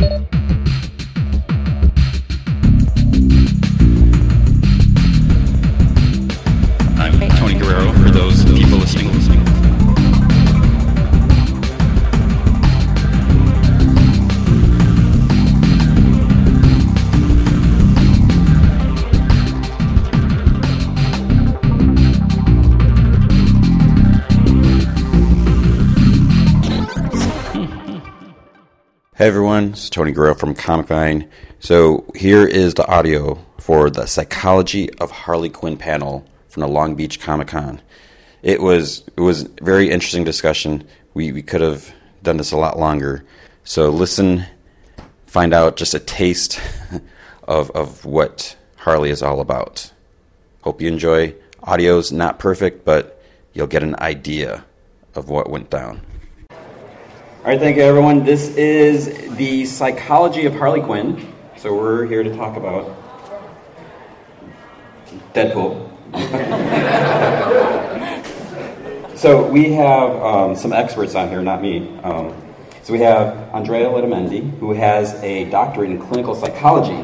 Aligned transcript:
I'm 0.00 0.37
everyone, 29.58 29.72
it's 29.72 29.90
Tony 29.90 30.12
Guerrero 30.12 30.36
from 30.36 30.54
Comic 30.54 30.86
Vine. 30.86 31.28
So 31.58 32.04
here 32.14 32.46
is 32.46 32.74
the 32.74 32.86
audio 32.86 33.44
for 33.58 33.90
the 33.90 34.06
Psychology 34.06 34.88
of 35.00 35.10
Harley 35.10 35.50
Quinn 35.50 35.76
panel 35.76 36.24
from 36.48 36.60
the 36.60 36.68
Long 36.68 36.94
Beach 36.94 37.18
Comic 37.18 37.48
Con. 37.48 37.82
It 38.40 38.62
was 38.62 39.02
it 39.16 39.20
was 39.20 39.46
a 39.46 39.48
very 39.60 39.90
interesting 39.90 40.22
discussion. 40.22 40.86
We 41.14 41.32
we 41.32 41.42
could 41.42 41.60
have 41.60 41.92
done 42.22 42.36
this 42.36 42.52
a 42.52 42.56
lot 42.56 42.78
longer. 42.78 43.24
So 43.64 43.90
listen, 43.90 44.44
find 45.26 45.52
out 45.52 45.76
just 45.76 45.92
a 45.92 45.98
taste 45.98 46.60
of 47.42 47.72
of 47.72 48.04
what 48.04 48.56
Harley 48.76 49.10
is 49.10 49.24
all 49.24 49.40
about. 49.40 49.92
Hope 50.60 50.80
you 50.80 50.86
enjoy. 50.86 51.34
Audio's 51.64 52.12
not 52.12 52.38
perfect, 52.38 52.84
but 52.84 53.20
you'll 53.54 53.66
get 53.66 53.82
an 53.82 53.96
idea 53.98 54.64
of 55.16 55.28
what 55.28 55.50
went 55.50 55.68
down. 55.68 56.00
All 57.48 57.54
right, 57.54 57.60
thank 57.62 57.78
you, 57.78 57.82
everyone. 57.82 58.24
This 58.24 58.54
is 58.58 59.34
the 59.38 59.64
psychology 59.64 60.44
of 60.44 60.54
Harley 60.54 60.82
Quinn. 60.82 61.32
So 61.56 61.74
we're 61.74 62.04
here 62.04 62.22
to 62.22 62.36
talk 62.36 62.58
about 62.58 62.94
Deadpool. 65.32 65.88
so 69.16 69.50
we 69.50 69.72
have 69.72 70.10
um, 70.16 70.56
some 70.56 70.74
experts 70.74 71.14
on 71.14 71.30
here, 71.30 71.40
not 71.40 71.62
me. 71.62 71.98
Um, 72.00 72.36
so 72.82 72.92
we 72.92 72.98
have 72.98 73.34
Andrea 73.54 73.86
Letamendi, 73.86 74.58
who 74.58 74.74
has 74.74 75.14
a 75.22 75.48
doctorate 75.48 75.90
in 75.90 75.98
clinical 75.98 76.34
psychology. 76.34 77.02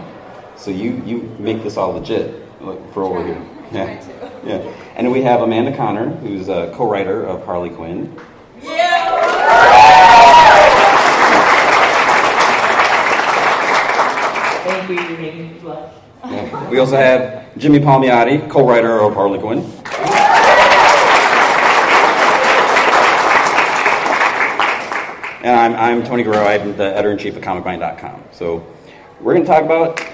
So 0.56 0.70
you 0.70 1.02
you 1.06 1.22
make 1.38 1.62
this 1.62 1.78
all 1.78 1.92
legit 1.92 2.46
for 2.92 3.04
over 3.04 3.26
here. 3.26 3.42
Yeah, 3.72 4.42
yeah. 4.44 4.56
And 4.94 5.06
then 5.06 5.10
we 5.10 5.22
have 5.22 5.40
Amanda 5.40 5.74
Conner, 5.74 6.10
who's 6.16 6.50
a 6.50 6.70
co-writer 6.74 7.24
of 7.24 7.46
Harley 7.46 7.70
Quinn. 7.70 8.14
Thank 9.64 10.33
We 16.70 16.78
also 16.78 16.96
have 16.96 17.56
Jimmy 17.58 17.78
Palmiotti, 17.78 18.48
co-writer 18.50 19.00
of 19.00 19.14
Harley 19.14 19.38
Quinn. 19.38 19.58
And 25.44 25.54
I'm, 25.54 25.74
I'm 25.74 26.04
Tony 26.04 26.22
Guerrero. 26.22 26.46
I'm 26.46 26.74
the 26.76 26.96
editor-in-chief 26.96 27.36
of 27.36 27.42
ComicVine.com. 27.42 28.24
So 28.32 28.66
we're 29.20 29.34
going 29.34 29.44
to 29.44 29.52
talk 29.52 29.64
about... 29.64 30.00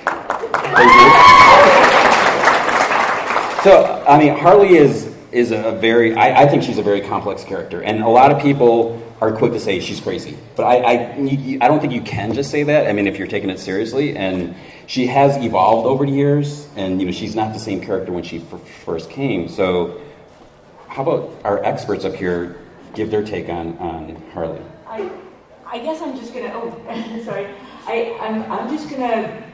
So, 3.63 4.03
I 4.09 4.19
mean, 4.19 4.35
Harley 4.39 4.79
is, 4.79 5.15
is 5.33 5.51
a 5.51 5.73
very... 5.73 6.15
I, 6.15 6.45
I 6.45 6.49
think 6.49 6.63
she's 6.63 6.79
a 6.79 6.83
very 6.83 7.03
complex 7.03 7.45
character. 7.45 7.83
And 7.83 8.03
a 8.03 8.09
lot 8.09 8.33
of 8.33 8.41
people 8.41 8.99
are 9.21 9.33
quick 9.33 9.53
to 9.53 9.61
say 9.61 9.81
she's 9.81 10.01
crazy. 10.01 10.37
But 10.57 10.65
I, 10.65 10.77
I, 10.77 11.59
I 11.61 11.69
don't 11.69 11.81
think 11.81 11.93
you 11.93 12.01
can 12.01 12.33
just 12.33 12.51
say 12.51 12.63
that. 12.63 12.89
I 12.89 12.93
mean, 12.93 13.07
if 13.07 13.19
you're 13.19 13.29
taking 13.29 13.51
it 13.51 13.59
seriously. 13.59 14.17
And 14.17 14.55
she 14.87 15.07
has 15.07 15.37
evolved 15.37 15.87
over 15.87 16.07
the 16.07 16.13
years. 16.13 16.69
And, 16.77 17.01
you 17.01 17.07
know, 17.07 17.13
she's 17.13 17.35
not 17.35 17.53
the 17.53 17.59
same 17.59 17.81
character 17.81 18.13
when 18.13 18.25
she 18.25 18.39
f- 18.39 18.69
first 18.85 19.11
came. 19.11 19.49
So 19.49 20.01
how 20.89 21.03
about 21.03 21.31
our 21.45 21.63
experts 21.63 22.05
up 22.05 22.15
here 22.15 22.57
give 22.95 23.11
their 23.11 23.25
take 23.25 23.49
on, 23.49 23.77
on 23.79 24.17
Harley? 24.33 24.63
I, 24.87 25.11
I 25.67 25.79
guess 25.79 26.03
I'm 26.03 26.17
just 26.17 26.35
gonna. 26.35 26.51
Oh, 26.53 27.23
sorry. 27.25 27.47
I, 27.87 28.17
I'm, 28.21 28.51
I'm 28.51 28.69
just 28.69 28.91
gonna 28.91 29.45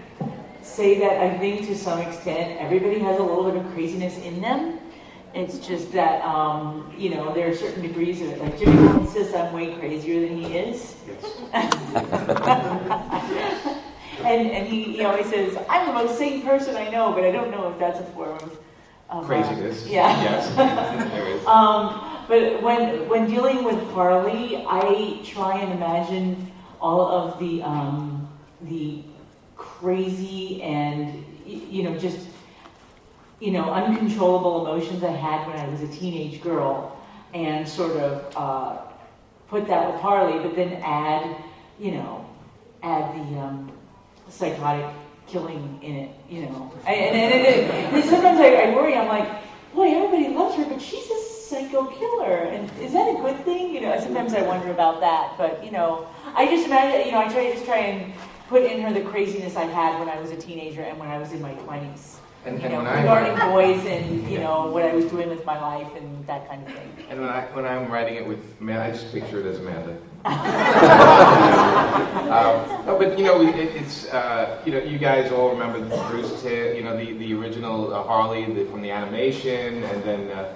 say 0.63 0.99
that 1.01 1.21
I 1.21 1.39
think 1.39 1.67
to 1.67 1.77
some 1.77 2.01
extent 2.01 2.59
everybody 2.61 2.99
has 3.01 3.19
a 3.19 3.23
little 3.23 3.51
bit 3.51 3.65
of 3.65 3.73
craziness 3.73 4.17
in 4.19 4.41
them. 4.41 4.76
It's 5.37 5.59
just 5.59 5.93
that 5.93 6.23
um, 6.25 6.91
you 6.97 7.11
know 7.11 7.35
there 7.35 7.51
are 7.51 7.55
certain 7.55 7.83
degrees 7.83 8.23
of 8.23 8.29
it. 8.29 8.41
Like 8.41 8.59
Jimmy 8.59 8.75
Fallon 8.77 9.01
insists 9.01 9.35
I'm 9.35 9.53
way 9.53 9.75
crazier 9.75 10.27
than 10.27 10.43
he 10.43 10.57
is. 10.57 10.97
and 14.25 14.51
and 14.51 14.67
he, 14.67 14.85
he 14.85 15.05
always 15.05 15.27
says 15.27 15.59
I'm 15.69 15.89
the 15.89 15.93
most 15.93 16.17
sane 16.17 16.41
person 16.41 16.75
I 16.75 16.89
know, 16.89 17.13
but 17.13 17.23
I 17.23 17.31
don't 17.31 17.51
know 17.51 17.71
if 17.71 17.79
that's 17.79 18.01
a 18.01 18.05
form 18.05 18.39
of, 18.39 18.59
of 19.11 19.25
uh, 19.25 19.27
Craziness. 19.27 19.87
yeah. 19.87 20.23
Yes. 20.23 21.47
Um, 21.47 22.03
but 22.29 22.63
when 22.63 23.07
when 23.09 23.29
dealing 23.29 23.63
with 23.63 23.81
Harley, 23.91 24.65
I 24.67 25.21
try 25.23 25.59
and 25.61 25.71
imagine 25.73 26.51
all 26.81 27.07
of 27.07 27.39
the 27.39 27.63
um, 27.63 28.27
the 28.63 29.03
crazy 29.57 30.63
and 30.63 31.25
you 31.47 31.83
know 31.83 31.97
just 31.99 32.27
you 33.41 33.51
know 33.51 33.73
uncontrollable 33.73 34.67
emotions 34.67 35.03
I 35.03 35.11
had 35.11 35.47
when 35.47 35.57
I 35.57 35.69
was 35.69 35.83
a 35.83 35.89
teenage 35.89 36.41
girl, 36.43 36.99
and 37.35 37.69
sort 37.69 37.97
of 37.97 38.37
uh, 38.37 38.79
put 39.49 39.67
that 39.69 39.93
with 39.93 40.01
Harley, 40.01 40.39
but 40.39 40.57
then 40.57 40.75
add 40.83 41.37
you 41.79 41.93
know 41.93 42.27
add 42.83 43.15
the 43.15 43.39
um, 43.39 43.73
psychotic 44.29 44.95
killing 45.27 45.79
in 45.83 45.97
it, 45.97 46.11
you 46.31 46.43
know. 46.43 46.73
And, 46.87 47.17
and, 47.17 47.33
and, 47.35 47.95
and 47.97 48.05
sometimes 48.05 48.39
I, 48.39 48.55
I 48.55 48.75
worry. 48.75 48.95
I'm 48.95 49.09
like, 49.09 49.29
boy, 49.75 49.89
everybody 49.89 50.33
loves 50.33 50.57
her, 50.57 50.65
but 50.65 50.81
she's 50.81 51.11
a 51.11 51.21
psycho 51.47 51.87
killer, 51.87 52.45
and 52.45 52.71
is 52.81 52.93
that 52.93 53.09
a 53.09 53.21
good 53.21 53.45
thing? 53.45 53.75
You 53.75 53.83
know, 53.83 54.01
sometimes 54.01 54.35
I 54.35 54.43
wonder 54.43 54.71
about 54.71 55.01
that. 55.01 55.35
But 55.37 55.65
you 55.65 55.71
know, 55.71 56.09
I 56.35 56.47
just 56.47 56.67
imagine. 56.67 57.07
You 57.07 57.13
know, 57.13 57.21
I 57.21 57.29
try 57.29 57.47
to 57.47 57.53
just 57.53 57.67
try 57.67 57.79
and 57.79 58.13
put 58.49 58.63
in 58.63 58.81
her 58.83 58.93
the 58.93 59.03
craziness 59.03 59.57
I 59.57 59.65
had 59.65 59.99
when 59.99 60.09
I 60.09 60.21
was 60.21 60.31
a 60.31 60.37
teenager 60.37 60.83
and 60.83 60.99
when 60.99 61.09
I 61.09 61.19
was 61.19 61.33
in 61.33 61.43
my 61.43 61.53
twenties. 61.55 62.19
And- 62.47 62.63
and 62.63 62.73
know, 62.73 62.79
when 62.79 62.87
I- 62.87 63.01
regarding 63.01 63.37
boys 63.51 63.85
and 63.87 64.29
you 64.31 64.39
know 64.39 64.69
what 64.69 64.85
I 64.85 64.95
was 64.95 65.07
doing 65.07 65.29
with 65.29 65.45
my 65.45 65.61
life 65.61 65.89
and 65.97 66.25
that 66.27 66.49
kind 66.49 66.65
of 66.67 66.73
thing. 66.73 66.91
And 67.11 67.21
when 67.21 67.29
I 67.29 67.43
when 67.53 67.65
I'm 67.65 67.91
writing 67.91 68.15
it 68.15 68.27
with 68.27 68.39
Amanda, 68.61 68.85
I 68.85 68.91
just 68.93 69.13
picture 69.13 69.41
it 69.41 69.47
as 69.47 69.59
Amanda. 69.59 69.97
um, 70.27 70.35
no, 72.87 72.97
but 72.99 73.19
you 73.19 73.25
know, 73.25 73.41
it, 73.43 73.55
it's 73.57 74.07
uh, 74.13 74.61
you 74.65 74.73
know, 74.73 74.79
you 74.79 74.99
guys 74.99 75.31
all 75.31 75.51
remember 75.51 75.81
Bruce 76.09 76.43
Timm, 76.43 76.77
you 76.77 76.83
know, 76.83 76.97
the 76.97 77.13
the 77.15 77.35
original 77.35 77.93
uh, 77.95 78.03
Harley 78.03 78.45
the, 78.53 78.65
from 78.67 78.83
the 78.83 78.91
animation, 78.91 79.83
and 79.85 80.03
then 80.05 80.31
uh, 80.31 80.53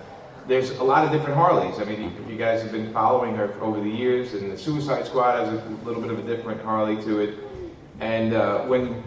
there's 0.48 0.70
a 0.78 0.84
lot 0.84 1.04
of 1.04 1.12
different 1.12 1.36
Harleys. 1.36 1.78
I 1.80 1.84
mean, 1.84 2.02
if 2.02 2.28
you 2.30 2.36
guys 2.36 2.62
have 2.62 2.72
been 2.72 2.92
following 2.92 3.34
her 3.36 3.54
over 3.60 3.80
the 3.80 3.90
years, 3.90 4.34
and 4.34 4.50
the 4.50 4.58
Suicide 4.58 5.06
Squad 5.06 5.44
has 5.44 5.52
a 5.52 5.62
little 5.84 6.02
bit 6.02 6.10
of 6.10 6.18
a 6.18 6.22
different 6.22 6.60
Harley 6.62 6.96
to 7.04 7.20
it. 7.20 7.34
And 8.00 8.34
uh, 8.34 8.62
when 8.62 9.02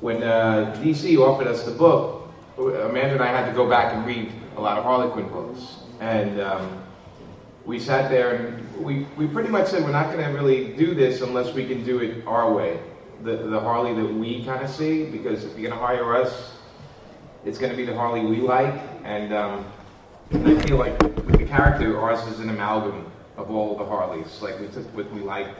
when 0.00 0.22
uh, 0.22 0.76
DC 0.82 1.16
offered 1.18 1.46
us 1.46 1.62
the 1.62 1.70
book, 1.70 2.21
Amanda 2.58 3.14
and 3.14 3.22
I 3.22 3.28
had 3.28 3.46
to 3.46 3.52
go 3.52 3.68
back 3.68 3.94
and 3.94 4.06
read 4.06 4.30
a 4.56 4.60
lot 4.60 4.78
of 4.78 4.84
Harley 4.84 5.10
Quinn 5.10 5.28
books, 5.28 5.78
and 6.00 6.40
um, 6.40 6.82
we 7.64 7.78
sat 7.78 8.10
there 8.10 8.34
and 8.34 8.84
we, 8.84 9.06
we 9.16 9.26
pretty 9.26 9.48
much 9.48 9.68
said 9.68 9.82
we're 9.84 9.92
not 9.92 10.12
going 10.12 10.24
to 10.24 10.30
really 10.32 10.72
do 10.74 10.94
this 10.94 11.20
unless 11.20 11.54
we 11.54 11.66
can 11.66 11.84
do 11.84 12.00
it 12.00 12.26
our 12.26 12.52
way, 12.52 12.80
the 13.22 13.36
the 13.36 13.60
Harley 13.60 13.94
that 13.94 14.12
we 14.14 14.44
kind 14.44 14.62
of 14.62 14.70
see. 14.70 15.04
Because 15.04 15.44
if 15.44 15.58
you're 15.58 15.70
going 15.70 15.80
to 15.80 15.86
hire 15.86 16.14
us, 16.14 16.52
it's 17.44 17.58
going 17.58 17.70
to 17.70 17.76
be 17.76 17.84
the 17.84 17.94
Harley 17.94 18.24
we 18.24 18.36
like, 18.36 18.80
and 19.04 19.32
um, 19.32 19.64
and 20.30 20.46
I 20.46 20.60
feel 20.62 20.76
like 20.76 21.00
with 21.02 21.38
the 21.38 21.46
character, 21.46 22.00
ours 22.00 22.26
is 22.28 22.40
an 22.40 22.50
amalgam 22.50 23.10
of 23.36 23.50
all 23.50 23.76
the 23.76 23.84
Harleys. 23.84 24.40
Like 24.42 24.60
we 24.60 24.68
took 24.68 24.86
what 24.94 25.10
we 25.12 25.20
liked 25.20 25.58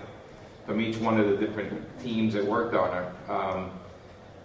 from 0.66 0.80
each 0.80 0.97
one 0.98 1.19
of 1.19 1.28
the 1.28 1.36
different 1.36 1.72
teams 2.03 2.34
that 2.34 2.44
worked 2.44 2.74
on 2.74 2.91
her. 2.91 3.12
Um, 3.28 3.71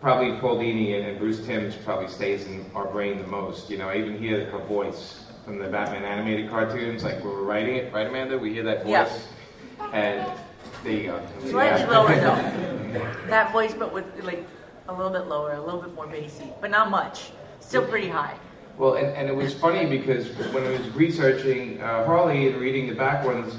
probably 0.01 0.38
Paul 0.39 0.57
Dini 0.57 0.95
and, 0.97 1.05
and 1.07 1.19
Bruce 1.19 1.45
Timm's 1.45 1.75
probably 1.75 2.07
stays 2.07 2.45
in 2.47 2.65
our 2.75 2.85
brain 2.85 3.17
the 3.17 3.27
most. 3.27 3.69
You 3.69 3.77
know, 3.77 3.89
I 3.89 3.97
even 3.97 4.17
hear 4.17 4.45
her 4.51 4.59
voice 4.59 5.23
from 5.45 5.57
the 5.59 5.67
Batman 5.67 6.03
animated 6.03 6.49
cartoons. 6.49 7.03
Like 7.03 7.15
when 7.23 7.33
we're 7.33 7.44
writing 7.44 7.75
it, 7.75 7.94
right, 7.94 8.07
Amanda? 8.07 8.38
We 8.38 8.53
hear 8.53 8.63
that 8.63 8.83
voice, 8.83 9.27
Yeah. 9.79 9.89
and 9.94 10.31
there 10.83 10.91
you 10.94 11.03
go. 11.07 11.21
Slightly 11.45 11.81
Yeah. 11.81 11.89
lower 11.89 12.15
though. 12.15 13.13
That 13.27 13.51
voice, 13.51 13.73
but 13.73 13.94
with 13.94 14.05
like 14.23 14.45
a 14.88 14.94
little 14.94 15.11
bit 15.11 15.27
lower, 15.27 15.53
a 15.53 15.61
little 15.61 15.81
bit 15.81 15.94
more 15.94 16.07
bassy, 16.07 16.51
but 16.61 16.71
not 16.71 16.89
much. 16.89 17.31
Still 17.59 17.85
pretty 17.85 18.07
high. 18.07 18.35
Well, 18.77 18.94
and, 18.94 19.07
and 19.07 19.27
it 19.27 19.35
was 19.35 19.53
funny 19.53 19.85
because 19.85 20.27
when 20.53 20.63
I 20.63 20.69
was 20.71 20.89
researching 20.91 21.81
uh, 21.81 22.05
Harley 22.05 22.47
and 22.47 22.61
reading 22.61 22.88
the 22.88 22.95
back 22.95 23.25
ones, 23.25 23.55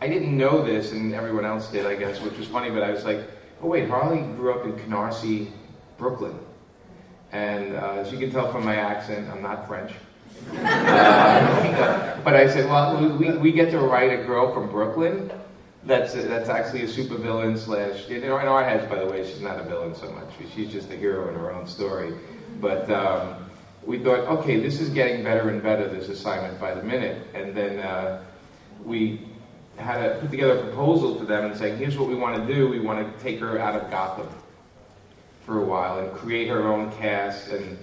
I 0.00 0.06
didn't 0.08 0.36
know 0.36 0.62
this, 0.64 0.92
and 0.92 1.12
everyone 1.14 1.44
else 1.44 1.68
did, 1.72 1.86
I 1.86 1.96
guess, 1.96 2.20
which 2.20 2.36
was 2.38 2.46
funny. 2.46 2.70
But 2.70 2.82
I 2.84 2.90
was 2.90 3.04
like, 3.04 3.20
oh 3.62 3.66
wait, 3.66 3.88
Harley 3.88 4.20
grew 4.36 4.52
up 4.54 4.64
in 4.64 4.72
Canarsie, 4.74 5.50
Brooklyn, 5.98 6.38
and 7.32 7.74
uh, 7.74 7.94
as 7.94 8.12
you 8.12 8.18
can 8.18 8.30
tell 8.30 8.50
from 8.50 8.64
my 8.64 8.76
accent, 8.76 9.28
I'm 9.28 9.42
not 9.42 9.66
French. 9.66 9.92
Uh, 10.52 12.20
but 12.24 12.34
I 12.34 12.48
said, 12.48 12.70
well, 12.70 13.18
we, 13.18 13.36
we 13.36 13.52
get 13.52 13.70
to 13.72 13.80
write 13.80 14.18
a 14.18 14.24
girl 14.24 14.54
from 14.54 14.70
Brooklyn. 14.70 15.30
that's 15.84 16.14
that's 16.14 16.48
actually 16.48 16.82
a 16.82 16.86
supervillain 16.86 17.58
slash. 17.58 18.08
In 18.08 18.30
our, 18.30 18.40
in 18.40 18.48
our 18.48 18.64
heads, 18.64 18.88
by 18.88 19.00
the 19.00 19.06
way, 19.06 19.28
she's 19.28 19.40
not 19.40 19.58
a 19.58 19.64
villain 19.64 19.94
so 19.94 20.10
much. 20.12 20.28
She's 20.54 20.70
just 20.70 20.90
a 20.90 20.96
hero 20.96 21.28
in 21.28 21.34
her 21.34 21.52
own 21.52 21.66
story. 21.66 22.14
But 22.60 22.90
um, 22.90 23.50
we 23.84 23.98
thought, 23.98 24.20
okay, 24.38 24.60
this 24.60 24.80
is 24.80 24.88
getting 24.90 25.24
better 25.24 25.50
and 25.50 25.62
better. 25.62 25.88
This 25.88 26.08
assignment 26.08 26.60
by 26.60 26.74
the 26.74 26.82
minute, 26.82 27.26
and 27.34 27.54
then 27.54 27.80
uh, 27.80 28.22
we 28.84 29.26
had 29.76 30.02
to 30.02 30.20
put 30.20 30.30
together 30.30 30.58
a 30.58 30.62
proposal 30.62 31.18
for 31.18 31.24
them 31.24 31.44
and 31.44 31.56
saying, 31.56 31.78
here's 31.78 31.96
what 31.96 32.08
we 32.08 32.14
want 32.14 32.36
to 32.36 32.54
do. 32.54 32.68
We 32.68 32.80
want 32.80 32.98
to 33.16 33.22
take 33.22 33.38
her 33.40 33.58
out 33.58 33.80
of 33.80 33.90
Gotham 33.90 34.28
for 35.48 35.62
a 35.62 35.64
while 35.64 35.98
and 35.98 36.12
create 36.12 36.46
her 36.46 36.68
own 36.68 36.92
cast 36.92 37.48
and 37.48 37.78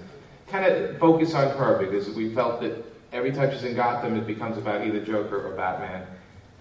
kind 0.47 0.63
of 0.63 0.99
focus 0.99 1.33
on 1.33 1.57
her 1.57 1.83
because 1.83 2.07
we 2.11 2.33
felt 2.33 2.61
that 2.61 2.85
every 3.11 3.31
time 3.31 3.51
she's 3.51 3.63
in 3.63 3.75
Gotham, 3.75 4.15
it 4.15 4.27
becomes 4.27 4.57
about 4.57 4.85
either 4.85 4.99
Joker 5.03 5.43
or 5.47 5.55
Batman, 5.55 6.05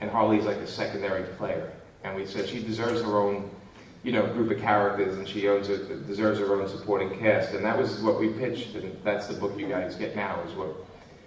and 0.01 0.11
Harley's 0.11 0.47
like 0.47 0.56
a 0.56 0.67
secondary 0.67 1.25
player. 1.35 1.71
And 2.05 2.17
we 2.17 2.25
said 2.25 2.49
she 2.49 2.62
deserves 2.62 3.03
her 3.03 3.19
own, 3.19 3.51
you 4.03 4.12
know, 4.12 4.27
group 4.29 4.51
of 4.51 4.59
characters, 4.59 5.19
and 5.19 5.29
she 5.29 5.47
owns 5.47 5.69
it, 5.69 6.06
deserves 6.06 6.39
her 6.39 6.59
own 6.59 6.67
supporting 6.69 7.19
cast. 7.19 7.53
And 7.53 7.62
that 7.67 7.79
was 7.79 8.01
what 8.01 8.19
we 8.19 8.31
pitched, 8.31 8.75
and 8.75 8.97
that's 9.05 9.27
the 9.27 9.35
book 9.35 9.59
you 9.59 9.69
guys 9.69 9.97
get 9.97 10.17
now. 10.17 10.41
Is 10.49 10.55
what 10.55 10.71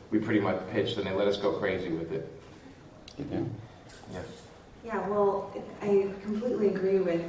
we 0.10 0.18
pretty 0.18 0.40
much 0.40 0.60
pitched, 0.72 0.98
and 0.98 1.06
they 1.06 1.14
let 1.14 1.28
us 1.28 1.38
go 1.38 1.54
crazy 1.54 1.90
with 1.90 2.12
it. 2.12 2.28
Yeah. 3.32 3.42
Yes. 4.12 4.26
Yeah, 4.84 5.08
well, 5.08 5.54
I 5.82 6.10
completely 6.24 6.70
agree 6.70 7.00
with 7.00 7.22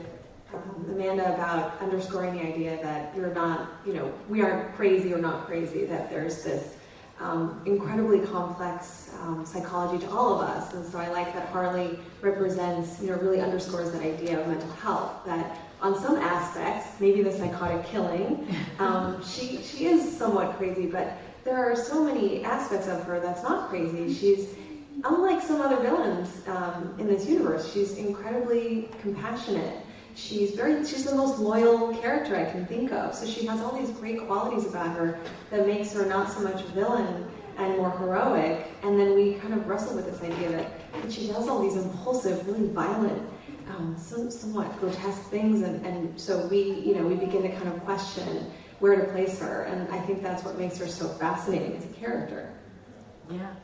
um, 0.55 0.87
Amanda 0.91 1.35
about 1.35 1.81
underscoring 1.81 2.35
the 2.35 2.43
idea 2.43 2.83
that 2.83 3.15
you're 3.17 3.35
not, 3.35 3.71
you 3.87 3.93
know, 3.95 4.13
we 4.29 4.43
aren't 4.43 4.75
crazy 4.75 5.13
or 5.13 5.19
not 5.19 5.47
crazy, 5.47 5.85
that 5.87 6.11
there's 6.11 6.43
this 6.43 6.77
um, 7.21 7.61
incredibly 7.67 8.21
complex 8.21 9.15
um, 9.21 9.45
psychology 9.45 10.05
to 10.05 10.11
all 10.11 10.41
of 10.41 10.49
us. 10.49 10.73
And 10.75 10.85
so 10.85 10.99
I 10.99 11.09
like 11.09 11.35
that 11.35 11.49
Harley 11.49 11.99
represents, 12.23 13.01
you 13.01 13.11
know, 13.11 13.17
really 13.17 13.41
underscores 13.41 13.93
that 13.93 14.03
idea 14.03 14.41
of 14.41 14.47
mental 14.47 14.71
health, 14.73 15.25
that 15.27 15.59
on 15.81 15.99
some 16.01 16.17
aspects, 16.17 16.89
maybe 17.01 17.23
the 17.23 17.33
psychotic 17.33 17.85
killing, 17.87 18.49
um, 18.79 19.23
she, 19.25 19.59
she 19.63 19.87
is 19.87 20.17
somewhat 20.17 20.57
crazy, 20.57 20.87
but 20.87 21.19
there 21.45 21.57
are 21.57 21.77
so 21.77 22.05
many 22.05 22.45
aspects 22.45 22.89
of 22.89 23.03
her 23.05 23.21
that's 23.21 23.43
not 23.43 23.69
crazy. 23.69 24.13
She's 24.13 24.55
unlike 25.05 25.43
some 25.43 25.61
other 25.61 25.77
villains 25.77 26.47
um, 26.49 26.95
in 26.99 27.07
this 27.07 27.27
universe, 27.27 27.73
she's 27.73 27.97
incredibly 27.97 28.89
compassionate. 29.01 29.85
She's 30.19 30.51
very, 30.51 30.85
she's 30.85 31.05
the 31.05 31.15
most 31.15 31.39
loyal 31.39 31.97
character 31.99 32.35
I 32.35 32.51
can 32.51 32.67
think 32.67 32.91
of. 32.91 33.15
So 33.15 33.25
she 33.25 33.47
has 33.47 33.61
all 33.61 33.79
these 33.79 33.91
great 33.91 34.27
qualities 34.27 34.67
about 34.67 34.97
her 34.97 35.17
that 35.51 35.65
makes 35.65 35.93
her 35.93 36.05
not 36.07 36.33
so 36.33 36.41
much 36.41 36.61
a 36.61 36.67
villain 36.69 37.25
and 37.57 37.77
more 37.77 37.93
heroic. 37.93 38.67
And 38.83 38.99
then 38.99 39.15
we 39.15 39.35
kind 39.35 39.55
of 39.55 39.69
wrestle 39.69 39.95
with 39.95 40.07
this 40.07 40.21
idea 40.21 40.51
that, 40.51 40.93
that 41.03 41.13
she 41.13 41.29
does 41.29 41.47
all 41.49 41.63
these 41.63 41.77
impulsive, 41.77 42.45
really 42.49 42.69
violent, 42.69 43.23
um, 43.69 43.97
some, 43.97 44.29
somewhat 44.29 44.77
grotesque 44.81 45.23
things. 45.31 45.63
And, 45.63 45.87
and 45.87 46.21
so 46.21 46.49
we, 46.49 46.81
you 46.81 46.97
know, 46.97 47.07
we 47.07 47.15
begin 47.15 47.43
to 47.43 47.51
kind 47.51 47.69
of 47.69 47.79
question 47.85 48.51
where 48.81 48.97
to 48.97 49.13
place 49.13 49.39
her. 49.39 49.63
And 49.63 49.89
I 49.93 50.01
think 50.01 50.21
that's 50.21 50.43
what 50.43 50.59
makes 50.59 50.79
her 50.79 50.89
so 50.89 51.07
fascinating 51.07 51.77
as 51.77 51.85
a 51.85 51.89
character. 51.89 52.53
Yeah. 53.31 53.55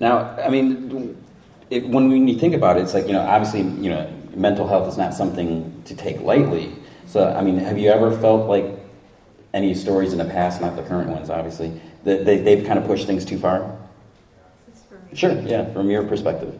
Now, 0.00 0.34
I 0.38 0.48
mean, 0.48 1.22
it, 1.68 1.86
when 1.86 2.26
you 2.26 2.38
think 2.38 2.54
about 2.54 2.78
it, 2.78 2.84
it's 2.84 2.94
like 2.94 3.06
you 3.06 3.12
know, 3.12 3.20
obviously, 3.20 3.60
you 3.60 3.90
know, 3.90 4.17
mental 4.36 4.66
health 4.66 4.88
is 4.88 4.96
not 4.96 5.14
something 5.14 5.82
to 5.84 5.94
take 5.94 6.20
lightly. 6.20 6.74
So, 7.06 7.32
I 7.32 7.42
mean, 7.42 7.58
have 7.58 7.78
you 7.78 7.90
ever 7.90 8.16
felt 8.16 8.48
like 8.48 8.66
any 9.54 9.74
stories 9.74 10.12
in 10.12 10.18
the 10.18 10.24
past, 10.24 10.60
not 10.60 10.76
the 10.76 10.82
current 10.82 11.08
ones, 11.08 11.30
obviously, 11.30 11.80
that 12.04 12.24
they, 12.24 12.38
they've 12.38 12.66
kind 12.66 12.78
of 12.78 12.86
pushed 12.86 13.06
things 13.06 13.24
too 13.24 13.38
far? 13.38 13.76
Sure, 15.14 15.32
yeah, 15.40 15.72
from 15.72 15.90
your 15.90 16.04
perspective. 16.04 16.58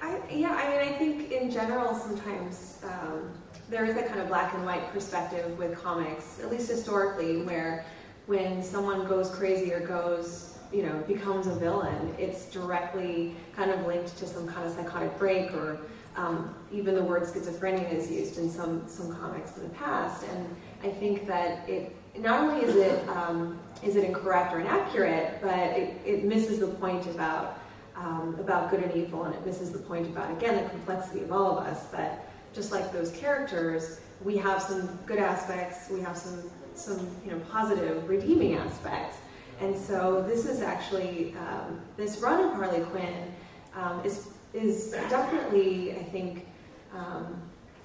I, 0.00 0.20
yeah, 0.30 0.52
I 0.52 0.70
mean, 0.70 0.94
I 0.94 0.96
think 0.96 1.32
in 1.32 1.50
general, 1.50 1.94
sometimes 1.94 2.80
um, 2.84 3.32
there 3.68 3.84
is 3.84 3.96
a 3.96 4.02
kind 4.02 4.20
of 4.20 4.28
black 4.28 4.54
and 4.54 4.64
white 4.64 4.92
perspective 4.92 5.58
with 5.58 5.76
comics, 5.76 6.38
at 6.40 6.50
least 6.50 6.70
historically, 6.70 7.42
where 7.42 7.84
when 8.26 8.62
someone 8.62 9.06
goes 9.06 9.30
crazy 9.30 9.72
or 9.72 9.80
goes 9.80 10.58
you 10.72 10.82
know, 10.82 11.02
becomes 11.06 11.46
a 11.46 11.54
villain, 11.54 12.14
it's 12.18 12.46
directly 12.46 13.34
kind 13.56 13.70
of 13.70 13.86
linked 13.86 14.16
to 14.18 14.26
some 14.26 14.46
kind 14.46 14.66
of 14.66 14.72
psychotic 14.72 15.16
break 15.18 15.52
or 15.54 15.78
um, 16.18 16.54
even 16.72 16.94
the 16.94 17.02
word 17.02 17.22
schizophrenia 17.22 17.90
is 17.92 18.10
used 18.10 18.38
in 18.38 18.50
some, 18.50 18.86
some 18.88 19.14
comics 19.14 19.56
in 19.56 19.62
the 19.62 19.74
past. 19.84 20.24
And 20.30 20.56
I 20.82 20.90
think 20.90 21.26
that 21.28 21.68
it 21.68 21.94
not 22.18 22.40
only 22.42 22.64
is 22.66 22.74
it, 22.74 23.08
um, 23.08 23.58
is 23.84 23.94
it 23.94 24.04
incorrect 24.04 24.52
or 24.52 24.60
inaccurate, 24.60 25.38
but 25.40 25.56
it, 25.56 25.96
it 26.04 26.24
misses 26.24 26.58
the 26.58 26.66
point 26.66 27.06
about, 27.06 27.60
um, 27.94 28.36
about 28.40 28.70
good 28.70 28.82
and 28.82 28.94
evil, 28.96 29.24
and 29.24 29.34
it 29.34 29.46
misses 29.46 29.70
the 29.70 29.78
point 29.78 30.06
about, 30.06 30.30
again, 30.36 30.62
the 30.62 30.68
complexity 30.70 31.22
of 31.22 31.30
all 31.30 31.58
of 31.58 31.66
us, 31.66 31.84
that 31.90 32.28
just 32.52 32.72
like 32.72 32.92
those 32.92 33.12
characters, 33.12 34.00
we 34.24 34.36
have 34.36 34.60
some 34.60 34.98
good 35.06 35.18
aspects, 35.18 35.88
we 35.90 36.00
have 36.00 36.16
some, 36.16 36.50
some 36.74 37.08
you 37.24 37.30
know, 37.30 37.38
positive, 37.50 38.08
redeeming 38.08 38.54
aspects. 38.54 39.18
And 39.60 39.76
so 39.76 40.24
this 40.26 40.46
is 40.46 40.60
actually, 40.62 41.36
um, 41.36 41.80
this 41.96 42.18
run 42.18 42.44
of 42.44 42.54
Harley 42.54 42.80
Quinn 42.86 43.32
um, 43.76 44.04
is, 44.04 44.28
is 44.54 44.92
definitely, 45.10 45.92
I 45.92 46.02
think, 46.04 46.46
um, 46.94 47.40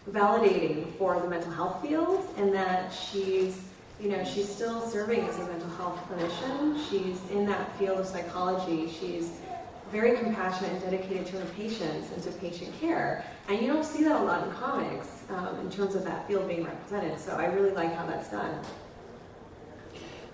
validating 0.09 0.91
for 0.97 1.19
the 1.19 1.27
mental 1.27 1.51
health 1.51 1.81
field 1.81 2.27
and 2.37 2.53
that 2.53 2.91
she's, 2.91 3.61
you 4.01 4.09
know, 4.09 4.23
she's 4.23 4.49
still 4.49 4.81
serving 4.81 5.21
as 5.21 5.37
a 5.39 5.45
mental 5.47 5.69
health 5.71 5.99
clinician. 6.09 6.77
She's 6.89 7.19
in 7.31 7.45
that 7.47 7.77
field 7.77 7.99
of 7.99 8.05
psychology. 8.05 8.91
She's 8.91 9.31
very 9.91 10.17
compassionate 10.17 10.71
and 10.71 10.81
dedicated 10.81 11.25
to 11.27 11.37
her 11.37 11.45
patients 11.53 12.11
and 12.11 12.23
to 12.23 12.31
patient 12.39 12.73
care. 12.81 13.23
And 13.47 13.61
you 13.61 13.67
don't 13.67 13.85
see 13.85 14.03
that 14.03 14.19
a 14.19 14.23
lot 14.23 14.47
in 14.47 14.53
comics 14.53 15.23
um, 15.29 15.59
in 15.61 15.69
terms 15.69 15.95
of 15.95 16.03
that 16.05 16.27
field 16.27 16.47
being 16.47 16.63
represented. 16.63 17.19
So 17.19 17.33
I 17.33 17.45
really 17.45 17.71
like 17.71 17.93
how 17.93 18.05
that's 18.07 18.29
done. 18.29 18.59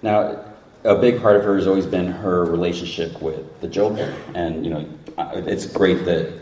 Now, 0.01 0.45
a 0.85 0.95
big 0.95 1.21
part 1.21 1.35
of 1.35 1.43
her 1.43 1.57
has 1.57 1.67
always 1.67 1.85
been 1.85 2.07
her 2.07 2.45
relationship 2.45 3.21
with 3.21 3.59
the 3.59 3.67
Joker, 3.67 4.15
and 4.33 4.63
you 4.63 4.71
know, 4.71 4.87
it's 5.33 5.65
great 5.65 6.05
that 6.05 6.41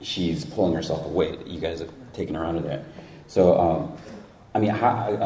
she's 0.00 0.44
pulling 0.44 0.74
herself 0.74 1.04
away. 1.06 1.38
You 1.46 1.60
guys 1.60 1.80
have 1.80 1.90
taken 2.12 2.34
her 2.34 2.44
onto 2.44 2.62
that. 2.62 2.84
So, 3.26 3.58
um, 3.58 3.96
I 4.54 4.60
mean, 4.60 4.70
how, 4.70 5.16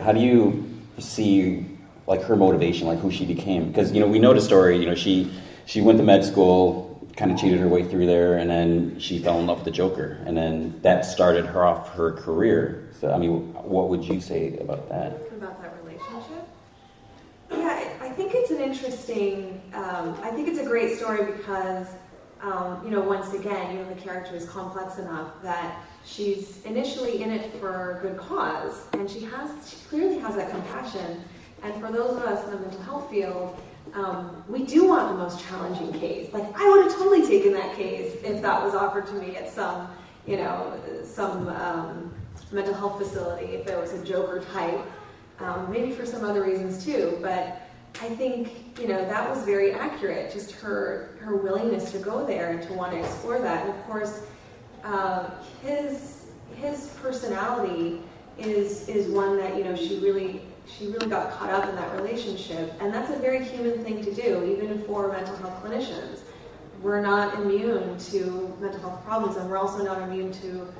how 0.00 0.12
do 0.12 0.20
you 0.20 0.68
see 0.98 1.66
like 2.06 2.22
her 2.22 2.36
motivation, 2.36 2.86
like 2.86 2.98
who 2.98 3.10
she 3.10 3.24
became? 3.24 3.68
Because 3.68 3.92
you 3.92 4.00
know, 4.00 4.06
we 4.06 4.18
know 4.18 4.34
the 4.34 4.40
story. 4.40 4.78
You 4.78 4.86
know, 4.86 4.94
she 4.94 5.30
she 5.64 5.80
went 5.80 5.98
to 5.98 6.04
med 6.04 6.24
school, 6.24 7.06
kind 7.16 7.32
of 7.32 7.38
cheated 7.38 7.58
her 7.60 7.68
way 7.68 7.84
through 7.84 8.06
there, 8.06 8.38
and 8.38 8.48
then 8.48 8.98
she 8.98 9.18
fell 9.18 9.38
in 9.40 9.46
love 9.46 9.58
with 9.58 9.64
the 9.64 9.70
Joker, 9.70 10.18
and 10.26 10.36
then 10.36 10.78
that 10.82 11.04
started 11.04 11.46
her 11.46 11.64
off 11.64 11.92
her 11.94 12.12
career. 12.12 12.90
So, 13.00 13.12
I 13.12 13.18
mean, 13.18 13.52
what 13.54 13.88
would 13.88 14.04
you 14.04 14.20
say 14.20 14.56
about 14.58 14.88
that? 14.88 15.20
About 15.32 15.60
that 15.62 15.74
relationship? 15.82 16.48
Yeah, 17.50 17.92
I 18.00 18.08
think 18.10 18.32
it's 18.34 18.50
an 18.50 18.60
interesting, 18.60 19.60
um, 19.74 20.18
I 20.22 20.30
think 20.30 20.48
it's 20.48 20.58
a 20.58 20.64
great 20.64 20.96
story 20.96 21.24
because, 21.32 21.88
um, 22.42 22.82
you 22.84 22.90
know, 22.90 23.00
once 23.00 23.32
again, 23.32 23.72
you 23.74 23.82
know, 23.82 23.88
the 23.88 24.00
character 24.00 24.34
is 24.34 24.48
complex 24.48 24.98
enough 24.98 25.42
that 25.42 25.82
she's 26.04 26.62
initially 26.64 27.22
in 27.22 27.30
it 27.30 27.52
for 27.54 27.98
good 28.02 28.16
cause, 28.16 28.86
and 28.92 29.10
she 29.10 29.20
has, 29.20 29.50
she 29.68 29.76
clearly 29.88 30.18
has 30.18 30.36
that 30.36 30.50
compassion. 30.50 31.24
And 31.62 31.74
for 31.80 31.90
those 31.90 32.16
of 32.16 32.22
us 32.24 32.44
in 32.44 32.50
the 32.50 32.58
mental 32.58 32.82
health 32.82 33.10
field, 33.10 33.58
um, 33.94 34.44
we 34.48 34.64
do 34.64 34.86
want 34.86 35.08
the 35.08 35.16
most 35.16 35.42
challenging 35.46 35.92
case. 35.98 36.32
Like, 36.32 36.44
I 36.54 36.68
would 36.68 36.84
have 36.84 36.92
totally 36.92 37.26
taken 37.26 37.52
that 37.54 37.74
case 37.76 38.16
if 38.22 38.42
that 38.42 38.62
was 38.62 38.74
offered 38.74 39.06
to 39.06 39.14
me 39.14 39.36
at 39.36 39.48
some, 39.48 39.88
you 40.26 40.36
know, 40.36 40.78
some 41.04 41.48
um, 41.48 42.14
mental 42.52 42.74
health 42.74 42.98
facility, 42.98 43.54
if 43.54 43.64
there 43.64 43.80
was 43.80 43.92
a 43.92 44.04
Joker 44.04 44.44
type. 44.52 44.80
Um, 45.38 45.70
maybe 45.70 45.92
for 45.92 46.06
some 46.06 46.24
other 46.24 46.42
reasons 46.42 46.84
too, 46.84 47.18
but 47.20 47.60
I 48.00 48.08
think 48.08 48.78
you 48.80 48.88
know 48.88 49.04
that 49.04 49.28
was 49.28 49.44
very 49.44 49.72
accurate. 49.72 50.32
Just 50.32 50.52
her 50.52 51.15
her 51.26 51.34
willingness 51.34 51.90
to 51.90 51.98
go 51.98 52.24
there 52.24 52.50
and 52.50 52.62
to 52.62 52.72
want 52.72 52.92
to 52.92 53.00
explore 53.00 53.40
that. 53.40 53.66
And 53.66 53.76
of 53.76 53.84
course, 53.86 54.22
uh, 54.84 55.30
his 55.60 56.26
his 56.54 56.86
personality 57.02 58.00
is 58.38 58.88
is 58.88 59.10
one 59.10 59.36
that 59.38 59.56
you 59.56 59.64
know 59.64 59.74
she 59.74 59.98
really 59.98 60.42
she 60.66 60.86
really 60.86 61.08
got 61.08 61.32
caught 61.32 61.50
up 61.50 61.68
in 61.68 61.74
that 61.74 61.92
relationship, 62.00 62.72
and 62.80 62.94
that's 62.94 63.10
a 63.10 63.18
very 63.18 63.44
human 63.44 63.82
thing 63.84 64.04
to 64.04 64.14
do, 64.14 64.56
even 64.56 64.82
for 64.84 65.10
mental 65.10 65.36
health 65.36 65.64
clinicians. 65.64 66.20
We're 66.80 67.00
not 67.00 67.34
immune 67.40 67.98
to 68.10 68.56
mental 68.60 68.80
health 68.80 69.04
problems, 69.04 69.36
and 69.36 69.50
we're 69.50 69.58
also 69.58 69.82
not 69.84 70.00
immune 70.02 70.30
to 70.32 70.72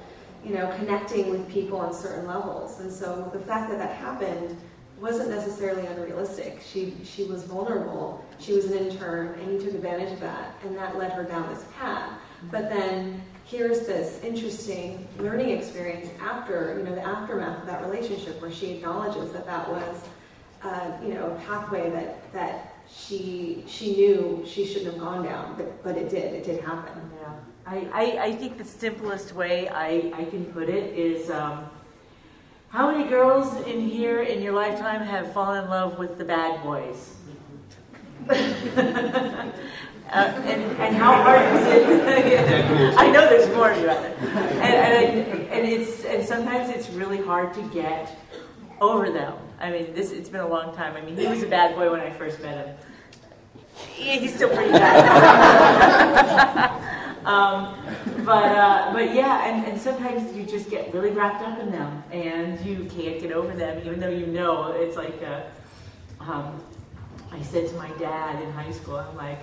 you 0.44 0.54
know 0.54 0.72
connecting 0.76 1.28
with 1.28 1.48
people 1.50 1.78
on 1.78 1.92
certain 1.92 2.24
levels. 2.24 2.78
And 2.78 2.92
so 2.92 3.28
the 3.32 3.40
fact 3.40 3.68
that 3.70 3.78
that 3.78 3.96
happened 3.96 4.56
wasn't 5.00 5.30
necessarily 5.30 5.86
unrealistic. 5.86 6.60
She 6.64 6.94
she 7.04 7.24
was 7.24 7.44
vulnerable. 7.44 8.24
She 8.38 8.52
was 8.52 8.66
an 8.66 8.78
intern, 8.78 9.38
and 9.40 9.52
he 9.52 9.64
took 9.64 9.74
advantage 9.74 10.12
of 10.12 10.20
that, 10.20 10.54
and 10.64 10.76
that 10.76 10.96
led 10.96 11.12
her 11.12 11.24
down 11.24 11.48
this 11.52 11.64
path. 11.78 12.18
But 12.50 12.70
then 12.70 13.22
here's 13.44 13.86
this 13.86 14.22
interesting 14.22 15.06
learning 15.18 15.50
experience 15.50 16.08
after 16.20 16.76
you 16.78 16.84
know 16.84 16.94
the 16.94 17.02
aftermath 17.02 17.60
of 17.60 17.66
that 17.66 17.82
relationship, 17.82 18.40
where 18.40 18.52
she 18.52 18.72
acknowledges 18.72 19.32
that 19.32 19.46
that 19.46 19.68
was 19.68 20.04
uh, 20.62 20.92
you 21.02 21.14
know 21.14 21.32
a 21.32 21.34
pathway 21.46 21.90
that 21.90 22.32
that 22.32 22.74
she 22.88 23.64
she 23.66 23.96
knew 23.96 24.44
she 24.46 24.64
shouldn't 24.64 24.92
have 24.92 25.00
gone 25.00 25.24
down, 25.24 25.56
but 25.56 25.82
but 25.82 25.96
it 25.96 26.08
did. 26.08 26.34
It 26.34 26.44
did 26.44 26.62
happen. 26.62 27.10
Yeah. 27.20 27.32
I, 27.68 27.88
I, 27.92 28.24
I 28.26 28.32
think 28.32 28.58
the 28.58 28.64
simplest 28.64 29.34
way 29.34 29.68
I, 29.68 30.12
I 30.14 30.24
can 30.26 30.44
put 30.46 30.68
it 30.68 30.96
is 30.96 31.30
um, 31.30 31.68
how 32.76 32.90
many 32.90 33.08
girls 33.08 33.56
in 33.66 33.80
here 33.80 34.20
in 34.20 34.42
your 34.42 34.52
lifetime 34.52 35.00
have 35.00 35.32
fallen 35.32 35.64
in 35.64 35.70
love 35.70 35.98
with 35.98 36.18
the 36.18 36.24
bad 36.26 36.62
boys? 36.62 37.14
uh, 38.28 38.34
and, 40.12 40.62
and 40.78 40.94
how 40.94 41.14
hard 41.22 41.40
is 41.56 41.66
it? 41.68 41.86
I 42.98 43.10
know 43.10 43.30
there's 43.30 43.48
more 43.54 43.70
to 43.70 43.80
it. 43.80 44.18
And, 44.20 44.62
and, 44.62 45.48
and, 45.48 45.66
it's, 45.66 46.04
and 46.04 46.22
sometimes 46.22 46.68
it's 46.68 46.90
really 46.90 47.16
hard 47.16 47.54
to 47.54 47.62
get 47.70 48.14
over 48.82 49.10
them. 49.10 49.32
I 49.58 49.70
mean, 49.70 49.94
this 49.94 50.10
it's 50.10 50.28
been 50.28 50.42
a 50.42 50.48
long 50.48 50.76
time. 50.76 50.96
I 50.96 51.00
mean, 51.00 51.16
he 51.16 51.26
was 51.26 51.42
a 51.42 51.48
bad 51.48 51.76
boy 51.76 51.90
when 51.90 52.00
I 52.00 52.10
first 52.10 52.42
met 52.42 52.66
him. 52.66 52.76
He's 53.94 54.34
still 54.34 54.50
pretty 54.50 54.72
bad. 54.72 55.02
Um, 57.26 57.74
but 58.24 58.56
uh, 58.56 58.92
but 58.92 59.12
yeah, 59.12 59.48
and, 59.48 59.66
and 59.66 59.80
sometimes 59.80 60.34
you 60.34 60.44
just 60.44 60.70
get 60.70 60.94
really 60.94 61.10
wrapped 61.10 61.42
up 61.42 61.58
in 61.58 61.70
them, 61.70 62.02
and 62.12 62.64
you 62.64 62.84
can't 62.84 63.20
get 63.20 63.32
over 63.32 63.52
them, 63.52 63.82
even 63.84 64.00
though 64.00 64.08
you 64.08 64.26
know 64.26 64.72
it's 64.72 64.96
like. 64.96 65.20
Uh, 65.22 65.42
um, 66.20 66.60
I 67.32 67.42
said 67.42 67.68
to 67.68 67.74
my 67.76 67.90
dad 67.98 68.40
in 68.42 68.50
high 68.52 68.70
school, 68.70 68.96
I'm 68.96 69.16
like, 69.16 69.40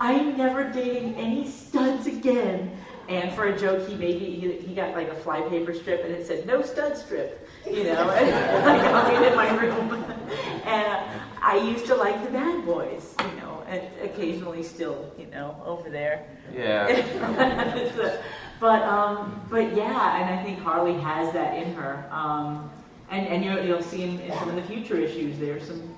I'm 0.00 0.36
never 0.36 0.70
dating 0.70 1.14
any 1.16 1.48
studs 1.48 2.06
again. 2.06 2.70
And 3.08 3.32
for 3.34 3.46
a 3.46 3.58
joke, 3.58 3.88
he 3.88 3.94
maybe 3.94 4.24
he, 4.24 4.52
he 4.52 4.74
got 4.74 4.94
like 4.94 5.08
a 5.08 5.14
flypaper 5.14 5.74
strip, 5.74 6.04
and 6.04 6.12
it 6.12 6.26
said 6.26 6.44
no 6.44 6.62
stud 6.62 6.96
strip, 6.96 7.48
you 7.64 7.84
know, 7.84 8.10
and 8.10 8.66
like 8.66 8.80
hung 8.80 9.24
in 9.24 9.36
my 9.36 9.56
room. 9.56 10.04
and 10.64 10.86
uh, 10.86 11.04
I 11.40 11.56
used 11.56 11.86
to 11.86 11.94
like 11.94 12.24
the 12.24 12.30
bad 12.30 12.64
boys, 12.64 13.14
you 13.20 13.40
know, 13.40 13.64
and 13.68 13.82
occasionally 14.02 14.64
still, 14.64 15.12
you 15.16 15.26
know, 15.26 15.62
over 15.64 15.88
there. 15.88 16.26
Yeah. 16.56 18.22
But 18.58 18.82
um, 18.84 19.42
but 19.50 19.76
yeah, 19.76 20.16
and 20.16 20.38
I 20.38 20.42
think 20.42 20.60
Harley 20.60 20.94
has 20.94 21.32
that 21.34 21.62
in 21.62 21.74
her. 21.74 22.08
Um, 22.10 22.70
and 23.10 23.26
and 23.26 23.44
you'll, 23.44 23.62
you'll 23.62 23.82
see 23.82 24.02
in, 24.02 24.18
in 24.20 24.32
some 24.38 24.48
of 24.48 24.56
the 24.56 24.62
future 24.62 24.96
issues, 24.96 25.38
there's 25.38 25.66
some 25.66 25.94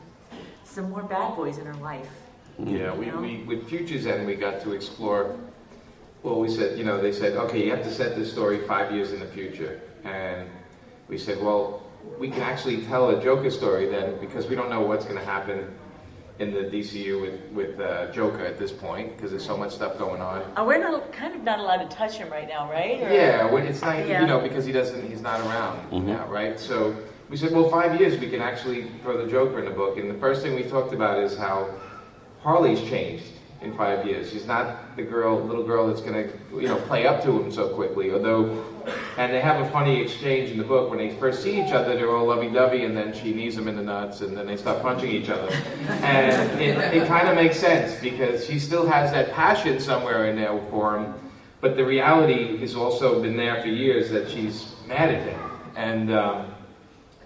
some 0.65 0.91
more 0.91 1.03
bad 1.03 1.37
boys 1.37 1.59
in 1.59 1.67
her 1.67 1.75
life. 1.75 2.09
Yeah, 2.65 2.93
we, 2.95 3.07
know? 3.07 3.21
we, 3.21 3.45
with 3.45 3.69
Futures 3.69 4.07
End, 4.07 4.27
we 4.27 4.35
got 4.35 4.61
to 4.62 4.73
explore, 4.73 5.37
well, 6.23 6.41
we 6.41 6.49
said, 6.49 6.77
you 6.77 6.85
know, 6.85 7.00
they 7.00 7.12
said, 7.12 7.37
okay, 7.37 7.65
you 7.65 7.71
have 7.71 7.85
to 7.85 7.91
set 7.91 8.17
this 8.17 8.31
story 8.31 8.67
five 8.67 8.93
years 8.93 9.12
in 9.12 9.21
the 9.21 9.27
future. 9.27 9.81
And 10.03 10.49
we 11.07 11.19
said, 11.19 11.41
well, 11.41 11.85
we 12.19 12.29
can 12.29 12.43
actually 12.43 12.85
tell 12.87 13.11
a 13.11 13.23
Joker 13.23 13.50
story 13.50 13.87
then, 13.88 14.19
because 14.19 14.49
we 14.49 14.57
don't 14.57 14.71
know 14.71 14.81
what's 14.81 15.05
going 15.05 15.19
to 15.19 15.25
happen 15.25 15.73
in 16.38 16.52
the 16.52 16.61
DCU 16.61 17.21
with, 17.21 17.40
with 17.52 17.80
uh, 17.80 18.12
Joker 18.12 18.45
at 18.45 18.59
this 18.59 18.71
point, 18.71 19.16
because 19.16 19.30
there's 19.33 19.45
so 19.45 19.57
much 19.57 19.75
stuff 19.75 19.99
going 19.99 20.21
on. 20.23 20.42
Uh, 20.57 20.64
we're 20.64 20.78
not 20.78 21.12
kind 21.12 21.35
of 21.35 21.42
not 21.42 21.59
allowed 21.59 21.88
to 21.88 21.97
touch 21.97 22.16
him 22.16 22.30
right 22.30 22.49
now, 22.49 22.71
right? 22.71 23.00
Or- 23.02 23.12
Yeah, 23.12 23.45
well, 23.47 23.57
it's 23.64 23.83
not, 23.83 24.07
Yeah. 24.07 24.21
you 24.21 24.26
know, 24.26 24.40
because 24.40 24.64
he 24.64 24.73
doesn't, 24.73 25.09
he's 25.09 25.21
not 25.21 25.40
around 25.40 25.80
Mhm. 25.90 26.04
now, 26.04 26.26
right? 26.28 26.59
So 26.59 26.95
we 27.28 27.37
said, 27.37 27.52
well, 27.52 27.68
five 27.68 28.00
years, 28.00 28.18
we 28.21 28.28
can 28.30 28.40
actually 28.40 28.87
throw 29.02 29.16
the 29.23 29.28
Joker 29.30 29.59
in 29.59 29.64
the 29.64 29.73
book. 29.73 29.99
And 29.99 30.09
the 30.09 30.18
first 30.18 30.42
thing 30.42 30.54
we 30.54 30.62
talked 30.62 30.92
about 30.95 31.18
is 31.18 31.37
how 31.37 31.68
Harley's 32.42 32.80
changed 32.83 33.25
in 33.61 33.76
five 33.76 34.07
years. 34.07 34.30
She's 34.30 34.47
not 34.47 34.95
the 34.97 35.02
girl, 35.02 35.40
little 35.40 35.64
girl 35.64 35.88
that's 35.88 36.00
gonna, 36.00 36.28
you 36.54 36.68
know, 36.68 36.76
play 36.76 37.04
up 37.09 37.21
to 37.25 37.33
him 37.33 37.50
so 37.50 37.71
quickly. 37.71 38.12
Although, 38.12 38.64
and 39.16 39.33
they 39.33 39.40
have 39.40 39.64
a 39.64 39.71
funny 39.71 40.00
exchange 40.00 40.50
in 40.50 40.59
the 40.59 40.64
book 40.64 40.90
when 40.90 40.99
they 40.99 41.11
first 41.16 41.42
see 41.42 41.61
each 41.61 41.73
other. 41.73 41.95
They're 41.95 42.14
all 42.14 42.26
lovey-dovey, 42.26 42.85
and 42.85 42.97
then 42.97 43.12
she 43.12 43.33
knees 43.33 43.57
him 43.57 43.68
in 43.68 43.76
the 43.76 43.83
nuts, 43.83 44.21
and 44.21 44.37
then 44.37 44.47
they 44.47 44.57
start 44.57 44.83
punching 44.83 45.11
each 45.11 45.28
other. 45.28 45.52
And 46.02 46.61
it, 46.61 46.78
it 46.95 47.09
kind 47.09 47.28
of 47.28 47.35
makes 47.35 47.59
sense 47.59 48.00
because 48.00 48.47
she 48.47 48.59
still 48.59 48.87
has 48.87 49.11
that 49.12 49.33
passion 49.33 49.80
somewhere 49.80 50.26
in 50.26 50.37
there 50.37 50.59
for 50.71 50.99
him. 50.99 51.14
But 51.61 51.76
the 51.76 51.85
reality 51.85 52.57
has 52.59 52.76
also 52.76 53.21
been 53.21 53.37
there 53.37 53.61
for 53.61 53.68
years 53.68 54.11
that 54.11 54.30
she's 54.30 54.75
mad 54.87 55.11
at 55.11 55.23
him. 55.23 55.40
And 55.75 56.12
um, 56.12 56.54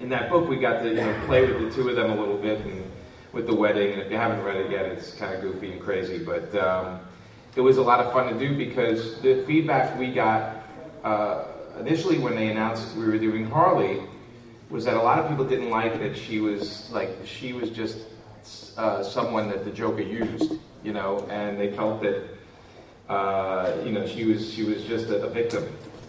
in 0.00 0.08
that 0.08 0.30
book, 0.30 0.48
we 0.48 0.56
got 0.56 0.82
to 0.82 0.88
you 0.88 0.96
know 0.96 1.22
play 1.26 1.46
with 1.46 1.60
the 1.60 1.70
two 1.74 1.88
of 1.88 1.96
them 1.96 2.10
a 2.10 2.16
little 2.16 2.38
bit 2.38 2.60
and 2.64 2.90
with 3.32 3.46
the 3.46 3.54
wedding. 3.54 3.92
And 3.92 4.02
if 4.02 4.10
you 4.10 4.16
haven't 4.16 4.42
read 4.42 4.56
it 4.56 4.70
yet, 4.70 4.86
it's 4.86 5.14
kind 5.14 5.34
of 5.34 5.40
goofy 5.40 5.72
and 5.72 5.80
crazy, 5.80 6.18
but 6.18 6.54
um, 6.56 7.00
it 7.56 7.60
was 7.60 7.76
a 7.76 7.82
lot 7.82 8.00
of 8.00 8.12
fun 8.12 8.32
to 8.32 8.38
do 8.38 8.56
because 8.56 9.20
the 9.20 9.44
feedback 9.46 9.98
we 9.98 10.12
got 10.12 10.56
uh, 11.04 11.44
initially 11.86 12.18
when 12.18 12.34
they 12.34 12.48
announced 12.48 12.94
we 12.96 13.04
were 13.06 13.18
doing 13.18 13.44
Harley 13.44 14.02
was 14.70 14.84
that 14.84 14.96
a 14.96 15.02
lot 15.02 15.18
of 15.18 15.28
people 15.28 15.44
didn't 15.44 15.70
like 15.70 15.98
that 15.98 16.16
she 16.16 16.40
was 16.40 16.90
like 16.90 17.10
she 17.24 17.52
was 17.52 17.70
just 17.70 17.98
uh, 18.76 19.02
someone 19.02 19.48
that 19.48 19.64
the 19.64 19.70
Joker 19.70 20.02
used, 20.02 20.54
you 20.82 20.92
know, 20.92 21.26
and 21.30 21.60
they 21.60 21.70
felt 21.72 22.00
that 22.02 22.22
uh, 23.08 23.72
you 23.84 23.92
know 23.92 24.06
she 24.06 24.24
was 24.24 24.52
she 24.52 24.62
was 24.64 24.84
just 24.84 25.08
a, 25.10 25.22
a 25.26 25.28
victim. 25.30 25.64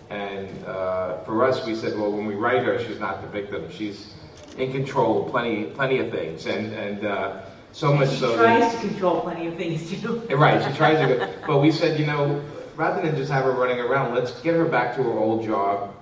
And 0.10 0.48
uh, 0.66 1.18
for 1.24 1.44
us, 1.44 1.66
we 1.66 1.74
said, 1.76 1.98
well, 1.98 2.12
when 2.12 2.26
we 2.26 2.36
write 2.36 2.64
her, 2.64 2.78
she's 2.84 3.00
not 3.00 3.22
the 3.22 3.28
victim. 3.28 3.70
She's 3.72 4.14
in 4.58 4.72
control, 4.72 5.26
of 5.26 5.32
plenty 5.32 5.66
plenty 5.66 5.98
of 6.00 6.12
things, 6.12 6.46
and 6.46 6.72
and 6.74 7.06
uh, 7.06 7.42
so 7.72 7.94
much 7.94 8.10
She 8.12 8.18
so. 8.18 8.38
that- 8.38 8.60
tries 8.72 8.74
to 8.82 8.88
control 8.88 9.22
plenty 9.22 9.48
of 9.48 9.56
things 9.58 9.90
too. 10.02 10.20
Right, 10.36 10.64
she 10.64 10.76
tries 10.78 10.98
to. 11.00 11.30
But 11.48 11.58
we 11.60 11.72
said, 11.72 12.00
you 12.00 12.06
know, 12.06 12.42
rather 12.76 13.02
than 13.02 13.16
just 13.16 13.32
have 13.32 13.46
her 13.46 13.52
running 13.52 13.80
around, 13.80 14.14
let's 14.16 14.40
get 14.42 14.56
her 14.56 14.66
back 14.66 14.96
to 14.96 15.04
her 15.04 15.12
old 15.12 15.44
job, 15.44 15.94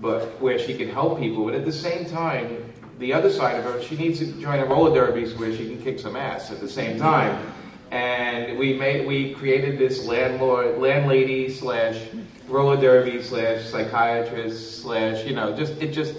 but 0.00 0.40
where 0.40 0.58
she 0.58 0.76
can 0.76 0.88
help 0.88 1.18
people. 1.18 1.44
But 1.44 1.54
at 1.54 1.64
the 1.64 1.72
same 1.72 2.04
time, 2.06 2.72
the 2.98 3.12
other 3.12 3.30
side 3.30 3.56
of 3.56 3.64
her, 3.64 3.82
she 3.82 3.96
needs 3.96 4.18
to 4.20 4.26
join 4.40 4.60
a 4.60 4.66
roller 4.66 4.94
derbies 4.94 5.34
where 5.34 5.54
she 5.54 5.66
can 5.68 5.82
kick 5.82 5.98
some 5.98 6.16
ass 6.16 6.50
at 6.50 6.60
the 6.60 6.68
same 6.68 6.98
time. 6.98 7.52
And 7.90 8.58
we 8.58 8.74
made, 8.74 9.06
we 9.06 9.34
created 9.34 9.78
this 9.78 10.06
landlord, 10.06 10.78
landlady 10.78 11.50
slash 11.50 12.00
roller 12.48 12.80
derby 12.80 13.22
slash 13.22 13.64
psychiatrist 13.64 14.82
slash, 14.82 15.24
you 15.24 15.34
know, 15.34 15.54
just 15.56 15.74
it 15.82 15.92
just 15.92 16.14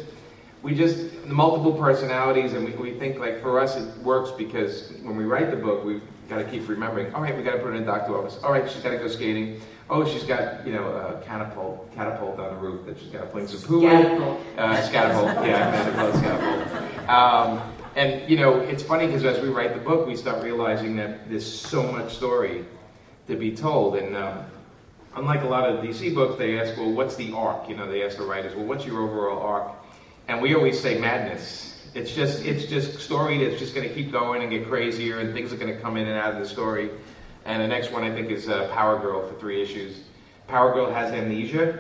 we 0.63 0.73
just 0.73 1.13
multiple 1.25 1.73
personalities 1.73 2.53
and 2.53 2.65
we, 2.65 2.71
we 2.71 2.97
think 2.97 3.19
like 3.19 3.41
for 3.41 3.59
us 3.59 3.75
it 3.75 3.97
works 3.97 4.31
because 4.31 4.93
when 5.03 5.15
we 5.15 5.25
write 5.25 5.51
the 5.51 5.57
book 5.57 5.83
we've 5.83 6.01
got 6.29 6.37
to 6.37 6.45
keep 6.45 6.67
remembering 6.67 7.13
all 7.13 7.21
right 7.21 7.35
we 7.35 7.43
got 7.43 7.51
to 7.51 7.57
put 7.57 7.67
her 7.67 7.75
in 7.75 7.83
a 7.83 7.85
doctor 7.85 8.17
office 8.17 8.39
all 8.43 8.51
right 8.51 8.69
she's 8.69 8.81
got 8.81 8.91
to 8.91 8.97
go 8.97 9.07
skating 9.07 9.59
oh 9.89 10.05
she's 10.05 10.23
got 10.23 10.65
you 10.65 10.73
know 10.73 10.85
a 10.85 11.21
catapult 11.25 11.93
catapult 11.93 12.39
on 12.39 12.55
the 12.55 12.61
roof 12.61 12.85
that 12.85 12.97
she's 12.97 13.09
got 13.09 13.21
to 13.21 13.27
fling 13.27 13.47
some 13.47 13.61
poo 13.61 13.83
in 13.83 13.89
Catapult. 13.89 14.39
uh, 14.57 14.75
scatapult 14.81 15.47
yeah 15.47 15.71
catapult 15.83 16.15
scatapult 16.15 17.09
um, 17.09 17.61
and 17.95 18.29
you 18.29 18.37
know 18.37 18.59
it's 18.59 18.83
funny 18.83 19.05
because 19.05 19.23
as 19.25 19.41
we 19.41 19.49
write 19.49 19.73
the 19.73 19.81
book 19.81 20.07
we 20.07 20.15
start 20.15 20.43
realizing 20.43 20.95
that 20.95 21.29
there's 21.29 21.45
so 21.45 21.83
much 21.91 22.15
story 22.15 22.65
to 23.27 23.35
be 23.35 23.55
told 23.55 23.95
and 23.95 24.15
um, 24.15 24.45
unlike 25.15 25.43
a 25.43 25.47
lot 25.47 25.69
of 25.69 25.83
DC 25.83 26.13
books, 26.13 26.37
they 26.37 26.59
ask, 26.59 26.77
well, 26.77 26.91
what's 26.91 27.15
the 27.15 27.31
arc? 27.33 27.69
You 27.69 27.75
know, 27.75 27.89
they 27.89 28.03
ask 28.03 28.17
the 28.17 28.23
writers, 28.23 28.55
well, 28.55 28.65
what's 28.65 28.85
your 28.85 29.01
overall 29.01 29.41
arc? 29.41 29.71
And 30.27 30.41
we 30.41 30.55
always 30.55 30.79
say 30.79 30.99
madness. 30.99 31.69
It's 31.93 32.13
just, 32.13 32.43
it's 32.43 32.65
just 32.65 32.99
story 32.99 33.45
that's 33.45 33.59
just 33.59 33.75
going 33.75 33.87
to 33.87 33.93
keep 33.93 34.11
going 34.11 34.41
and 34.41 34.49
get 34.49 34.67
crazier, 34.67 35.19
and 35.19 35.33
things 35.33 35.53
are 35.53 35.57
going 35.57 35.73
to 35.73 35.79
come 35.79 35.97
in 35.97 36.07
and 36.07 36.17
out 36.17 36.33
of 36.33 36.39
the 36.39 36.47
story. 36.47 36.89
And 37.45 37.61
the 37.61 37.67
next 37.67 37.91
one 37.91 38.03
I 38.03 38.13
think 38.13 38.29
is 38.29 38.47
uh, 38.47 38.69
Power 38.73 38.99
Girl 38.99 39.27
for 39.27 39.37
three 39.39 39.61
issues. 39.61 40.01
Power 40.47 40.73
Girl 40.73 40.91
has 40.91 41.11
amnesia, 41.13 41.79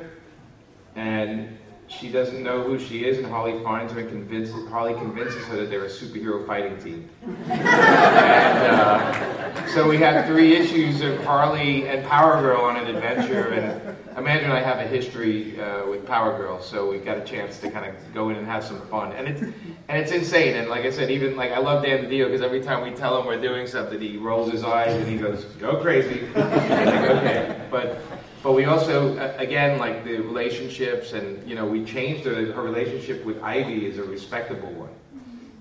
and 0.95 1.57
she 1.87 2.09
doesn't 2.09 2.43
know 2.43 2.63
who 2.63 2.79
she 2.79 3.05
is, 3.05 3.17
and 3.17 3.27
Harley 3.27 3.61
finds 3.63 3.93
her 3.93 3.99
and 3.99 4.09
convinces 4.09 4.67
Harley 4.69 4.93
convinces 4.93 5.43
her 5.45 5.57
that 5.57 5.69
they're 5.69 5.85
a 5.85 5.89
superhero 5.89 6.45
fighting 6.45 6.77
team. 6.81 7.09
and 7.49 8.75
uh, 8.75 9.67
so 9.67 9.87
we 9.87 9.97
have 9.97 10.25
three 10.25 10.55
issues 10.55 11.01
of 11.01 11.23
Harley 11.23 11.87
and 11.87 12.05
Power 12.05 12.41
Girl 12.41 12.61
on 12.61 12.77
an 12.77 12.93
adventure, 12.93 13.53
and 13.53 13.95
Amanda 14.15 14.43
and 14.43 14.53
I 14.53 14.61
have 14.61 14.77
a 14.77 14.87
history 14.87 15.59
uh, 15.59 15.87
with 15.87 16.05
Power 16.05 16.37
Girl, 16.37 16.61
so 16.61 16.89
we 16.89 16.99
got 16.99 17.17
a 17.17 17.23
chance 17.23 17.57
to 17.59 17.71
kind 17.71 17.85
of 17.85 18.13
go 18.13 18.29
in 18.29 18.35
and 18.35 18.45
have 18.45 18.63
some 18.63 18.79
fun, 18.87 19.11
and 19.13 19.27
it's 19.27 19.41
and 19.41 20.01
it's 20.01 20.11
insane. 20.11 20.55
And 20.55 20.69
like 20.69 20.85
I 20.85 20.91
said, 20.91 21.09
even 21.09 21.35
like 21.35 21.51
I 21.51 21.57
love 21.57 21.83
Dan 21.83 22.05
DiDio 22.05 22.25
because 22.25 22.41
every 22.41 22.61
time 22.61 22.83
we 22.83 22.95
tell 22.95 23.19
him 23.19 23.25
we're 23.25 23.41
doing 23.41 23.65
something, 23.65 23.99
he 23.99 24.17
rolls 24.17 24.51
his 24.51 24.63
eyes 24.63 24.93
and 24.93 25.07
he 25.07 25.17
goes, 25.17 25.45
"Go 25.59 25.77
crazy." 25.77 26.27
Like, 26.35 27.09
okay, 27.09 27.67
but 27.71 28.01
but 28.43 28.53
we 28.53 28.65
also 28.65 29.17
again 29.37 29.79
like 29.79 30.03
the 30.03 30.17
relationships, 30.17 31.13
and 31.13 31.47
you 31.47 31.55
know 31.55 31.65
we 31.65 31.83
changed 31.83 32.25
her. 32.25 32.51
Her 32.51 32.61
relationship 32.61 33.25
with 33.25 33.41
Ivy 33.41 33.85
is 33.85 33.97
a 33.97 34.03
respectable 34.03 34.71
one. 34.73 34.91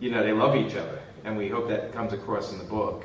You 0.01 0.11
know 0.11 0.23
they 0.23 0.33
love 0.33 0.57
each 0.57 0.75
other, 0.75 0.99
and 1.25 1.37
we 1.37 1.49
hope 1.49 1.69
that 1.69 1.93
comes 1.93 2.13
across 2.13 2.53
in 2.53 2.59
the 2.59 2.65
book 2.65 3.05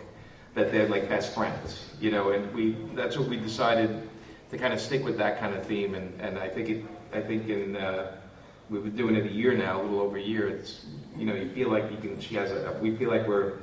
that 0.55 0.71
they're 0.71 0.89
like 0.89 1.07
best 1.07 1.33
friends. 1.33 1.85
You 2.01 2.11
know, 2.11 2.31
and 2.31 2.53
we 2.53 2.75
that's 2.95 3.17
what 3.17 3.29
we 3.29 3.37
decided 3.37 4.09
to 4.51 4.57
kind 4.57 4.73
of 4.73 4.79
stick 4.79 5.03
with 5.03 5.17
that 5.17 5.39
kind 5.39 5.55
of 5.55 5.65
theme, 5.65 5.95
and, 5.95 6.21
and 6.21 6.37
I 6.37 6.47
think 6.47 6.69
it 6.69 6.85
I 7.13 7.21
think 7.21 7.47
in 7.49 7.75
uh, 7.75 8.11
we've 8.69 8.83
been 8.83 8.95
doing 8.95 9.15
it 9.15 9.25
a 9.25 9.31
year 9.31 9.55
now, 9.55 9.81
a 9.81 9.83
little 9.83 10.01
over 10.01 10.17
a 10.17 10.21
year. 10.21 10.47
It's 10.47 10.85
you 11.15 11.25
know 11.25 11.33
you 11.35 11.49
feel 11.49 11.69
like 11.69 11.89
you 11.91 11.97
can. 11.97 12.19
She 12.19 12.35
has 12.35 12.51
a. 12.51 12.77
We 12.81 12.95
feel 12.95 13.09
like 13.09 13.27
we're 13.27 13.53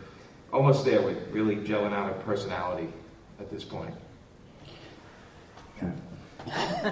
almost 0.52 0.84
there 0.84 1.02
with 1.02 1.18
really 1.30 1.56
gelling 1.56 1.92
out 1.92 2.10
a 2.10 2.14
personality 2.22 2.88
at 3.40 3.50
this 3.50 3.64
point. 3.64 3.94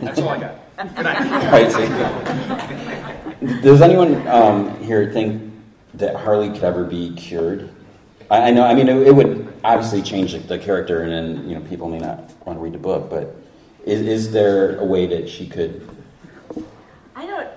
That's 0.00 0.18
all 0.20 0.30
I 0.30 0.40
got. 0.40 0.56
Good 0.96 1.04
night. 1.04 1.30
All 1.30 1.52
right, 1.52 1.70
Does 3.62 3.82
anyone 3.82 4.26
um, 4.26 4.82
here 4.82 5.12
think 5.12 5.52
that 5.94 6.16
Harley 6.16 6.48
could 6.50 6.64
ever 6.64 6.84
be 6.84 7.14
cured? 7.14 7.68
I, 8.30 8.48
I 8.48 8.50
know. 8.50 8.64
I 8.64 8.74
mean, 8.74 8.88
it, 8.88 9.08
it 9.08 9.14
would 9.14 9.52
obviously 9.62 10.00
change 10.02 10.32
the, 10.32 10.38
the 10.38 10.58
character, 10.58 11.02
and 11.02 11.12
then 11.12 11.48
you 11.48 11.54
know 11.54 11.60
people 11.68 11.88
may 11.88 11.98
not 11.98 12.32
want 12.46 12.58
to 12.58 12.62
read 12.62 12.72
the 12.72 12.78
book. 12.78 13.10
But 13.10 13.36
is, 13.84 14.00
is 14.00 14.32
there 14.32 14.78
a 14.78 14.84
way 14.84 15.06
that 15.06 15.28
she 15.28 15.46
could? 15.46 15.88
I 17.14 17.26
don't. 17.26 17.48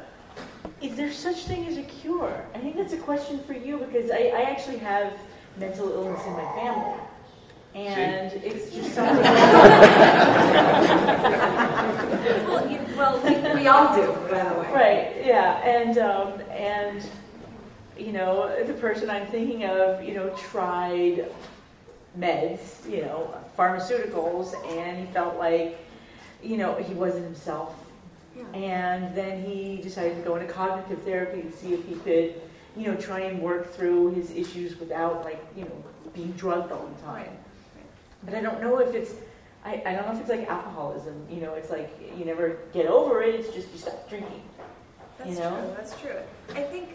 Is 0.81 0.95
there 0.95 1.11
such 1.11 1.45
thing 1.45 1.67
as 1.67 1.77
a 1.77 1.83
cure? 1.83 2.45
I 2.53 2.59
think 2.59 2.75
that's 2.75 2.93
a 2.93 2.97
question 2.97 3.39
for 3.39 3.53
you 3.53 3.77
because 3.77 4.11
I, 4.11 4.31
I 4.35 4.41
actually 4.41 4.77
have 4.77 5.13
mental 5.57 5.91
illness 5.91 6.25
in 6.25 6.33
my 6.33 6.51
family, 6.55 6.99
and 7.73 8.33
it's 8.43 8.73
just 8.73 8.93
something. 8.95 9.23
Well, 12.47 12.71
you, 12.71 12.79
well, 12.97 13.19
we, 13.23 13.61
we 13.61 13.67
all 13.67 13.95
do, 13.95 14.07
by 14.29 14.43
the 14.43 14.59
way. 14.59 14.71
Right. 14.73 15.25
Yeah. 15.25 15.57
And 15.63 15.97
um, 15.97 16.41
and 16.51 17.05
you 17.97 18.11
know 18.11 18.63
the 18.65 18.73
person 18.73 19.09
I'm 19.09 19.27
thinking 19.27 19.65
of, 19.65 20.03
you 20.03 20.13
know, 20.13 20.29
tried 20.35 21.29
meds, 22.19 22.89
you 22.89 23.01
know, 23.01 23.33
pharmaceuticals, 23.57 24.53
and 24.71 25.05
he 25.05 25.13
felt 25.13 25.37
like, 25.37 25.79
you 26.45 26.57
know, 26.57 26.75
he 26.75 26.93
wasn't 26.93 27.25
himself. 27.25 27.75
Yeah. 28.35 28.43
And 28.53 29.15
then 29.15 29.43
he 29.43 29.77
decided 29.77 30.17
to 30.17 30.21
go 30.21 30.35
into 30.35 30.51
cognitive 30.51 31.01
therapy 31.03 31.41
to 31.41 31.51
see 31.51 31.73
if 31.73 31.85
he 31.87 31.95
could, 31.95 32.35
you 32.75 32.87
know, 32.87 32.95
try 32.95 33.21
and 33.21 33.41
work 33.41 33.73
through 33.73 34.13
his 34.13 34.31
issues 34.31 34.79
without, 34.79 35.23
like, 35.23 35.43
you 35.55 35.63
know, 35.63 35.83
being 36.13 36.31
drugged 36.33 36.71
all 36.71 36.85
the 36.85 37.01
time. 37.01 37.29
But 38.23 38.35
I 38.35 38.41
don't 38.41 38.61
know 38.61 38.79
if 38.79 38.93
it's, 38.93 39.13
I, 39.63 39.81
I 39.85 39.93
don't 39.93 40.05
know 40.05 40.13
if 40.13 40.19
it's 40.21 40.29
like 40.29 40.47
alcoholism. 40.49 41.25
You 41.29 41.41
know, 41.41 41.53
it's 41.53 41.69
like 41.69 41.89
you 42.17 42.25
never 42.25 42.57
get 42.73 42.87
over 42.87 43.21
it. 43.21 43.35
It's 43.35 43.53
just 43.53 43.71
you 43.71 43.77
stop 43.77 44.09
drinking. 44.09 44.41
That's 45.17 45.29
You 45.31 45.39
know? 45.39 45.57
true. 45.57 45.73
That's 45.77 46.01
true. 46.01 46.17
I 46.55 46.63
think, 46.63 46.89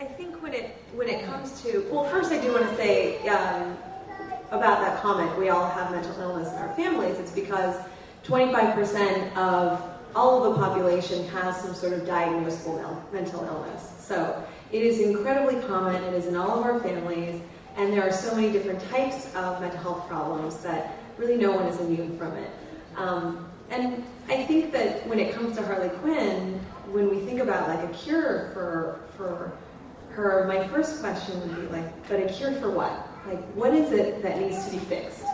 I 0.00 0.04
think 0.04 0.42
when 0.42 0.54
it 0.54 0.76
when 0.94 1.08
it 1.08 1.24
comes 1.24 1.60
to 1.62 1.84
well, 1.90 2.04
first 2.04 2.30
I 2.30 2.40
do 2.40 2.52
want 2.52 2.68
to 2.68 2.76
say 2.76 3.26
um, 3.28 3.76
about 4.50 4.80
that 4.80 5.02
comment. 5.02 5.36
We 5.36 5.48
all 5.48 5.68
have 5.70 5.90
mental 5.90 6.14
illness 6.20 6.52
in 6.52 6.58
our 6.58 6.72
families. 6.74 7.18
It's 7.18 7.32
because 7.32 7.74
25% 8.28 9.34
of 9.38 9.82
all 10.14 10.44
of 10.44 10.52
the 10.52 10.60
population 10.60 11.26
has 11.28 11.56
some 11.62 11.74
sort 11.74 11.94
of 11.94 12.00
diagnosable 12.02 13.00
mental 13.10 13.42
illness. 13.44 13.90
So 14.00 14.44
it 14.70 14.82
is 14.82 15.00
incredibly 15.00 15.62
common. 15.62 16.02
It 16.04 16.12
is 16.12 16.26
in 16.26 16.36
all 16.36 16.58
of 16.58 16.64
our 16.64 16.78
families, 16.80 17.40
and 17.76 17.90
there 17.90 18.06
are 18.06 18.12
so 18.12 18.34
many 18.34 18.52
different 18.52 18.86
types 18.90 19.34
of 19.34 19.62
mental 19.62 19.80
health 19.80 20.08
problems 20.08 20.58
that 20.58 20.98
really 21.16 21.38
no 21.38 21.52
one 21.52 21.66
is 21.66 21.80
immune 21.80 22.18
from 22.18 22.36
it. 22.36 22.50
Um, 22.96 23.48
and 23.70 24.04
I 24.28 24.44
think 24.44 24.72
that 24.72 25.06
when 25.06 25.18
it 25.18 25.34
comes 25.34 25.56
to 25.56 25.62
Harley 25.62 25.88
Quinn, 25.88 26.60
when 26.90 27.08
we 27.08 27.20
think 27.20 27.40
about 27.40 27.68
like 27.68 27.88
a 27.88 27.92
cure 27.94 28.50
for 28.52 29.00
for 29.16 29.52
her, 30.10 30.46
my 30.46 30.66
first 30.68 31.00
question 31.00 31.40
would 31.40 31.56
be 31.56 31.76
like, 31.76 32.08
but 32.08 32.20
a 32.20 32.28
cure 32.28 32.52
for 32.52 32.70
what? 32.70 33.08
Like, 33.26 33.42
what 33.52 33.72
is 33.72 33.92
it 33.92 34.22
that 34.22 34.38
needs 34.38 34.64
to 34.66 34.72
be 34.72 34.78
fixed 34.78 35.24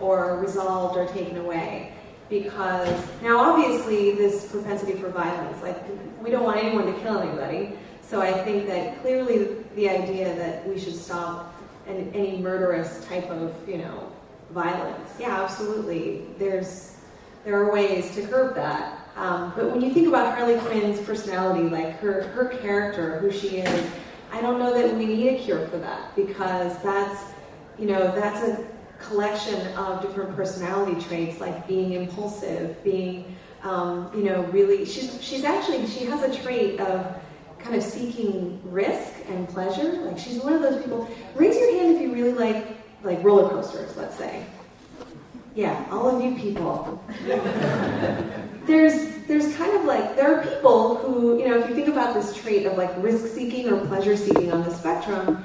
or 0.00 0.38
resolved 0.38 0.96
or 0.96 1.06
taken 1.06 1.38
away? 1.38 1.94
Because 2.30 3.04
now, 3.22 3.38
obviously, 3.38 4.12
this 4.12 4.50
propensity 4.50 4.94
for 4.94 5.10
violence, 5.10 5.62
like, 5.62 5.76
we 6.22 6.30
don't 6.30 6.44
want 6.44 6.62
anyone 6.62 6.86
to 6.86 7.00
kill 7.00 7.18
anybody. 7.18 7.76
So 8.02 8.20
I 8.20 8.32
think 8.44 8.66
that 8.66 9.00
clearly 9.02 9.56
the 9.76 9.88
idea 9.88 10.34
that 10.36 10.66
we 10.68 10.78
should 10.78 10.96
stop 10.96 11.54
an, 11.86 12.10
any 12.14 12.38
murderous 12.38 13.04
type 13.06 13.30
of, 13.30 13.54
you 13.68 13.78
know, 13.78 14.10
violence. 14.50 15.10
Yeah, 15.18 15.42
absolutely. 15.42 16.26
There's 16.38 16.96
there 17.44 17.62
are 17.62 17.70
ways 17.70 18.14
to 18.14 18.26
curb 18.26 18.54
that. 18.54 19.00
Um, 19.16 19.52
but 19.54 19.70
when 19.70 19.80
you 19.80 19.92
think 19.92 20.08
about 20.08 20.36
Harley 20.36 20.58
Quinn's 20.60 21.00
personality, 21.00 21.68
like 21.68 21.98
her 22.00 22.22
her 22.28 22.46
character, 22.46 23.18
who 23.18 23.30
she 23.30 23.58
is, 23.58 23.90
I 24.32 24.40
don't 24.40 24.58
know 24.58 24.72
that 24.74 24.96
we 24.96 25.06
need 25.06 25.28
a 25.28 25.38
cure 25.38 25.66
for 25.68 25.78
that 25.78 26.14
because 26.16 26.76
that's 26.82 27.20
you 27.78 27.86
know 27.86 28.14
that's 28.14 28.42
a 28.42 28.66
collection 29.06 29.66
of 29.76 30.02
different 30.02 30.34
personality 30.34 31.00
traits, 31.00 31.40
like 31.40 31.66
being 31.66 31.92
impulsive, 31.92 32.82
being 32.84 33.36
um, 33.62 34.10
you 34.14 34.24
know 34.24 34.42
really 34.52 34.84
she's 34.84 35.22
she's 35.22 35.44
actually 35.44 35.86
she 35.86 36.04
has 36.04 36.22
a 36.22 36.42
trait 36.42 36.80
of 36.80 37.16
kind 37.58 37.76
of 37.76 37.82
seeking 37.82 38.60
risk 38.64 39.12
and 39.28 39.48
pleasure. 39.48 39.92
Like 40.02 40.18
she's 40.18 40.38
one 40.38 40.52
of 40.52 40.62
those 40.62 40.82
people. 40.82 41.08
Raise 41.34 41.56
your 41.56 41.74
hand 41.74 41.96
if 41.96 42.02
you 42.02 42.12
really 42.12 42.32
like 42.32 42.66
like 43.02 43.22
roller 43.22 43.48
coasters, 43.48 43.96
let's 43.96 44.16
say. 44.16 44.44
Yeah, 45.54 45.86
all 45.90 46.08
of 46.08 46.22
you 46.22 46.34
people. 46.34 47.02
there's 48.66 49.14
there's 49.26 49.56
kind 49.56 49.76
of 49.76 49.84
like 49.84 50.16
there 50.16 50.34
are 50.34 50.44
people 50.44 50.96
who, 50.96 51.38
you 51.38 51.48
know, 51.48 51.58
if 51.58 51.68
you 51.68 51.74
think 51.74 51.88
about 51.88 52.12
this 52.12 52.36
trait 52.36 52.66
of 52.66 52.76
like 52.76 52.90
risk 53.02 53.34
seeking 53.34 53.68
or 53.68 53.86
pleasure 53.86 54.16
seeking 54.16 54.52
on 54.52 54.62
the 54.64 54.74
spectrum, 54.74 55.44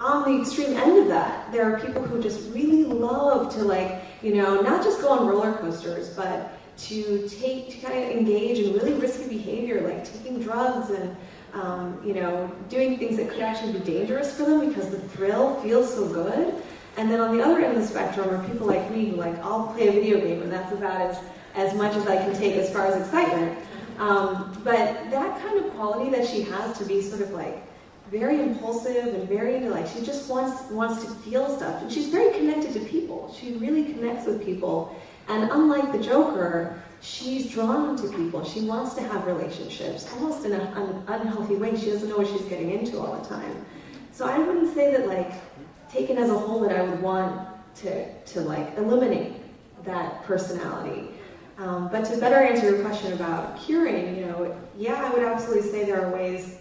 on 0.00 0.24
the 0.24 0.40
extreme 0.40 0.76
end 0.76 0.98
of 0.98 1.08
that, 1.08 1.52
there 1.52 1.70
are 1.70 1.78
people 1.78 2.02
who 2.02 2.22
just 2.22 2.50
really 2.54 2.84
love 2.84 3.52
to 3.54 3.62
like, 3.62 4.02
you 4.22 4.34
know, 4.34 4.60
not 4.60 4.82
just 4.82 5.00
go 5.02 5.10
on 5.10 5.26
roller 5.26 5.52
coasters, 5.54 6.10
but 6.10 6.52
to 6.78 7.28
take 7.28 7.70
to 7.70 7.76
kind 7.86 8.02
of 8.02 8.10
engage 8.10 8.58
in 8.58 8.72
really 8.72 8.94
risky 8.94 9.28
behavior, 9.28 9.82
like 9.82 10.10
taking 10.10 10.40
drugs 10.42 10.90
and 10.90 11.14
um, 11.52 12.00
you 12.04 12.14
know, 12.14 12.50
doing 12.68 12.96
things 12.96 13.16
that 13.16 13.28
could 13.28 13.40
actually 13.40 13.72
be 13.72 13.80
dangerous 13.80 14.36
for 14.36 14.44
them 14.44 14.68
because 14.68 14.88
the 14.90 15.00
thrill 15.00 15.60
feels 15.62 15.92
so 15.92 16.08
good. 16.08 16.54
And 16.96 17.10
then 17.10 17.20
on 17.20 17.36
the 17.36 17.42
other 17.42 17.60
end 17.60 17.76
of 17.76 17.82
the 17.82 17.86
spectrum 17.86 18.28
are 18.30 18.46
people 18.48 18.66
like 18.66 18.90
me 18.90 19.06
who 19.06 19.16
like, 19.16 19.36
I'll 19.38 19.68
play 19.68 19.88
a 19.88 19.92
video 19.92 20.20
game 20.20 20.42
and 20.42 20.52
that's 20.52 20.72
about 20.72 21.00
as, 21.00 21.18
as 21.54 21.74
much 21.74 21.96
as 21.96 22.06
I 22.06 22.16
can 22.16 22.34
take 22.34 22.54
as 22.54 22.72
far 22.72 22.86
as 22.86 23.00
excitement. 23.00 23.58
Um, 23.98 24.52
but 24.64 25.10
that 25.10 25.42
kind 25.42 25.58
of 25.58 25.72
quality 25.74 26.10
that 26.10 26.26
she 26.26 26.42
has 26.42 26.78
to 26.78 26.84
be 26.84 27.02
sort 27.02 27.20
of 27.22 27.32
like 27.32 27.62
very 28.10 28.42
impulsive 28.42 29.14
and 29.14 29.28
very 29.28 29.56
into 29.56 29.70
like, 29.70 29.86
she 29.86 30.04
just 30.04 30.28
wants, 30.28 30.70
wants 30.70 31.04
to 31.04 31.10
feel 31.10 31.56
stuff. 31.56 31.80
And 31.82 31.92
she's 31.92 32.08
very 32.08 32.32
connected 32.34 32.72
to 32.74 32.80
people. 32.80 33.34
She 33.38 33.52
really 33.54 33.84
connects 33.84 34.26
with 34.26 34.44
people. 34.44 34.96
And 35.28 35.50
unlike 35.50 35.92
the 35.92 35.98
Joker, 35.98 36.82
she's 37.00 37.50
drawn 37.50 37.96
to 37.96 38.08
people. 38.16 38.44
She 38.44 38.62
wants 38.62 38.94
to 38.94 39.02
have 39.02 39.26
relationships, 39.26 40.10
almost 40.14 40.44
in 40.44 40.52
an 40.52 41.04
unhealthy 41.06 41.54
way. 41.54 41.78
She 41.78 41.86
doesn't 41.86 42.08
know 42.08 42.18
what 42.18 42.26
she's 42.26 42.42
getting 42.42 42.72
into 42.72 42.98
all 42.98 43.16
the 43.16 43.28
time. 43.28 43.64
So 44.12 44.26
I 44.26 44.38
wouldn't 44.38 44.74
say 44.74 44.90
that 44.90 45.06
like 45.06 45.32
taken 45.90 46.18
as 46.18 46.30
a 46.30 46.38
whole 46.38 46.60
that 46.60 46.76
I 46.76 46.82
would 46.82 47.00
want 47.00 47.48
to 47.76 48.12
to 48.12 48.40
like 48.40 48.76
eliminate 48.76 49.34
that 49.84 50.24
personality. 50.24 51.10
Um, 51.58 51.88
but 51.88 52.04
to 52.06 52.16
better 52.18 52.36
answer 52.36 52.70
your 52.70 52.82
question 52.82 53.12
about 53.12 53.60
curing, 53.60 54.16
you 54.16 54.26
know, 54.26 54.56
yeah, 54.76 54.94
I 54.94 55.10
would 55.10 55.22
absolutely 55.22 55.70
say 55.70 55.84
there 55.84 56.04
are 56.04 56.10
ways 56.10 56.59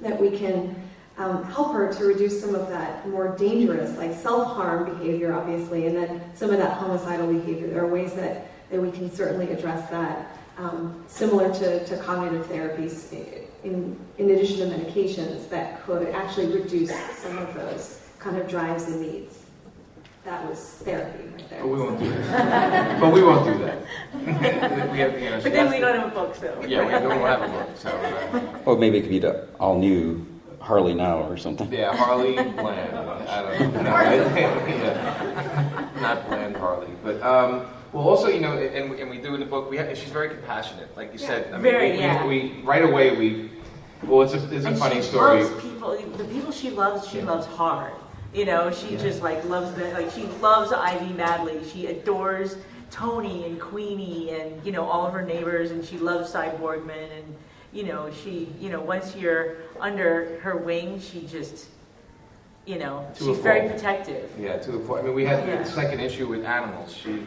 that 0.00 0.20
we 0.20 0.30
can 0.30 0.74
um, 1.18 1.44
help 1.44 1.72
her 1.72 1.92
to 1.92 2.04
reduce 2.04 2.40
some 2.40 2.54
of 2.54 2.68
that 2.68 3.08
more 3.08 3.36
dangerous, 3.36 3.96
like 3.96 4.14
self-harm 4.14 4.98
behavior, 4.98 5.32
obviously, 5.32 5.86
and 5.86 5.96
then 5.96 6.22
some 6.34 6.50
of 6.50 6.58
that 6.58 6.76
homicidal 6.76 7.32
behavior. 7.32 7.68
There 7.68 7.82
are 7.84 7.88
ways 7.88 8.12
that 8.14 8.48
that 8.70 8.80
we 8.80 8.90
can 8.90 9.10
certainly 9.10 9.52
address 9.52 9.88
that, 9.90 10.38
um, 10.58 11.04
similar 11.06 11.52
to, 11.54 11.84
to 11.86 11.96
cognitive 11.98 12.46
therapies, 12.46 13.12
in, 13.62 13.98
in 14.18 14.30
addition 14.30 14.68
to 14.68 14.76
medications, 14.76 15.48
that 15.50 15.84
could 15.84 16.08
actually 16.08 16.46
reduce 16.46 16.90
some 17.16 17.38
of 17.38 17.54
those 17.54 18.00
kind 18.18 18.36
of 18.36 18.48
drives 18.48 18.88
and 18.88 19.00
needs. 19.00 19.45
That 20.26 20.44
was 20.50 20.58
therapy 20.82 21.22
right 21.28 21.48
there. 21.50 21.60
But 21.60 21.68
we 21.68 21.78
won't 21.78 22.00
do 22.00 22.10
that. 22.10 23.00
but 23.00 23.12
we 23.12 23.22
won't 23.22 23.44
do 23.46 23.64
that. 23.64 23.78
we 24.92 24.98
have, 24.98 25.20
you 25.22 25.30
know, 25.30 25.40
But 25.40 25.52
then 25.52 25.70
we 25.70 25.78
don't 25.78 25.94
have 25.94 26.10
a 26.10 26.14
book, 26.14 26.34
so. 26.34 26.64
Yeah, 26.66 26.84
we 26.84 26.90
don't 26.90 27.20
have 27.20 27.42
a 27.42 27.46
book, 27.48 27.68
so. 27.76 27.90
Uh, 27.90 28.40
Or 28.64 28.76
maybe 28.76 28.98
it 28.98 29.02
could 29.02 29.10
be 29.10 29.20
the 29.20 29.46
all 29.60 29.78
new 29.78 30.26
Harley 30.58 30.94
now 30.94 31.22
or 31.30 31.36
something. 31.36 31.72
yeah, 31.72 31.94
Harley 31.94 32.32
Bland. 32.34 32.58
I 32.58 33.56
don't 33.56 33.72
know. 33.72 33.82
No, 33.82 34.66
yeah. 34.66 35.90
Not 36.00 36.26
Bland 36.26 36.56
Harley. 36.56 36.90
But, 37.04 37.22
um, 37.22 37.66
well, 37.92 38.08
also, 38.08 38.26
you 38.26 38.40
know, 38.40 38.58
and, 38.58 38.98
and 38.98 39.08
we 39.08 39.18
do 39.18 39.32
in 39.34 39.38
the 39.38 39.46
book, 39.46 39.70
we 39.70 39.76
have, 39.76 39.96
she's 39.96 40.10
very 40.10 40.28
compassionate, 40.28 40.88
like 40.96 41.12
you 41.12 41.20
said. 41.20 41.46
I 41.52 41.52
mean, 41.52 41.62
Very, 41.62 41.92
we, 41.92 41.98
yeah. 41.98 42.26
we, 42.26 42.40
we, 42.56 42.62
right 42.62 42.82
away, 42.82 43.16
we, 43.16 43.50
well, 44.02 44.22
it's 44.22 44.34
a, 44.34 44.42
it's 44.52 44.64
a 44.64 44.70
And 44.70 44.76
funny 44.78 44.96
she 44.96 45.02
story. 45.02 45.44
Loves 45.44 45.62
people, 45.62 45.96
the 46.18 46.24
people 46.24 46.50
she 46.50 46.70
loves, 46.70 47.08
she 47.08 47.22
loves 47.22 47.46
hard. 47.46 47.92
You 48.34 48.44
know, 48.44 48.70
she 48.70 48.96
just 48.96 49.22
like 49.22 49.44
loves 49.46 49.72
the 49.74 49.90
like 49.92 50.10
she 50.10 50.24
loves 50.40 50.72
Ivy 50.72 51.12
madly. 51.14 51.60
She 51.72 51.86
adores 51.86 52.56
Tony 52.90 53.44
and 53.44 53.60
Queenie 53.60 54.30
and 54.30 54.64
you 54.64 54.72
know 54.72 54.84
all 54.84 55.06
of 55.06 55.12
her 55.12 55.22
neighbors, 55.22 55.70
and 55.70 55.84
she 55.84 55.98
loves 55.98 56.30
Sy 56.30 56.50
Borgman. 56.60 57.08
And 57.18 57.36
you 57.72 57.84
know, 57.84 58.10
she 58.10 58.48
you 58.60 58.68
know 58.70 58.80
once 58.80 59.16
you're 59.16 59.56
under 59.80 60.38
her 60.40 60.56
wing, 60.56 61.00
she 61.00 61.26
just 61.26 61.66
you 62.66 62.78
know 62.78 63.08
To 63.16 63.24
she's 63.24 63.38
very 63.38 63.68
protective. 63.70 64.30
Yeah, 64.38 64.58
to 64.58 64.72
the 64.72 64.78
point. 64.80 65.02
I 65.02 65.06
mean, 65.06 65.14
we 65.14 65.24
had 65.24 65.46
Yeah. 65.48 65.62
the 65.62 65.68
second 65.70 66.00
issue 66.00 66.26
with 66.26 66.44
animals. 66.44 66.94
She 66.94 67.22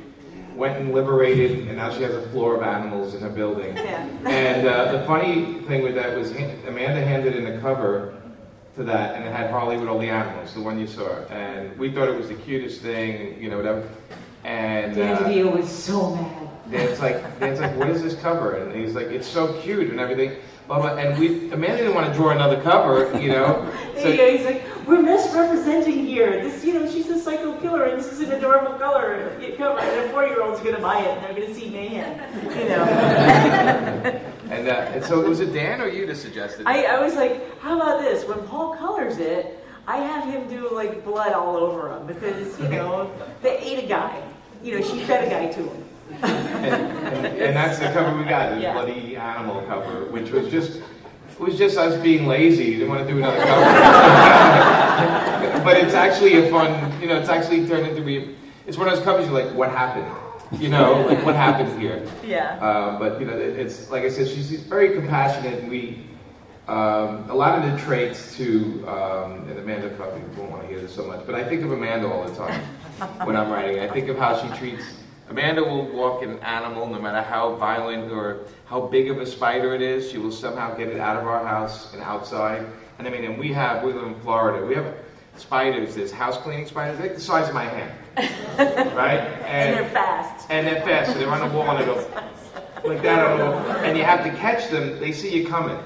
went 0.55 0.77
and 0.77 0.93
liberated, 0.93 1.67
and 1.69 1.77
now 1.77 1.89
she 1.91 2.03
has 2.03 2.13
a 2.13 2.21
floor 2.29 2.55
of 2.57 2.62
animals 2.62 3.13
in 3.15 3.21
her 3.21 3.29
building. 3.29 3.75
Yeah. 3.77 4.05
And 4.27 4.67
uh, 4.67 4.91
the 4.91 5.05
funny 5.05 5.62
thing 5.62 5.81
with 5.83 5.95
that 5.95 6.15
was 6.17 6.31
Amanda 6.31 7.03
handed 7.03 7.35
in 7.35 7.47
a 7.47 7.62
cover 7.62 8.18
to 8.79 8.85
that, 8.85 9.15
and 9.15 9.25
it 9.25 9.31
had 9.31 9.51
Harley 9.51 9.77
with 9.77 9.89
all 9.89 9.99
the 9.99 10.09
animals, 10.09 10.53
the 10.53 10.61
one 10.61 10.79
you 10.79 10.87
saw. 10.87 11.09
And 11.27 11.77
we 11.77 11.91
thought 11.91 12.07
it 12.07 12.15
was 12.15 12.29
the 12.29 12.35
cutest 12.35 12.81
thing, 12.81 13.41
you 13.41 13.49
know, 13.49 13.57
whatever. 13.57 13.87
And 14.45 14.95
Dan 14.95 15.17
uh, 15.17 15.51
was 15.51 15.69
so 15.69 16.15
mad. 16.15 16.49
Dan's 16.71 16.99
like, 16.99 17.39
Dan's 17.39 17.59
like, 17.59 17.75
what 17.75 17.89
is 17.89 18.01
this 18.01 18.15
cover? 18.21 18.55
And 18.55 18.73
he's 18.73 18.95
like, 18.95 19.07
it's 19.07 19.27
so 19.27 19.59
cute 19.61 19.89
and 19.89 19.99
everything. 19.99 20.39
Blah, 20.67 20.79
blah. 20.79 20.95
And 20.97 21.19
we, 21.19 21.51
Amanda 21.51 21.77
didn't 21.77 21.95
want 21.95 22.07
to 22.07 22.13
draw 22.13 22.29
another 22.29 22.61
cover, 22.61 23.19
you 23.19 23.29
know. 23.29 23.71
So- 23.99 24.07
yeah, 24.07 24.29
he's 24.29 24.45
like, 24.45 24.63
we're 24.87 25.01
misrepresenting 25.01 26.05
here. 26.05 26.41
This, 26.41 26.63
you 26.63 26.73
know, 26.73 26.89
she's 26.89 27.09
a 27.09 27.19
psycho 27.19 27.59
killer, 27.59 27.83
and 27.83 27.99
this 27.99 28.13
is 28.13 28.21
an 28.21 28.31
adorable 28.31 28.73
color 28.79 29.37
cover, 29.59 29.79
and 29.81 30.05
a 30.05 30.09
four-year-old's 30.09 30.61
gonna 30.61 30.79
buy 30.79 30.99
it, 30.99 31.17
and 31.17 31.25
they're 31.25 31.43
gonna 31.45 31.53
see 31.53 31.69
mayhem. 31.69 32.17
You 32.57 32.69
know. 32.69 32.78
And, 34.59 34.67
uh, 34.67 34.91
and 34.93 35.03
so 35.05 35.21
it 35.21 35.29
was 35.29 35.39
it 35.39 35.53
Dan 35.53 35.79
or 35.79 35.87
you 35.87 36.05
that 36.05 36.17
suggested? 36.17 36.63
I, 36.67 36.83
I 36.83 36.99
was 37.01 37.15
like, 37.15 37.57
how 37.61 37.79
about 37.79 38.01
this? 38.01 38.27
When 38.27 38.39
Paul 38.47 38.75
colors 38.75 39.17
it, 39.17 39.63
I 39.87 39.97
have 39.97 40.25
him 40.25 40.49
do 40.49 40.69
like 40.69 41.05
blood 41.05 41.31
all 41.31 41.55
over 41.55 41.93
him 41.93 42.05
because 42.05 42.59
you 42.59 42.67
know 42.67 43.09
they 43.41 43.57
ate 43.57 43.85
a 43.85 43.87
guy. 43.87 44.21
You 44.61 44.77
know, 44.77 44.85
she 44.85 44.99
fed 45.05 45.25
a 45.25 45.29
guy 45.29 45.47
to 45.47 45.63
him. 45.63 45.83
and, 46.23 46.65
and, 46.65 47.25
and 47.25 47.55
that's 47.55 47.79
the 47.79 47.85
cover 47.85 48.17
we 48.17 48.25
got, 48.25 48.55
the 48.55 48.61
Yeah. 48.61 48.73
bloody 48.73 49.15
animal 49.15 49.61
cover, 49.61 50.05
which 50.11 50.31
was 50.31 50.49
just 50.49 50.77
it 50.77 51.39
was 51.39 51.57
just 51.57 51.77
us 51.77 51.97
being 52.01 52.27
lazy. 52.27 52.73
Didn't 52.73 52.89
want 52.89 53.07
to 53.07 53.13
do 53.13 53.17
another 53.17 53.41
cover. 53.41 53.61
but 55.63 55.77
it's 55.77 55.93
actually 55.93 56.45
a 56.45 56.51
fun, 56.51 57.01
you 57.01 57.07
know, 57.07 57.17
it's 57.17 57.29
actually 57.29 57.65
turned 57.65 57.87
into 57.87 58.01
be. 58.01 58.35
It's 58.67 58.77
one 58.77 58.89
of 58.89 58.95
those 58.95 59.03
covers 59.05 59.25
you're 59.25 59.41
like, 59.41 59.55
what 59.55 59.69
happened? 59.71 60.13
You 60.57 60.69
know, 60.69 61.05
like 61.07 61.23
what 61.25 61.35
happened 61.35 61.79
here? 61.79 62.07
Yeah. 62.25 62.57
Uh, 62.59 62.97
but 62.97 63.19
you 63.19 63.27
know, 63.27 63.38
it, 63.38 63.59
it's 63.59 63.89
like 63.91 64.03
I 64.03 64.09
said, 64.09 64.27
she's, 64.27 64.49
she's 64.49 64.62
very 64.62 64.93
compassionate, 64.93 65.59
and 65.59 65.69
we 65.69 66.05
um, 66.67 67.29
a 67.29 67.33
lot 67.33 67.57
of 67.57 67.71
the 67.71 67.77
traits 67.83 68.35
to 68.38 68.88
um, 68.88 69.49
and 69.49 69.57
Amanda 69.57 69.89
probably 69.89 70.21
won't 70.38 70.51
want 70.51 70.62
to 70.63 70.67
hear 70.67 70.79
this 70.79 70.93
so 70.93 71.05
much, 71.05 71.25
but 71.25 71.35
I 71.35 71.43
think 71.43 71.63
of 71.63 71.71
Amanda 71.71 72.07
all 72.07 72.27
the 72.27 72.35
time 72.35 72.62
when 73.25 73.35
I'm 73.35 73.51
writing. 73.51 73.79
I 73.79 73.88
think 73.88 74.07
of 74.07 74.17
how 74.17 74.38
she 74.39 74.55
treats. 74.57 74.83
Amanda 75.29 75.63
will 75.63 75.85
walk 75.85 76.23
an 76.23 76.39
animal, 76.39 76.88
no 76.88 76.99
matter 76.99 77.21
how 77.21 77.55
violent 77.55 78.12
or 78.12 78.45
how 78.65 78.81
big 78.81 79.09
of 79.09 79.19
a 79.19 79.25
spider 79.25 79.75
it 79.75 79.81
is. 79.81 80.12
She 80.12 80.17
will 80.17 80.31
somehow 80.31 80.75
get 80.75 80.88
it 80.88 80.99
out 80.99 81.17
of 81.17 81.27
our 81.27 81.45
house 81.45 81.93
and 81.93 82.01
outside. 82.01 82.65
And 82.97 83.07
I 83.07 83.12
mean, 83.12 83.23
and 83.23 83.39
we 83.39 83.53
have 83.53 83.83
we 83.83 83.93
live 83.93 84.05
in 84.05 84.19
Florida. 84.21 84.65
We 84.65 84.75
have 84.75 84.95
spiders. 85.38 85.95
There's 85.95 86.12
house 86.12 86.38
cleaning 86.38 86.67
spiders, 86.67 86.99
like 86.99 87.15
the 87.15 87.21
size 87.21 87.47
of 87.47 87.55
my 87.55 87.65
hand, 87.65 87.91
right? 88.17 89.19
And 89.45 89.75
they're 89.75 89.89
fast. 89.89 90.47
and 90.49 90.67
they're 90.67 90.81
fast, 90.81 91.13
so 91.13 91.19
they're 91.19 91.29
on 91.29 91.47
the 91.47 91.55
wall 91.55 91.69
and 91.69 91.79
they 91.79 91.85
go 91.85 91.95
like 92.85 93.01
that 93.01 93.25
on 93.25 93.39
the 93.39 93.45
wall. 93.45 93.59
And 93.83 93.97
you 93.97 94.03
have 94.03 94.23
to 94.23 94.31
catch 94.37 94.69
them, 94.69 94.99
they 94.99 95.11
see 95.11 95.35
you 95.35 95.47
coming. 95.47 95.77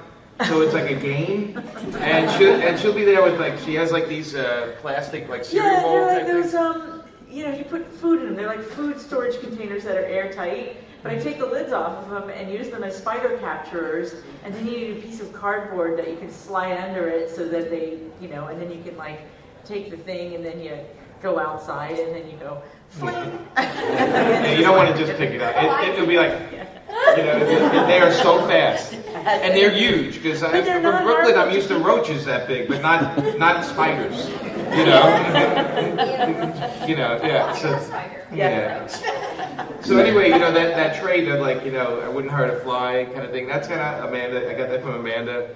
So 0.47 0.61
it's 0.61 0.73
like 0.73 0.89
a 0.89 0.95
game. 0.95 1.57
And 1.99 2.29
she'll, 2.31 2.55
and 2.55 2.79
she'll 2.79 2.93
be 2.93 3.05
there 3.05 3.21
with 3.23 3.39
like, 3.39 3.57
she 3.59 3.75
has 3.75 3.91
like 3.91 4.07
these 4.07 4.35
uh, 4.35 4.75
plastic 4.81 5.29
like 5.29 5.45
cereal 5.45 5.73
Yeah, 5.73 5.81
bowl 5.81 5.91
they're 5.93 6.17
like 6.17 6.27
those, 6.27 6.55
um, 6.55 7.03
you 7.29 7.43
know, 7.45 7.55
you 7.55 7.63
put 7.63 7.91
food 7.91 8.21
in 8.21 8.27
them. 8.27 8.35
They're 8.35 8.47
like 8.47 8.63
food 8.63 8.99
storage 8.99 9.39
containers 9.39 9.83
that 9.83 9.95
are 9.95 10.05
airtight. 10.05 10.77
But 11.03 11.11
I 11.11 11.19
take 11.19 11.37
the 11.37 11.45
lids 11.45 11.73
off 11.73 12.03
of 12.03 12.09
them 12.09 12.29
and 12.29 12.49
use 12.51 12.69
them 12.69 12.83
as 12.83 12.97
spider 12.97 13.37
capturers. 13.39 14.23
And 14.43 14.53
then 14.53 14.65
you 14.65 14.77
need 14.77 14.97
a 14.97 15.01
piece 15.01 15.19
of 15.19 15.33
cardboard 15.33 15.99
that 15.99 16.09
you 16.09 16.15
can 16.15 16.31
slide 16.31 16.77
under 16.77 17.09
it 17.09 17.29
so 17.29 17.47
that 17.49 17.69
they, 17.69 17.99
you 18.21 18.29
know, 18.29 18.47
and 18.47 18.61
then 18.61 18.71
you 18.71 18.81
can 18.83 18.95
like 18.97 19.21
take 19.65 19.89
the 19.91 19.97
thing 19.97 20.35
and 20.35 20.45
then 20.45 20.61
you 20.61 20.77
go 21.23 21.39
outside 21.39 21.97
and 21.97 22.13
then 22.13 22.29
you 22.29 22.37
go 22.37 22.61
fling. 22.89 23.15
And 23.55 24.57
you 24.59 24.63
don't 24.63 24.75
want 24.75 24.95
to 24.95 24.97
just 25.05 25.17
pick 25.17 25.31
it 25.31 25.41
up. 25.41 25.55
It, 25.57 25.93
it'll 25.93 26.05
be 26.05 26.17
like, 26.17 26.33
you 27.17 27.23
know, 27.23 27.39
they- 27.39 27.87
they 27.87 27.99
are 28.01 28.11
so 28.11 28.39
fast. 28.47 28.93
And 28.93 29.55
they're 29.55 29.71
huge, 29.71 30.15
because 30.21 30.41
But 30.41 30.65
from 30.65 30.81
Brooklyn, 30.81 31.37
I'm 31.37 31.51
used 31.51 31.69
to 31.69 31.75
to- 31.75 31.79
roaches 31.83 32.25
that 32.25 32.45
big, 32.47 32.67
but 32.67 32.81
not, 32.81 33.37
not 33.39 33.63
spiders. 33.63 34.29
You 34.77 34.85
know? 34.85 35.03
You 36.87 36.97
know, 36.97 37.17
yeah, 37.23 37.53
so. 37.53 37.69
Yeah. 38.33 38.87
So 39.81 39.97
anyway, 39.97 40.27
you 40.29 40.37
know 40.39 40.51
that 40.51 40.75
that 40.75 41.01
trait 41.01 41.27
of 41.29 41.39
like 41.39 41.63
you 41.63 41.71
know 41.71 42.01
I 42.01 42.09
wouldn't 42.09 42.33
hurt 42.33 42.49
a 42.53 42.59
fly 42.59 43.05
kind 43.13 43.23
of 43.25 43.31
thing. 43.31 43.47
That's 43.47 43.67
kind 43.69 43.79
of 43.79 44.09
Amanda. 44.09 44.49
I 44.49 44.53
got 44.53 44.67
that 44.69 44.81
from 44.81 44.95
Amanda. 44.95 45.47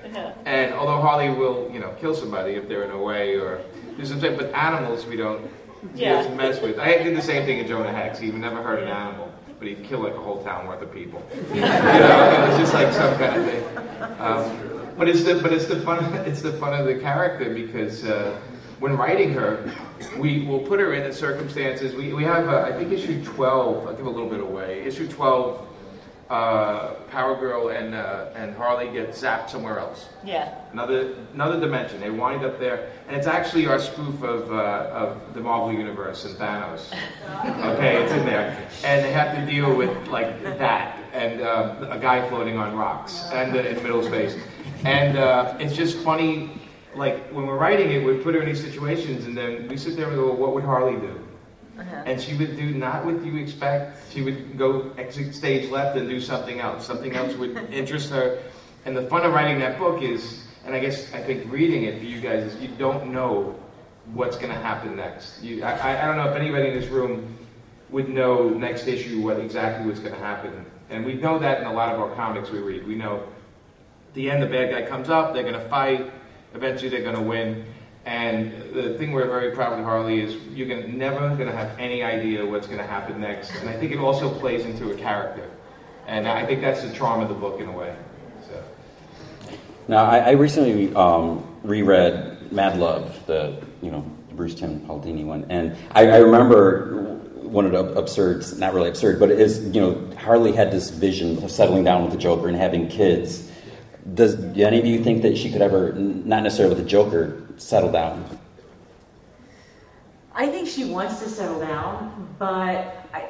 And 0.45 0.73
although 0.73 1.01
Harley 1.01 1.29
will 1.29 1.69
you 1.73 1.79
know 1.79 1.93
kill 1.99 2.13
somebody 2.15 2.53
if 2.53 2.69
they're 2.69 2.83
in 2.83 2.91
a 2.91 3.01
way 3.01 3.35
or 3.35 3.59
do 3.97 4.05
something, 4.05 4.35
but 4.37 4.53
animals 4.53 5.05
we 5.05 5.15
don't 5.15 5.49
Yeah. 5.95 6.23
just 6.23 6.35
mess 6.35 6.61
with. 6.61 6.79
I 6.79 6.97
did 7.03 7.15
the 7.17 7.21
same 7.21 7.45
thing 7.45 7.59
in 7.59 7.67
Jonah 7.67 7.91
Hex. 7.91 8.19
He 8.19 8.27
even 8.27 8.41
never 8.41 8.61
hurt 8.61 8.79
an 8.79 8.89
animal, 8.89 9.31
but 9.59 9.67
he'd 9.67 9.83
kill 9.83 9.99
like 9.99 10.13
a 10.13 10.19
whole 10.19 10.43
town 10.43 10.67
worth 10.67 10.81
of 10.81 10.93
people. 10.93 11.21
you 11.53 11.61
know, 11.61 11.67
it 11.67 12.49
was 12.49 12.59
just 12.59 12.73
like 12.73 12.93
some 12.93 13.17
kind 13.17 13.41
of 13.41 13.45
thing. 13.49 13.63
Um, 14.19 14.93
but 14.97 15.07
it's 15.09 15.23
the 15.23 15.35
but 15.35 15.51
it's 15.53 15.65
the 15.65 15.79
fun 15.81 16.03
it's 16.25 16.41
the 16.41 16.53
fun 16.53 16.73
of 16.79 16.85
the 16.85 16.95
character 16.95 17.53
because. 17.53 18.05
Uh, 18.05 18.39
when 18.79 18.95
writing 18.95 19.33
her, 19.33 19.73
we 20.19 20.45
will 20.45 20.59
put 20.59 20.79
her 20.79 20.93
in 20.93 21.03
the 21.03 21.11
circumstances. 21.11 21.95
We, 21.95 22.13
we 22.13 22.23
have, 22.25 22.47
uh, 22.47 22.61
I 22.61 22.73
think, 22.73 22.91
issue 22.91 23.23
12, 23.25 23.87
I'll 23.87 23.93
give 23.95 24.05
a 24.05 24.09
little 24.11 24.29
bit 24.29 24.39
away. 24.39 24.83
Issue 24.83 25.07
12, 25.07 25.67
uh, 26.29 26.93
Power 27.09 27.35
Girl 27.39 27.69
and, 27.69 27.95
uh, 27.95 28.27
and 28.35 28.55
Harley 28.55 28.91
get 28.91 29.09
zapped 29.09 29.49
somewhere 29.49 29.79
else. 29.79 30.09
Yeah. 30.23 30.55
Another, 30.73 31.15
another 31.33 31.59
dimension. 31.59 31.99
They 31.99 32.09
wind 32.09 32.43
up 32.43 32.59
there. 32.59 32.91
And 33.07 33.15
it's 33.15 33.27
actually 33.27 33.65
our 33.67 33.79
spoof 33.79 34.21
of, 34.23 34.51
uh, 34.51 34.89
of 34.91 35.33
the 35.33 35.41
Marvel 35.41 35.71
Universe 35.71 36.25
and 36.25 36.35
Thanos. 36.35 36.93
Okay, 37.77 38.01
it's 38.01 38.11
in 38.11 38.25
there. 38.25 38.57
And 38.83 39.05
they 39.05 39.11
have 39.11 39.35
to 39.35 39.45
deal 39.45 39.75
with, 39.75 40.07
like, 40.07 40.41
that. 40.43 40.97
And 41.13 41.41
um, 41.41 41.91
a 41.91 41.97
guy 41.97 42.27
floating 42.29 42.57
on 42.57 42.75
rocks 42.75 43.29
and 43.31 43.55
uh, 43.55 43.59
in 43.59 43.81
middle 43.83 44.03
space. 44.03 44.35
And 44.83 45.17
uh, 45.17 45.55
it's 45.59 45.75
just 45.75 45.97
funny 45.99 46.51
like 46.97 47.27
when 47.31 47.45
we're 47.45 47.57
writing 47.57 47.91
it, 47.91 48.03
we 48.03 48.17
put 48.17 48.33
her 48.33 48.41
in 48.41 48.47
these 48.47 48.63
situations, 48.63 49.25
and 49.25 49.37
then 49.37 49.67
we 49.67 49.77
sit 49.77 49.95
there 49.95 50.07
and 50.07 50.15
go, 50.15 50.27
well, 50.27 50.35
"What 50.35 50.53
would 50.55 50.63
Harley 50.63 50.99
do?" 50.99 51.26
Uh-huh. 51.79 52.03
And 52.05 52.19
she 52.21 52.35
would 52.35 52.55
do 52.57 52.71
not 52.71 53.05
what 53.05 53.23
you 53.23 53.37
expect. 53.37 54.11
She 54.11 54.21
would 54.21 54.57
go 54.57 54.91
exit 54.97 55.35
stage 55.35 55.69
left 55.69 55.97
and 55.97 56.09
do 56.09 56.19
something 56.19 56.59
else. 56.59 56.85
Something 56.85 57.15
else 57.15 57.33
would 57.35 57.55
interest 57.71 58.09
her. 58.09 58.39
And 58.85 58.95
the 58.95 59.03
fun 59.03 59.23
of 59.25 59.33
writing 59.33 59.59
that 59.59 59.77
book 59.77 60.01
is, 60.01 60.43
and 60.65 60.73
I 60.73 60.79
guess 60.79 61.13
I 61.13 61.21
think 61.21 61.51
reading 61.51 61.83
it 61.83 61.99
for 61.99 62.05
you 62.05 62.19
guys 62.19 62.43
is, 62.43 62.61
you 62.61 62.69
don't 62.79 63.11
know 63.11 63.55
what's 64.13 64.37
going 64.37 64.49
to 64.51 64.59
happen 64.59 64.95
next. 64.95 65.41
You, 65.43 65.63
I, 65.63 65.71
I- 65.73 66.03
I 66.03 66.05
don't 66.07 66.17
know 66.17 66.29
if 66.29 66.35
anybody 66.35 66.69
in 66.69 66.73
this 66.79 66.89
room 66.89 67.37
would 67.89 68.09
know 68.09 68.49
next 68.49 68.87
issue 68.87 69.21
what 69.21 69.39
exactly 69.39 69.85
what's 69.85 69.99
going 69.99 70.13
to 70.13 70.19
happen. 70.19 70.65
And 70.89 71.05
we 71.05 71.13
know 71.13 71.37
that 71.39 71.61
in 71.61 71.67
a 71.67 71.73
lot 71.73 71.93
of 71.93 71.99
our 72.01 72.13
comics 72.15 72.49
we 72.49 72.59
read. 72.59 72.87
We 72.87 72.95
know 72.95 73.17
at 73.17 74.13
the 74.13 74.29
end 74.31 74.41
the 74.41 74.47
bad 74.47 74.71
guy 74.71 74.89
comes 74.89 75.09
up, 75.09 75.33
they're 75.33 75.43
going 75.43 75.53
to 75.61 75.69
fight, 75.69 76.11
eventually 76.53 76.89
they're 76.89 77.03
going 77.03 77.15
to 77.15 77.21
win. 77.21 77.65
And 78.07 78.53
the 78.73 78.97
thing 78.97 79.11
we're 79.11 79.27
very 79.27 79.53
proud 79.53 79.77
of 79.77 79.83
Harley 79.83 80.21
is 80.21 80.35
you're 80.53 80.65
gonna, 80.65 80.87
never 80.87 81.19
going 81.35 81.49
to 81.49 81.55
have 81.55 81.77
any 81.77 82.03
idea 82.03 82.45
what's 82.45 82.65
going 82.65 82.79
to 82.79 82.87
happen 82.87 83.19
next. 83.19 83.53
And 83.55 83.69
I 83.69 83.73
think 83.73 83.91
it 83.91 83.97
also 83.97 84.33
plays 84.39 84.63
into 84.63 84.91
a 84.91 84.95
character. 84.95 85.51
And 86.07 86.25
I 86.25 86.45
think 86.45 86.61
that's 86.61 86.81
the 86.81 86.93
charm 86.93 87.19
of 87.19 87.27
the 87.27 87.35
book 87.35 87.59
in 87.59 87.67
a 87.67 87.71
way. 87.71 87.93
So. 88.47 88.63
Now, 89.89 90.05
I, 90.05 90.19
I 90.19 90.31
recently 90.31 90.95
um, 90.95 91.45
reread 91.63 92.49
Mad 92.49 92.79
Love, 92.79 93.25
the 93.25 93.61
you 93.81 93.91
know 93.91 94.09
Bruce 94.31 94.55
Timm 94.55 94.79
Paul 94.87 95.01
Dini 95.01 95.25
one, 95.25 95.45
and 95.49 95.75
I, 95.91 96.07
I 96.07 96.17
remember 96.19 97.19
one 97.41 97.65
of 97.65 97.73
the 97.73 97.99
absurd, 97.99 98.45
not 98.57 98.73
really 98.73 98.87
absurd, 98.87 99.19
but 99.19 99.31
it 99.31 99.41
is 99.41 99.65
you 99.75 99.81
know 99.81 100.09
Harley 100.15 100.53
had 100.53 100.71
this 100.71 100.91
vision 100.91 101.43
of 101.43 101.51
settling 101.51 101.83
down 101.83 102.03
with 102.03 102.13
the 102.13 102.17
Joker 102.17 102.47
and 102.47 102.55
having 102.55 102.87
kids. 102.87 103.46
Does 104.13 104.35
do 104.35 104.63
any 104.63 104.79
of 104.79 104.85
you 104.85 105.03
think 105.03 105.21
that 105.23 105.37
she 105.37 105.51
could 105.51 105.61
ever, 105.61 105.93
not 105.93 106.43
necessarily 106.43 106.75
with 106.75 106.83
the 106.83 106.89
Joker, 106.89 107.43
settle 107.57 107.91
down? 107.91 108.25
I 110.33 110.47
think 110.47 110.67
she 110.67 110.85
wants 110.85 111.19
to 111.21 111.29
settle 111.29 111.59
down, 111.59 112.35
but 112.37 113.05
I, 113.13 113.29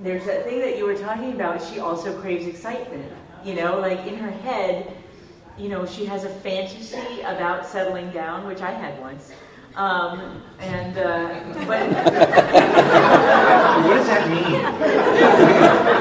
there's 0.00 0.24
that 0.26 0.44
thing 0.44 0.60
that 0.60 0.78
you 0.78 0.86
were 0.86 0.94
talking 0.94 1.32
about. 1.32 1.62
She 1.62 1.80
also 1.80 2.18
craves 2.20 2.46
excitement. 2.46 3.12
You 3.44 3.54
know, 3.54 3.80
like 3.80 4.06
in 4.06 4.16
her 4.16 4.30
head, 4.30 4.96
you 5.58 5.68
know, 5.68 5.84
she 5.84 6.06
has 6.06 6.24
a 6.24 6.28
fantasy 6.28 7.20
about 7.22 7.66
settling 7.66 8.10
down, 8.10 8.46
which 8.46 8.60
I 8.60 8.70
had 8.70 9.00
once. 9.00 9.32
Um, 9.78 10.42
and 10.58 10.98
uh, 10.98 11.40
but 11.68 11.86
What 13.86 13.94
does 13.94 14.08
that 14.08 14.26
mean? 14.28 14.58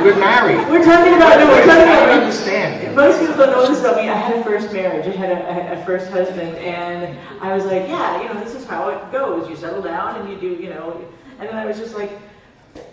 we're 0.03 0.19
married. 0.19 0.67
we're 0.67 0.83
talking 0.83 1.13
about 1.13 1.37
no, 1.37 1.45
we're 1.45 1.63
talking 1.63 1.69
I 1.69 1.85
don't 1.85 2.09
about 2.09 2.09
understand. 2.21 2.95
Most 2.95 3.19
people 3.19 3.35
don't 3.35 3.51
know 3.51 3.67
this 3.67 3.79
about 3.81 3.97
me. 3.97 4.09
I 4.09 4.15
had 4.15 4.37
a 4.39 4.43
first 4.43 4.73
marriage. 4.73 5.05
I 5.05 5.11
had 5.11 5.31
a, 5.31 5.79
a 5.79 5.85
first 5.85 6.09
husband, 6.09 6.57
and 6.57 7.19
I 7.39 7.53
was 7.53 7.65
like, 7.65 7.87
yeah, 7.87 8.19
you 8.19 8.27
know, 8.29 8.43
this 8.43 8.55
is 8.55 8.65
how 8.65 8.89
it 8.89 9.11
goes. 9.11 9.47
You 9.47 9.55
settle 9.55 9.83
down, 9.83 10.19
and 10.19 10.27
you 10.27 10.37
do, 10.39 10.55
you 10.61 10.71
know. 10.71 10.99
And 11.39 11.47
then 11.47 11.55
I 11.55 11.67
was 11.67 11.77
just 11.77 11.93
like, 11.93 12.11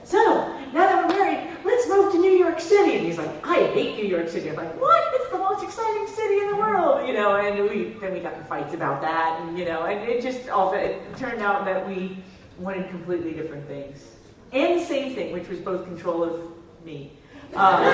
so 0.05 0.49
now 0.73 0.87
that 0.87 1.09
we're 1.09 1.17
married, 1.17 1.51
let's 1.65 1.89
move 1.89 2.13
to 2.13 2.19
New 2.19 2.33
York 2.33 2.61
City. 2.61 2.97
And 2.97 3.07
he's 3.07 3.19
like, 3.19 3.31
I 3.47 3.67
hate 3.69 3.97
New 3.97 4.07
York 4.09 4.29
City. 4.29 4.51
I'm 4.51 4.57
like, 4.57 4.81
what? 4.81 5.15
It's 5.15 5.31
the 5.31 5.39
most 5.39 5.63
exciting 5.63 6.07
city 6.09 6.41
in 6.41 6.51
the 6.51 6.57
world, 6.57 7.07
you 7.07 7.15
know. 7.15 7.37
And 7.37 7.69
we 7.69 7.97
then 8.01 8.13
we 8.13 8.21
got 8.21 8.35
in 8.35 8.45
fights 8.45 8.75
about 8.75 9.01
that, 9.03 9.41
and 9.41 9.59
you 9.59 9.65
know, 9.65 9.85
and 9.85 10.09
it 10.09 10.23
just 10.23 10.49
all 10.49 10.73
it 10.73 11.01
turned 11.17 11.43
out 11.43 11.65
that 11.65 11.87
we 11.87 12.19
wanted 12.59 12.89
completely 12.91 13.33
different 13.33 13.67
things, 13.67 14.05
and 14.53 14.81
the 14.81 14.85
same 14.85 15.15
thing, 15.15 15.33
which 15.33 15.49
was 15.49 15.59
both 15.61 15.85
control 15.85 16.23
of 16.23 16.41
me. 16.85 17.13
Um, 17.55 17.85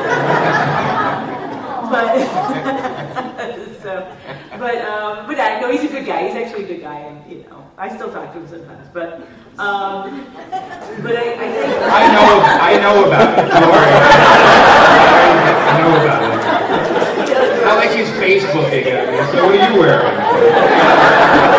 but 1.90 2.14
so, 3.83 4.16
but 4.59 4.79
um, 4.83 5.26
but 5.26 5.40
I 5.40 5.61
know 5.61 5.70
he's 5.70 5.85
a 5.85 5.88
good 5.88 6.07
guy. 6.07 6.29
He's 6.29 6.37
actually 6.37 6.64
a 6.64 6.68
good 6.68 6.81
guy, 6.83 6.98
and 7.00 7.31
you 7.31 7.42
know, 7.50 7.68
I 7.76 7.94
still 7.94 8.12
talk 8.12 8.33
to 8.33 8.38
him 8.38 8.48
sometimes. 8.48 8.88
But 8.94 9.14
um, 9.59 10.26
but 11.03 11.16
I, 11.16 11.35
I 11.35 11.46
think 11.50 11.66
I 11.90 12.07
know, 12.14 12.40
I 12.62 12.79
know 12.79 13.05
about 13.07 13.38
it. 13.38 13.48
Don't 13.50 13.70
worry. 13.70 13.92
I 15.66 15.79
know 15.81 15.90
about 16.05 16.22
it. 16.22 17.64
Not 17.64 17.76
like 17.76 17.90
she's 17.90 18.09
Facebooking 18.09 18.87
it. 18.87 19.33
So 19.33 19.46
what 19.46 19.55
are 19.59 19.72
you 19.72 19.81
wearing? 19.81 21.49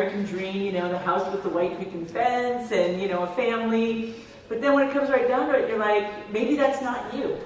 American 0.00 0.24
dream, 0.24 0.62
you 0.62 0.72
know, 0.72 0.88
the 0.88 0.98
house 0.98 1.30
with 1.30 1.42
the 1.42 1.48
white 1.50 1.78
picket 1.78 2.10
fence 2.10 2.72
and, 2.72 3.00
you 3.00 3.08
know, 3.08 3.24
a 3.24 3.26
family. 3.34 4.14
But 4.48 4.62
then 4.62 4.72
when 4.72 4.88
it 4.88 4.92
comes 4.92 5.10
right 5.10 5.28
down 5.28 5.48
to 5.48 5.58
it, 5.58 5.68
you're 5.68 5.78
like, 5.78 6.32
maybe 6.32 6.56
that's 6.56 6.80
not 6.80 7.12
you. 7.14 7.38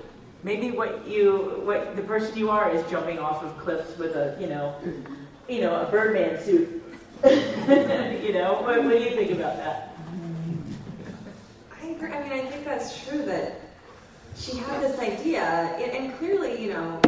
Maybe 0.45 0.71
what 0.71 1.07
you, 1.07 1.61
what 1.65 1.97
the 1.97 2.03
person 2.03 2.39
you 2.39 2.51
are 2.51 2.71
is 2.71 2.89
jumping 2.89 3.19
off 3.19 3.43
of 3.43 3.59
cliffs 3.59 3.99
with 3.99 4.15
a, 4.15 4.37
you 4.41 4.47
know, 4.47 4.77
you 5.49 5.63
know, 5.63 5.83
a 5.83 5.91
Birdman 5.91 6.41
suit. 6.43 6.83
you 7.25 8.33
know, 8.33 8.61
what, 8.63 8.85
what 8.85 8.93
do 8.93 9.03
you 9.03 9.17
think 9.17 9.33
about 9.33 9.57
that? 9.57 9.97
I. 11.73 11.87
I 11.87 12.23
mean, 12.23 12.33
I 12.33 12.47
think 12.47 12.65
that's 12.65 13.05
true 13.05 13.25
that 13.25 13.61
she 14.37 14.59
had 14.59 14.83
this 14.83 14.99
idea, 14.99 15.43
and 15.43 16.17
clearly, 16.19 16.63
you 16.63 16.73
know, 16.73 17.01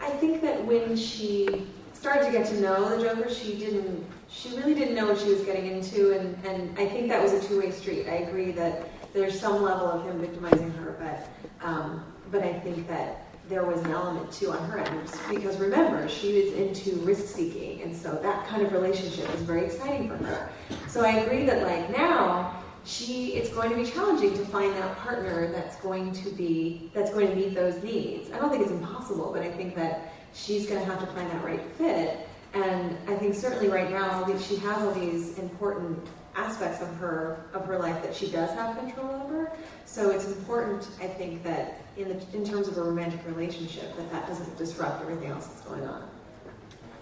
I 0.00 0.10
think 0.10 0.42
that 0.42 0.62
when 0.64 0.96
she 0.96 1.66
started 1.94 2.26
to 2.26 2.32
get 2.32 2.46
to 2.48 2.60
know 2.60 2.96
the 2.96 3.02
Joker, 3.02 3.30
she 3.32 3.56
didn't 3.56 4.06
she 4.30 4.56
really 4.56 4.74
didn't 4.74 4.94
know 4.94 5.06
what 5.06 5.18
she 5.18 5.32
was 5.32 5.42
getting 5.42 5.66
into, 5.66 6.18
and, 6.18 6.36
and 6.44 6.78
I 6.78 6.86
think 6.86 7.08
that 7.08 7.22
was 7.22 7.32
a 7.32 7.48
two-way 7.48 7.70
street. 7.70 8.06
I 8.08 8.16
agree 8.16 8.52
that 8.52 8.88
there's 9.12 9.38
some 9.38 9.62
level 9.62 9.86
of 9.86 10.04
him 10.04 10.20
victimizing 10.20 10.70
her, 10.72 10.96
but, 11.00 11.66
um, 11.66 12.04
but 12.30 12.42
I 12.42 12.58
think 12.60 12.86
that 12.88 13.28
there 13.48 13.64
was 13.64 13.80
an 13.82 13.90
element 13.90 14.30
too 14.30 14.50
on 14.50 14.70
her 14.70 14.78
end. 14.78 15.10
Because 15.30 15.56
remember 15.56 16.08
she 16.08 16.42
was 16.42 16.52
into 16.52 16.96
risk 17.00 17.34
seeking 17.34 17.82
and 17.82 17.96
so 17.96 18.14
that 18.16 18.46
kind 18.46 18.62
of 18.62 18.72
relationship 18.72 19.30
was 19.32 19.42
very 19.42 19.64
exciting 19.64 20.08
for 20.08 20.16
her. 20.18 20.50
So 20.86 21.04
i 21.04 21.20
agree 21.20 21.44
that 21.46 21.62
like 21.62 21.90
now 21.96 22.62
she 22.84 23.34
it's 23.34 23.48
going 23.50 23.70
to 23.70 23.76
be 23.76 23.84
challenging 23.84 24.34
to 24.34 24.44
find 24.46 24.74
that 24.74 24.96
partner 24.98 25.50
that's 25.50 25.76
going 25.76 26.12
to 26.12 26.30
be 26.30 26.90
that's 26.94 27.10
going 27.10 27.28
to 27.28 27.34
meet 27.34 27.54
those 27.54 27.82
needs. 27.82 28.30
I 28.32 28.38
don't 28.38 28.50
think 28.50 28.62
it's 28.62 28.72
impossible 28.72 29.32
but 29.32 29.42
i 29.42 29.50
think 29.50 29.74
that 29.74 30.12
she's 30.34 30.66
going 30.66 30.80
to 30.80 30.86
have 30.86 31.00
to 31.00 31.06
find 31.14 31.30
that 31.30 31.42
right 31.42 31.62
fit 31.78 32.27
and 32.54 32.96
i 33.08 33.14
think 33.16 33.34
certainly 33.34 33.68
right 33.68 33.90
now 33.90 34.26
she 34.38 34.56
has 34.56 34.78
all 34.82 34.94
these 34.94 35.38
important 35.38 35.98
aspects 36.34 36.80
of 36.80 36.88
her 36.96 37.38
of 37.52 37.64
her 37.66 37.78
life 37.78 38.02
that 38.02 38.14
she 38.14 38.28
does 38.30 38.50
have 38.50 38.76
control 38.78 39.10
over 39.22 39.52
so 39.84 40.10
it's 40.10 40.26
important 40.26 40.88
i 41.00 41.06
think 41.06 41.42
that 41.42 41.80
in, 41.98 42.08
the, 42.08 42.36
in 42.36 42.44
terms 42.44 42.68
of 42.68 42.78
a 42.78 42.82
romantic 42.82 43.20
relationship 43.26 43.96
that 43.96 44.10
that 44.12 44.26
doesn't 44.28 44.56
disrupt 44.56 45.02
everything 45.02 45.30
else 45.30 45.46
that's 45.48 45.62
going 45.62 45.84
on. 45.84 46.08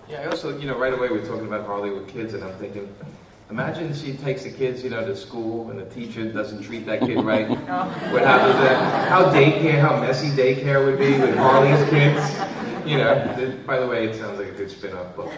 Yeah, 0.09 0.22
I 0.22 0.26
also, 0.26 0.56
you 0.56 0.66
know, 0.66 0.78
right 0.78 0.92
away 0.92 1.09
we're 1.09 1.26
talking 1.26 1.46
about 1.46 1.66
Harley 1.66 1.90
with 1.90 2.09
kids, 2.09 2.32
and 2.32 2.42
I'm 2.42 2.54
thinking, 2.54 2.92
imagine 3.50 3.92
she 3.94 4.14
takes 4.14 4.44
the 4.44 4.50
kids, 4.50 4.82
you 4.82 4.90
know, 4.90 5.04
to 5.04 5.16
school, 5.16 5.68
and 5.70 5.78
the 5.78 5.85
teacher 5.87 6.32
doesn't 6.32 6.62
treat 6.62 6.87
that 6.87 7.00
kid 7.00 7.22
right. 7.22 7.48
Oh. 7.68 8.12
what 8.12 8.22
happens 8.22 8.59
then? 8.61 9.09
How 9.09 9.24
daycare, 9.32 9.80
how 9.80 10.00
messy 10.00 10.28
daycare 10.28 10.85
would 10.85 10.98
be 10.98 11.18
with 11.18 11.37
Harley's 11.37 11.88
kids. 11.90 12.55
You 12.87 12.99
know, 12.99 13.59
by 13.66 13.81
the 13.81 13.87
way, 13.87 14.07
it 14.07 14.16
sounds 14.16 14.38
like 14.38 14.49
a 14.49 14.53
good 14.53 14.70
spin-off 14.70 15.16
book. 15.16 15.33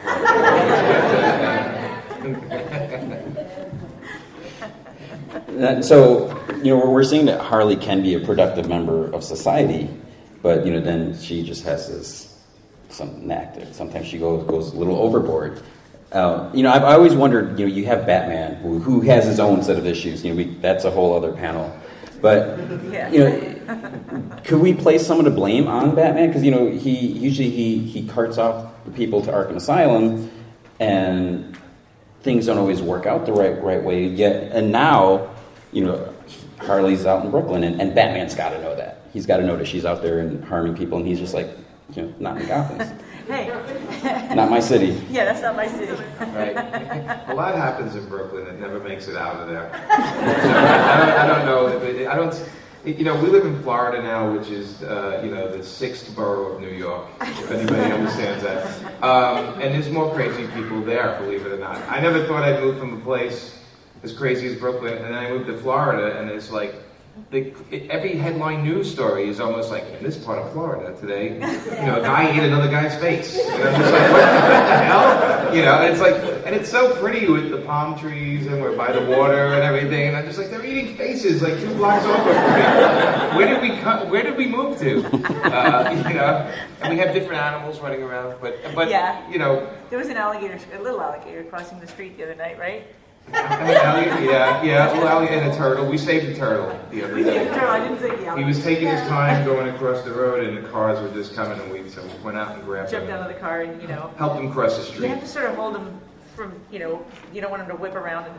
so, 5.85 6.29
you 6.63 6.77
know, 6.77 6.91
we're 6.91 7.05
seeing 7.05 7.27
that 7.27 7.41
Harley 7.41 7.77
can 7.77 8.03
be 8.03 8.15
a 8.15 8.21
productive 8.21 8.69
member 8.69 9.13
of 9.15 9.25
society, 9.25 9.89
but 10.43 10.67
you 10.67 10.73
know, 10.73 10.81
then 10.81 11.19
she 11.19 11.43
just 11.43 11.65
has 11.65 11.89
this 11.89 12.29
some 12.91 13.27
knack 13.27 13.55
that 13.55 13.75
sometimes 13.75 14.07
she 14.07 14.19
goes 14.19 14.45
goes 14.47 14.73
a 14.73 14.77
little 14.77 14.97
overboard. 14.97 15.63
Um, 16.13 16.55
you 16.55 16.63
know, 16.63 16.71
I've 16.71 16.85
always 16.85 17.15
wondered. 17.15 17.59
You 17.59 17.67
know, 17.67 17.73
you 17.73 17.85
have 17.87 18.07
Batman 18.07 18.57
who, 18.57 18.79
who 18.79 19.01
has 19.03 19.25
his 19.27 19.41
own 19.41 19.63
set 19.63 19.77
of 19.77 19.87
issues. 19.87 20.25
You 20.25 20.31
know, 20.31 20.37
we, 20.37 20.45
that's 20.57 20.85
a 20.85 20.91
whole 20.91 21.15
other 21.15 21.33
panel. 21.33 21.75
But 22.21 22.59
you 23.13 23.19
know, 23.19 24.41
could 24.45 24.61
we 24.61 24.75
place 24.75 25.07
some 25.07 25.19
of 25.19 25.25
the 25.25 25.31
blame 25.31 25.67
on 25.67 25.95
Batman? 25.95 26.29
Because 26.29 26.43
you 26.45 26.51
know, 26.51 26.71
he 26.71 26.95
usually 26.95 27.51
he 27.51 27.79
he 27.79 28.07
carts 28.07 28.39
off 28.39 28.73
the 28.85 28.91
people 28.91 29.23
to 29.23 29.31
Arkham 29.31 29.57
Asylum, 29.57 30.31
and 30.81 31.57
things 32.23 32.47
don't 32.47 32.59
always 32.59 32.83
work 32.83 33.07
out 33.07 33.27
the 33.27 33.33
right 33.33 33.63
right 33.63 33.83
way 33.83 34.07
yet. 34.07 34.51
And 34.53 34.73
now, 34.73 35.31
you 35.73 35.85
know, 35.85 36.15
Harley's 36.59 37.07
out 37.07 37.25
in 37.25 37.31
Brooklyn, 37.31 37.65
and, 37.65 37.81
and 37.81 37.95
Batman's 37.95 38.35
got 38.35 38.51
to 38.51 38.61
know 38.61 38.75
that. 38.75 39.03
He's 39.13 39.27
got 39.27 39.39
to 39.39 39.45
know 39.45 39.57
that 39.57 39.67
she's 39.67 39.85
out 39.85 40.03
there 40.03 40.21
and 40.21 40.45
harming 40.45 40.77
people, 40.77 40.99
and 40.99 41.07
he's 41.07 41.19
just 41.19 41.35
like, 41.35 41.49
you 41.95 42.03
know, 42.03 42.15
not 42.19 42.41
in 42.41 42.47
Gotham. 42.47 42.79
hey, 43.27 43.51
not 44.35 44.51
my 44.51 44.61
city. 44.61 45.01
Yeah, 45.11 45.25
that's 45.25 45.43
not 45.43 45.57
my 45.57 45.69
city. 45.69 45.93
right. 46.21 46.57
A 47.29 47.35
lot 47.35 47.55
happens 47.55 47.97
in 47.97 48.07
Brooklyn 48.09 48.45
that 48.45 48.61
never 48.61 48.79
makes 48.79 49.09
it 49.09 49.17
out 49.17 49.37
of 49.37 49.49
there. 49.49 49.71
I, 49.75 49.87
don't, 50.99 51.19
I 51.19 51.27
don't 51.27 51.47
know. 51.47 52.11
I 52.11 52.17
don't. 52.17 52.51
You 52.85 53.05
know, 53.05 53.21
we 53.21 53.29
live 53.29 53.45
in 53.45 53.61
Florida 53.63 54.03
now, 54.03 54.33
which 54.33 54.49
is, 54.49 54.83
uh, 54.83 55.21
you 55.25 55.31
know, 55.31 55.55
the 55.55 55.63
sixth 55.63 56.15
borough 56.15 56.55
of 56.55 56.61
New 56.61 56.71
York, 56.71 57.07
if 57.21 57.51
anybody 57.51 57.93
understands 57.93 58.43
that. 58.45 59.03
Um, 59.03 59.61
and 59.61 59.75
there's 59.75 59.91
more 59.91 60.15
crazy 60.15 60.47
people 60.55 60.81
there, 60.83 61.19
believe 61.21 61.45
it 61.45 61.53
or 61.53 61.59
not. 61.59 61.77
I 61.89 62.01
never 62.01 62.25
thought 62.27 62.45
I'd 62.45 62.63
move 62.63 62.79
from 62.79 62.97
a 62.97 63.01
place 63.01 63.59
as 64.05 64.13
crazy 64.13 64.47
as 64.47 64.55
Brooklyn, 64.55 64.95
and 64.95 65.05
then 65.07 65.15
I 65.15 65.29
moved 65.29 65.47
to 65.49 65.59
Florida, 65.59 66.19
and 66.19 66.31
it's 66.31 66.51
like, 66.53 66.75
the, 67.31 67.53
every 67.91 68.17
headline 68.17 68.65
news 68.65 68.91
story 68.91 69.29
is 69.29 69.41
almost 69.41 69.71
like 69.71 69.85
in 69.85 70.03
this 70.03 70.17
part 70.17 70.39
of 70.39 70.53
Florida 70.53 70.99
today, 71.01 71.35
you 71.35 71.87
know, 71.87 72.01
a 72.01 72.03
guy 72.03 72.31
ate 72.31 72.43
another 72.43 72.71
guy's 72.71 72.97
face. 72.97 73.39
And 73.39 73.63
I'm 73.63 73.81
just 73.81 73.93
like, 73.93 74.11
what, 74.11 74.23
what 74.23 74.67
the 74.67 74.79
hell? 74.79 75.55
You 75.55 75.63
know, 75.63 75.75
and 75.81 75.93
it's 75.93 76.01
like, 76.01 76.15
and 76.47 76.55
it's 76.55 76.71
so 76.71 76.95
pretty 77.01 77.31
with 77.31 77.51
the 77.51 77.59
palm 77.59 77.99
trees 77.99 78.47
and 78.47 78.63
we're 78.63 78.77
by 78.77 78.93
the 78.93 79.05
water 79.17 79.55
and 79.55 79.63
everything. 79.63 80.09
And 80.09 80.17
I'm 80.17 80.25
just 80.25 80.39
like, 80.39 80.51
they're 80.51 80.65
eating 80.65 80.97
faces 80.97 81.43
like 81.43 81.59
two 81.61 81.75
blocks 81.75 82.05
over 82.05 82.17
from 82.23 82.35
me. 82.35 83.37
Where 83.37 83.47
did 83.47 83.63
we 83.63 83.79
come, 83.81 84.11
Where 84.11 84.23
did 84.23 84.37
we 84.37 84.47
move 84.47 84.79
to? 84.79 85.05
Uh, 85.49 85.91
you 86.09 86.15
know, 86.15 86.53
and 86.81 86.93
we 86.93 86.99
have 86.99 87.15
different 87.15 87.41
animals 87.41 87.81
running 87.81 88.03
around, 88.03 88.37
but 88.41 88.59
but 88.75 88.89
yeah. 88.89 89.29
you 89.31 89.39
know, 89.39 89.69
there 89.91 89.99
was 89.99 90.09
an 90.09 90.17
alligator, 90.17 90.59
a 90.75 90.83
little 90.83 91.01
alligator 91.01 91.45
crossing 91.45 91.81
the 91.81 91.87
street 91.87 92.17
the 92.17 92.25
other 92.25 92.35
night, 92.35 92.59
right? 92.59 92.87
Yeah, 93.33 94.63
yeah, 94.63 94.93
well, 94.93 95.09
alligator 95.09 95.41
and 95.43 95.53
a 95.53 95.57
turtle. 95.57 95.87
We 95.89 95.99
saved 95.99 96.27
the 96.27 96.35
turtle 96.35 96.79
the 96.91 97.05
other 97.05 97.23
day. 97.23 97.49
I 97.51 97.81
didn't 97.87 98.01
say 98.01 98.23
yeah. 98.23 98.37
He 98.37 98.45
was 98.45 98.63
taking 98.63 98.89
his 98.89 99.01
time 99.09 99.45
going 99.45 99.69
across 99.75 100.03
the 100.05 100.13
road, 100.13 100.45
and 100.47 100.57
the 100.57 100.69
cars 100.71 101.01
were 101.01 101.11
just 101.15 101.35
coming, 101.35 101.59
and 101.61 101.73
we 101.73 101.89
so 101.89 102.03
we 102.03 102.25
went 102.25 102.37
out 102.37 102.55
and 102.57 102.65
grabbed 102.65 102.91
him. 102.93 103.01
Jumped 103.01 103.11
him. 103.11 103.17
out 103.21 103.29
of 103.31 103.35
the 103.35 103.41
car 103.41 103.63
and 103.63 103.81
you 103.83 103.89
know. 103.89 104.13
Helped 104.17 104.41
him 104.41 104.53
cross 104.53 104.77
the 104.77 104.85
street. 104.85 105.03
You 105.03 105.09
have 105.09 105.21
to 105.21 105.29
sort 105.29 105.47
of 105.47 105.57
hold 105.57 105.77
him 105.77 106.01
from 106.35 106.53
you 106.71 106.79
know. 106.79 107.05
You 107.33 107.41
don't 107.41 107.51
want 107.51 107.63
him 107.63 107.69
to 107.69 107.77
whip 107.77 107.95
around 107.95 108.25
and. 108.25 108.35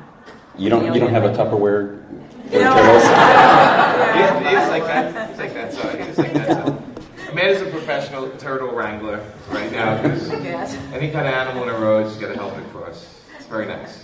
You 0.58 0.70
don't. 0.70 0.94
You 0.94 1.00
don't 1.00 1.12
have 1.14 1.24
a 1.24 1.30
Tupperware 1.30 2.04
for 2.50 2.52
No. 2.60 2.74
turtles. 2.74 3.04
Yeah, 3.04 4.62
it's 4.62 4.70
like 4.72 4.84
that. 4.86 5.30
It's 5.30 5.40
like 5.40 5.54
that 5.54 5.74
size. 5.74 6.08
It's 6.10 6.18
like 6.18 6.34
that 6.34 6.68
size. 6.68 7.30
Amanda's 7.30 7.62
a 7.62 7.70
professional 7.70 8.28
turtle 8.38 8.72
wrangler 8.72 9.24
right 9.52 9.72
now 9.72 10.02
because 10.02 10.30
Yes. 10.30 10.76
any 10.94 11.12
kind 11.12 11.28
of 11.28 11.34
animal 11.34 11.62
in 11.64 11.70
a 11.70 11.78
road, 11.78 12.10
she's 12.10 12.18
got 12.20 12.30
to 12.30 12.36
help 12.36 12.58
it 12.58 12.68
cross. 12.72 13.08
It's 13.38 13.46
very 13.46 13.68
nice. 13.68 14.04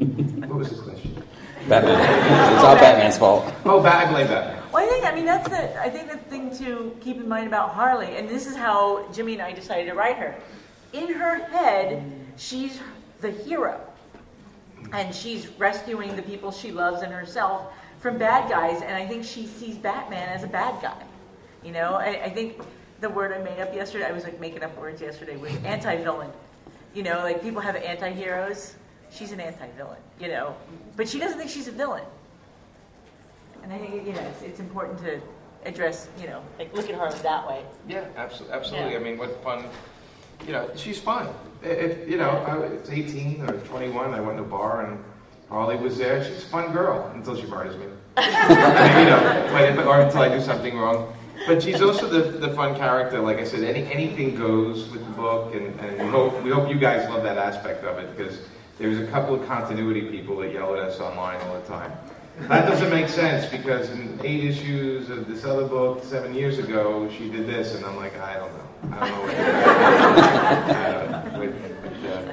What 0.00 0.58
was 0.58 0.70
the 0.70 0.82
question? 0.82 1.22
Batman. 1.68 2.54
It's 2.54 2.64
all 2.64 2.74
Batman's 2.76 3.18
fault. 3.18 3.52
Oh, 3.64 3.82
Bat- 3.82 4.08
I 4.08 4.10
blame 4.10 4.26
Batman. 4.28 4.62
Well, 4.72 4.84
I 4.84 4.88
think 4.88 5.04
I 5.04 5.14
mean 5.14 5.24
that's 5.26 5.48
the 5.48 5.80
I 5.80 5.90
think 5.90 6.10
the 6.10 6.16
thing 6.16 6.56
to 6.58 6.96
keep 7.00 7.16
in 7.18 7.28
mind 7.28 7.46
about 7.48 7.70
Harley, 7.70 8.16
and 8.16 8.28
this 8.28 8.46
is 8.46 8.56
how 8.56 9.06
Jimmy 9.12 9.34
and 9.34 9.42
I 9.42 9.52
decided 9.52 9.86
to 9.90 9.94
write 9.94 10.16
her. 10.16 10.34
In 10.92 11.12
her 11.12 11.44
head, 11.46 12.02
she's 12.36 12.80
the 13.20 13.30
hero, 13.30 13.80
and 14.92 15.14
she's 15.14 15.48
rescuing 15.58 16.16
the 16.16 16.22
people 16.22 16.50
she 16.50 16.72
loves 16.72 17.02
and 17.02 17.12
herself 17.12 17.72
from 17.98 18.16
bad 18.16 18.48
guys. 18.48 18.80
And 18.80 18.94
I 18.94 19.06
think 19.06 19.24
she 19.24 19.46
sees 19.46 19.76
Batman 19.76 20.28
as 20.30 20.44
a 20.44 20.48
bad 20.48 20.80
guy. 20.80 21.02
You 21.62 21.72
know, 21.72 21.94
I, 21.94 22.24
I 22.24 22.30
think 22.30 22.60
the 23.00 23.10
word 23.10 23.32
I 23.32 23.38
made 23.38 23.60
up 23.60 23.74
yesterday, 23.74 24.06
I 24.06 24.12
was 24.12 24.24
like 24.24 24.40
making 24.40 24.62
up 24.62 24.76
words 24.78 25.02
yesterday, 25.02 25.36
was 25.36 25.52
anti-villain. 25.64 26.30
You 26.94 27.02
know, 27.02 27.18
like 27.18 27.42
people 27.42 27.60
have 27.60 27.76
anti-heroes. 27.76 28.76
She's 29.12 29.32
an 29.32 29.40
anti-villain. 29.40 29.98
You 30.20 30.28
know, 30.28 30.56
but 30.96 31.08
she 31.08 31.18
doesn't 31.18 31.38
think 31.38 31.50
she's 31.50 31.68
a 31.68 31.72
villain. 31.72 32.04
And 33.62 33.72
I 33.72 33.78
think 33.78 34.06
you 34.06 34.12
know 34.12 34.20
it's, 34.20 34.42
it's 34.42 34.60
important 34.60 34.98
to 35.00 35.20
address 35.66 36.08
you 36.18 36.26
know 36.26 36.42
like 36.58 36.74
look 36.74 36.88
at 36.88 36.94
her 36.94 37.10
that 37.22 37.46
way. 37.48 37.62
Yeah, 37.88 38.04
absolutely. 38.16 38.56
Absolutely. 38.56 38.92
Yeah. 38.92 38.98
I 38.98 39.02
mean, 39.02 39.18
what 39.18 39.42
fun. 39.42 39.64
You 40.46 40.52
know, 40.52 40.70
she's 40.74 40.98
fun. 40.98 41.28
If, 41.62 42.08
you 42.08 42.16
know, 42.16 42.30
I 42.30 42.56
was 42.56 42.88
18 42.88 43.42
or 43.42 43.58
21, 43.58 44.14
I 44.14 44.20
went 44.20 44.38
to 44.38 44.42
a 44.42 44.46
bar 44.46 44.86
and 44.86 44.98
Harley 45.50 45.76
was 45.76 45.98
there. 45.98 46.24
She's 46.24 46.44
a 46.44 46.46
fun 46.46 46.72
girl 46.72 47.10
until 47.14 47.36
she 47.36 47.46
murders 47.46 47.76
me. 47.76 47.84
I 48.16 48.94
mean, 48.94 49.04
you 49.04 49.10
know, 49.10 49.76
but, 49.76 49.86
or 49.86 50.00
until 50.00 50.22
I 50.22 50.30
do 50.30 50.40
something 50.40 50.78
wrong. 50.78 51.12
But 51.46 51.62
she's 51.62 51.82
also 51.82 52.08
the, 52.08 52.38
the 52.38 52.54
fun 52.54 52.76
character. 52.76 53.20
Like 53.20 53.38
I 53.38 53.44
said, 53.44 53.64
any, 53.64 53.90
anything 53.92 54.36
goes 54.36 54.88
with 54.90 55.04
the 55.04 55.12
book, 55.12 55.54
and, 55.54 55.78
and 55.80 55.98
we, 55.98 56.06
hope, 56.06 56.42
we 56.42 56.50
hope 56.50 56.68
you 56.68 56.78
guys 56.78 57.08
love 57.08 57.22
that 57.22 57.38
aspect 57.38 57.84
of 57.84 57.98
it 57.98 58.16
because 58.16 58.38
there's 58.80 58.98
a 58.98 59.06
couple 59.08 59.34
of 59.34 59.46
continuity 59.46 60.00
people 60.02 60.36
that 60.38 60.52
yell 60.52 60.74
at 60.74 60.80
us 60.80 61.00
online 61.00 61.38
all 61.42 61.60
the 61.60 61.66
time. 61.68 61.92
That 62.48 62.66
doesn't 62.66 62.88
make 62.88 63.08
sense 63.08 63.44
because 63.44 63.90
in 63.90 64.18
eight 64.24 64.42
issues 64.42 65.10
of 65.10 65.28
this 65.28 65.44
other 65.44 65.66
book 65.66 66.02
seven 66.02 66.34
years 66.34 66.58
ago, 66.58 67.08
she 67.10 67.28
did 67.28 67.46
this, 67.46 67.74
and 67.74 67.84
I'm 67.84 67.96
like, 67.96 68.18
I 68.18 68.38
don't 68.38 68.52
know. 68.52 68.96
I 68.96 69.10
don't 69.10 69.18
know 71.10 71.40
what 71.40 71.82
but, 71.82 72.10
uh, 72.10 72.32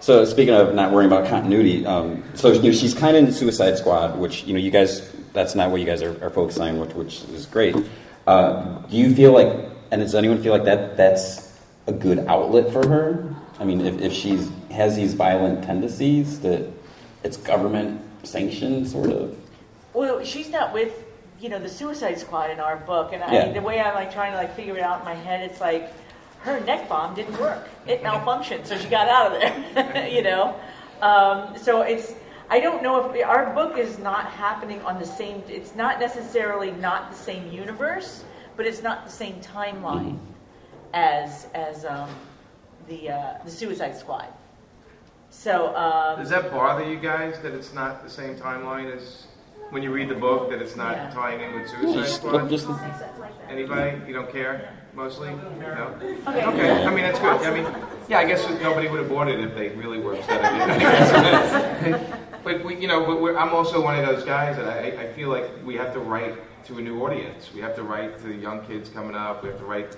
So 0.00 0.24
speaking 0.24 0.54
of 0.54 0.74
not 0.74 0.90
worrying 0.90 1.12
about 1.12 1.28
continuity, 1.28 1.86
um, 1.86 2.24
so 2.34 2.50
you 2.50 2.60
know, 2.60 2.72
she's 2.72 2.92
kind 2.92 3.16
of 3.16 3.24
in 3.24 3.32
Suicide 3.32 3.78
Squad, 3.78 4.18
which 4.18 4.42
you 4.42 4.52
know 4.52 4.58
you 4.58 4.72
guys 4.72 5.08
that's 5.32 5.54
not 5.54 5.70
what 5.70 5.80
you 5.80 5.86
guys 5.86 6.02
are, 6.02 6.22
are 6.24 6.30
focusing 6.30 6.62
on, 6.62 6.80
which, 6.80 6.94
which 6.94 7.22
is 7.30 7.46
great. 7.46 7.76
Uh, 8.26 8.80
do 8.88 8.96
you 8.96 9.14
feel 9.14 9.32
like, 9.32 9.70
and 9.92 10.00
does 10.02 10.16
anyone 10.16 10.42
feel 10.42 10.52
like 10.52 10.64
that 10.64 10.96
that's 10.96 11.56
a 11.86 11.92
good 11.92 12.18
outlet 12.26 12.72
for 12.72 12.86
her? 12.88 13.34
I 13.58 13.64
mean, 13.64 13.80
if, 13.80 14.00
if 14.00 14.12
she's 14.12 14.50
has 14.72 14.96
these 14.96 15.14
violent 15.14 15.64
tendencies, 15.64 16.40
that 16.40 16.68
it's 17.22 17.36
government 17.36 18.00
sanctioned, 18.24 18.88
sort 18.88 19.10
of. 19.10 19.36
Well, 19.94 20.24
she's 20.24 20.48
not 20.50 20.72
with, 20.72 21.04
you 21.40 21.48
know, 21.48 21.58
the 21.58 21.68
Suicide 21.68 22.18
Squad 22.18 22.50
in 22.50 22.60
our 22.60 22.76
book, 22.76 23.12
and 23.12 23.22
I, 23.22 23.32
Yeah. 23.32 23.52
the 23.52 23.60
way 23.60 23.80
I'm 23.80 23.94
like 23.94 24.12
trying 24.12 24.32
to 24.32 24.38
like 24.38 24.54
figure 24.56 24.76
it 24.76 24.82
out 24.82 25.00
in 25.00 25.04
my 25.04 25.14
head, 25.14 25.48
it's 25.48 25.60
like 25.60 25.92
her 26.40 26.58
neck 26.60 26.88
bomb 26.88 27.14
didn't 27.14 27.38
work. 27.38 27.68
It 27.86 28.02
malfunctioned, 28.02 28.66
so 28.66 28.76
she 28.76 28.88
got 28.88 29.08
out 29.08 29.32
of 29.32 29.74
there. 29.74 30.08
you 30.16 30.22
know, 30.22 30.56
um, 31.00 31.56
so 31.56 31.82
it's. 31.82 32.14
I 32.50 32.60
don't 32.60 32.82
know 32.82 33.10
if 33.10 33.26
our 33.26 33.54
book 33.54 33.78
is 33.78 33.98
not 33.98 34.26
happening 34.26 34.80
on 34.82 34.98
the 34.98 35.06
same. 35.06 35.42
It's 35.48 35.74
not 35.74 35.98
necessarily 36.00 36.70
not 36.72 37.10
the 37.10 37.16
same 37.16 37.50
universe, 37.50 38.24
but 38.56 38.66
it's 38.66 38.82
not 38.82 39.04
the 39.06 39.10
same 39.10 39.36
timeline 39.40 40.18
as 40.92 41.46
as 41.54 41.84
um, 41.84 42.10
the 42.88 43.10
uh, 43.10 43.34
the 43.44 43.50
Suicide 43.50 43.96
Squad. 43.96 44.26
So 45.32 45.74
um, 45.74 46.18
Does 46.18 46.28
that 46.28 46.50
bother 46.50 46.84
you 46.84 46.98
guys 46.98 47.40
that 47.40 47.52
it's 47.54 47.72
not 47.72 48.04
the 48.04 48.10
same 48.10 48.36
timeline 48.36 48.94
as 48.94 49.26
when 49.70 49.82
you 49.82 49.90
read 49.90 50.10
the 50.10 50.14
book 50.14 50.50
that 50.50 50.60
it's 50.60 50.76
not 50.76 50.94
Yeah. 50.94 51.10
tying 51.10 51.40
in 51.40 51.58
with 51.58 51.70
Suicide 51.70 51.94
just, 51.94 52.16
Squad? 52.16 52.50
just- 52.50 52.68
Anybody? 53.48 53.98
You 54.06 54.12
don't 54.12 54.30
care 54.30 54.74
mostly? 54.92 55.30
No. 55.58 55.96
okay. 56.28 56.44
Okay. 56.44 56.84
I 56.84 56.90
mean 56.94 57.04
that's 57.04 57.18
good. 57.18 57.40
I 57.40 57.50
mean, 57.50 57.66
yeah. 58.08 58.18
I 58.18 58.26
guess 58.26 58.46
nobody 58.60 58.88
would 58.88 59.00
have 59.00 59.08
bought 59.08 59.28
it 59.28 59.40
if 59.40 59.54
they 59.54 59.70
really 59.70 59.98
were 59.98 60.14
upset 60.16 60.42
at 60.42 61.86
it. 61.86 62.10
but 62.44 62.62
we, 62.62 62.76
you 62.76 62.86
know, 62.86 63.06
but 63.06 63.22
we're, 63.22 63.36
I'm 63.36 63.54
also 63.54 63.82
one 63.82 63.98
of 63.98 64.04
those 64.04 64.24
guys 64.24 64.56
that 64.56 64.68
I, 64.68 65.04
I 65.04 65.12
feel 65.14 65.30
like 65.30 65.48
we 65.64 65.76
have 65.76 65.94
to 65.94 66.00
write 66.00 66.36
to 66.66 66.78
a 66.78 66.82
new 66.82 67.02
audience. 67.02 67.50
We 67.54 67.62
have 67.62 67.74
to 67.76 67.82
write 67.82 68.18
to 68.18 68.24
the 68.24 68.34
young 68.34 68.66
kids 68.66 68.90
coming 68.90 69.16
up. 69.16 69.42
We 69.42 69.48
have 69.48 69.58
to 69.58 69.64
write. 69.64 69.96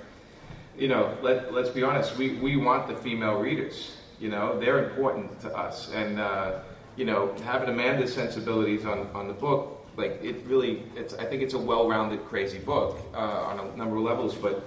You 0.79 0.87
know, 0.89 1.17
let 1.23 1.53
let's 1.53 1.71
be 1.71 1.83
honest. 1.83 2.17
We 2.17 2.37
we 2.37 2.57
want 2.57 2.87
the 2.87 2.95
female 2.95 3.41
readers. 3.41 3.97
You 4.25 4.31
know, 4.31 4.59
they're 4.59 4.83
important 4.83 5.39
to 5.43 5.55
us, 5.55 5.93
and 5.93 6.19
uh, 6.19 6.61
you 6.97 7.05
know, 7.05 7.35
having 7.45 7.69
Amanda's 7.69 8.15
sensibilities 8.15 8.87
on 8.87 9.11
on 9.15 9.29
the 9.29 9.35
book, 9.35 9.87
like 9.99 10.19
it 10.23 10.37
really, 10.47 10.83
it's. 10.97 11.13
I 11.13 11.27
think 11.27 11.43
it's 11.43 11.53
a 11.53 11.59
well-rounded, 11.59 12.25
crazy 12.25 12.59
book 12.59 12.97
uh, 13.13 13.19
on 13.19 13.61
a 13.61 13.77
number 13.77 13.97
of 13.97 14.03
levels, 14.03 14.35
but. 14.35 14.67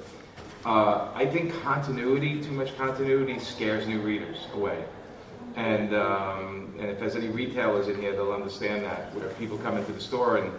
Uh, 0.66 1.10
I 1.16 1.26
think 1.26 1.54
continuity, 1.62 2.42
too 2.42 2.52
much 2.52 2.76
continuity, 2.78 3.40
scares 3.40 3.88
new 3.88 4.02
readers 4.02 4.38
away. 4.54 4.84
And, 5.56 5.94
um, 5.96 6.74
and 6.78 6.90
if 6.90 7.00
there's 7.00 7.16
any 7.16 7.30
retailers 7.30 7.88
in 7.88 8.02
here, 8.02 8.12
they'll 8.12 8.34
understand 8.34 8.84
that. 8.84 9.14
Where 9.16 9.30
people 9.36 9.58
come 9.60 9.78
into 9.78 9.94
the 9.94 10.02
store 10.02 10.38
and 10.38 10.52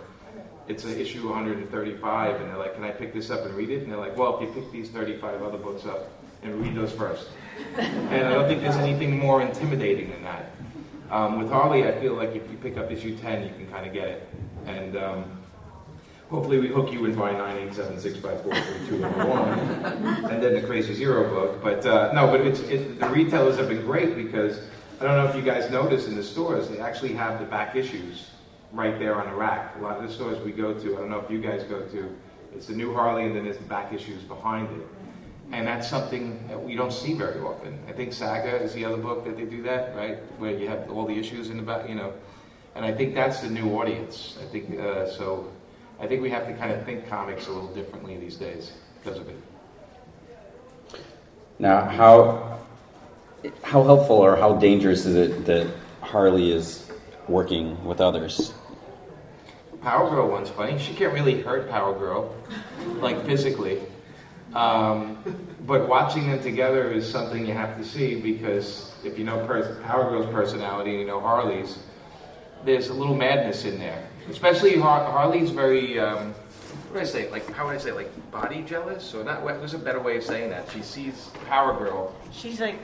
it's 0.66 0.84
an 0.84 0.98
issue 0.98 1.28
135, 1.28 2.40
and 2.40 2.48
they're 2.48 2.56
like, 2.56 2.74
"Can 2.74 2.84
I 2.84 2.90
pick 2.90 3.12
this 3.12 3.30
up 3.30 3.44
and 3.44 3.54
read 3.54 3.70
it?" 3.70 3.82
And 3.82 3.92
they're 3.92 3.98
like, 3.98 4.16
"Well, 4.16 4.38
if 4.38 4.42
you 4.42 4.48
pick 4.54 4.72
these 4.72 4.88
35 4.88 5.42
other 5.42 5.58
books 5.58 5.84
up 5.84 6.08
and 6.42 6.62
read 6.62 6.74
those 6.74 6.92
first. 6.92 7.28
And 7.76 8.26
I 8.26 8.32
don't 8.32 8.48
think 8.48 8.62
there's 8.62 8.76
anything 8.76 9.18
more 9.18 9.42
intimidating 9.42 10.10
than 10.10 10.22
that. 10.22 10.52
Um, 11.10 11.38
with 11.38 11.50
Harley, 11.50 11.86
I 11.86 11.92
feel 12.00 12.14
like 12.14 12.36
if 12.36 12.50
you 12.50 12.56
pick 12.58 12.76
up 12.76 12.90
issue 12.90 13.16
10, 13.16 13.44
you 13.44 13.50
can 13.54 13.66
kind 13.68 13.86
of 13.86 13.92
get 13.92 14.08
it. 14.08 14.28
And 14.66 14.96
um, 14.96 15.38
hopefully, 16.30 16.58
we 16.58 16.66
hook 16.68 16.92
you 16.92 17.04
in 17.06 17.14
by 17.14 17.32
987654321, 17.32 20.30
and 20.30 20.42
then 20.42 20.54
the 20.54 20.62
Crazy 20.62 20.94
Zero 20.94 21.30
book. 21.30 21.62
But 21.62 21.86
uh, 21.86 22.12
no, 22.12 22.26
but 22.26 22.40
it's 22.42 22.60
it, 22.60 23.00
the 23.00 23.08
retailers 23.08 23.56
have 23.56 23.68
been 23.68 23.86
great 23.86 24.16
because 24.16 24.60
I 25.00 25.04
don't 25.04 25.16
know 25.16 25.26
if 25.26 25.34
you 25.36 25.42
guys 25.42 25.70
notice 25.70 26.08
in 26.08 26.16
the 26.16 26.22
stores, 26.22 26.68
they 26.68 26.80
actually 26.80 27.14
have 27.14 27.40
the 27.40 27.46
back 27.46 27.74
issues 27.74 28.28
right 28.72 28.98
there 28.98 29.14
on 29.14 29.30
the 29.30 29.36
rack. 29.36 29.74
A 29.78 29.80
lot 29.80 29.96
of 29.96 30.02
the 30.02 30.12
stores 30.12 30.38
we 30.44 30.52
go 30.52 30.74
to, 30.74 30.96
I 30.96 30.98
don't 30.98 31.08
know 31.08 31.20
if 31.20 31.30
you 31.30 31.40
guys 31.40 31.64
go 31.64 31.80
to, 31.80 32.14
it's 32.54 32.66
the 32.66 32.74
new 32.74 32.92
Harley, 32.92 33.24
and 33.24 33.34
then 33.34 33.44
there's 33.44 33.56
the 33.56 33.64
back 33.64 33.94
issues 33.94 34.22
behind 34.24 34.68
it. 34.78 34.86
And 35.50 35.66
that's 35.66 35.88
something 35.88 36.46
that 36.48 36.62
we 36.62 36.74
don't 36.76 36.92
see 36.92 37.14
very 37.14 37.40
often. 37.40 37.78
I 37.88 37.92
think 37.92 38.12
Saga 38.12 38.56
is 38.56 38.74
the 38.74 38.84
other 38.84 38.98
book 38.98 39.24
that 39.24 39.36
they 39.36 39.44
do 39.44 39.62
that, 39.62 39.96
right? 39.96 40.18
Where 40.38 40.52
you 40.52 40.68
have 40.68 40.90
all 40.90 41.06
the 41.06 41.18
issues 41.18 41.48
in 41.48 41.56
the 41.56 41.62
back, 41.62 41.88
you 41.88 41.94
know. 41.94 42.12
And 42.74 42.84
I 42.84 42.92
think 42.92 43.14
that's 43.14 43.40
the 43.40 43.48
new 43.48 43.74
audience. 43.78 44.36
I 44.42 44.46
think 44.46 44.78
uh, 44.78 45.08
so. 45.08 45.50
I 46.00 46.06
think 46.06 46.22
we 46.22 46.30
have 46.30 46.46
to 46.46 46.54
kind 46.54 46.70
of 46.70 46.84
think 46.84 47.08
comics 47.08 47.48
a 47.48 47.52
little 47.52 47.74
differently 47.74 48.16
these 48.18 48.36
days 48.36 48.72
because 49.02 49.18
of 49.18 49.28
it. 49.28 49.36
now, 51.58 51.84
how 51.86 52.58
how 53.62 53.82
helpful 53.82 54.16
or 54.16 54.36
how 54.36 54.54
dangerous 54.56 55.06
is 55.06 55.16
it 55.16 55.44
that 55.46 55.66
Harley 56.02 56.52
is 56.52 56.90
working 57.26 57.82
with 57.84 58.00
others? 58.00 58.52
Power 59.82 60.10
Girl 60.10 60.28
one's 60.28 60.50
funny. 60.50 60.78
She 60.78 60.92
can't 60.94 61.14
really 61.14 61.40
hurt 61.40 61.70
Power 61.70 61.98
Girl, 61.98 62.34
like 63.00 63.24
physically. 63.24 63.80
Um, 64.54 65.22
but 65.66 65.88
watching 65.88 66.30
them 66.30 66.42
together 66.42 66.90
is 66.90 67.08
something 67.08 67.46
you 67.46 67.52
have 67.52 67.76
to 67.76 67.84
see 67.84 68.20
because 68.20 68.92
if 69.04 69.18
you 69.18 69.24
know 69.24 69.38
Power 69.84 70.10
Girl's 70.10 70.32
personality 70.32 70.92
and 70.92 71.00
you 71.00 71.06
know 71.06 71.20
Harley's, 71.20 71.78
there's 72.64 72.88
a 72.88 72.94
little 72.94 73.14
madness 73.14 73.64
in 73.64 73.78
there. 73.78 74.08
Especially 74.30 74.78
Har- 74.78 75.10
Harley's 75.10 75.50
very, 75.50 75.98
um, 75.98 76.32
what 76.88 76.94
do 76.94 77.00
I 77.00 77.04
say? 77.04 77.30
Like 77.30 77.50
how 77.52 77.66
would 77.66 77.76
I 77.76 77.78
say? 77.78 77.92
Like 77.92 78.30
body 78.30 78.62
jealous? 78.62 79.14
Or 79.14 79.24
not? 79.24 79.44
There's 79.44 79.74
a 79.74 79.78
better 79.78 80.00
way 80.00 80.16
of 80.16 80.24
saying 80.24 80.50
that. 80.50 80.70
She 80.70 80.82
sees 80.82 81.30
Power 81.46 81.78
Girl. 81.78 82.14
She's 82.32 82.60
like, 82.60 82.82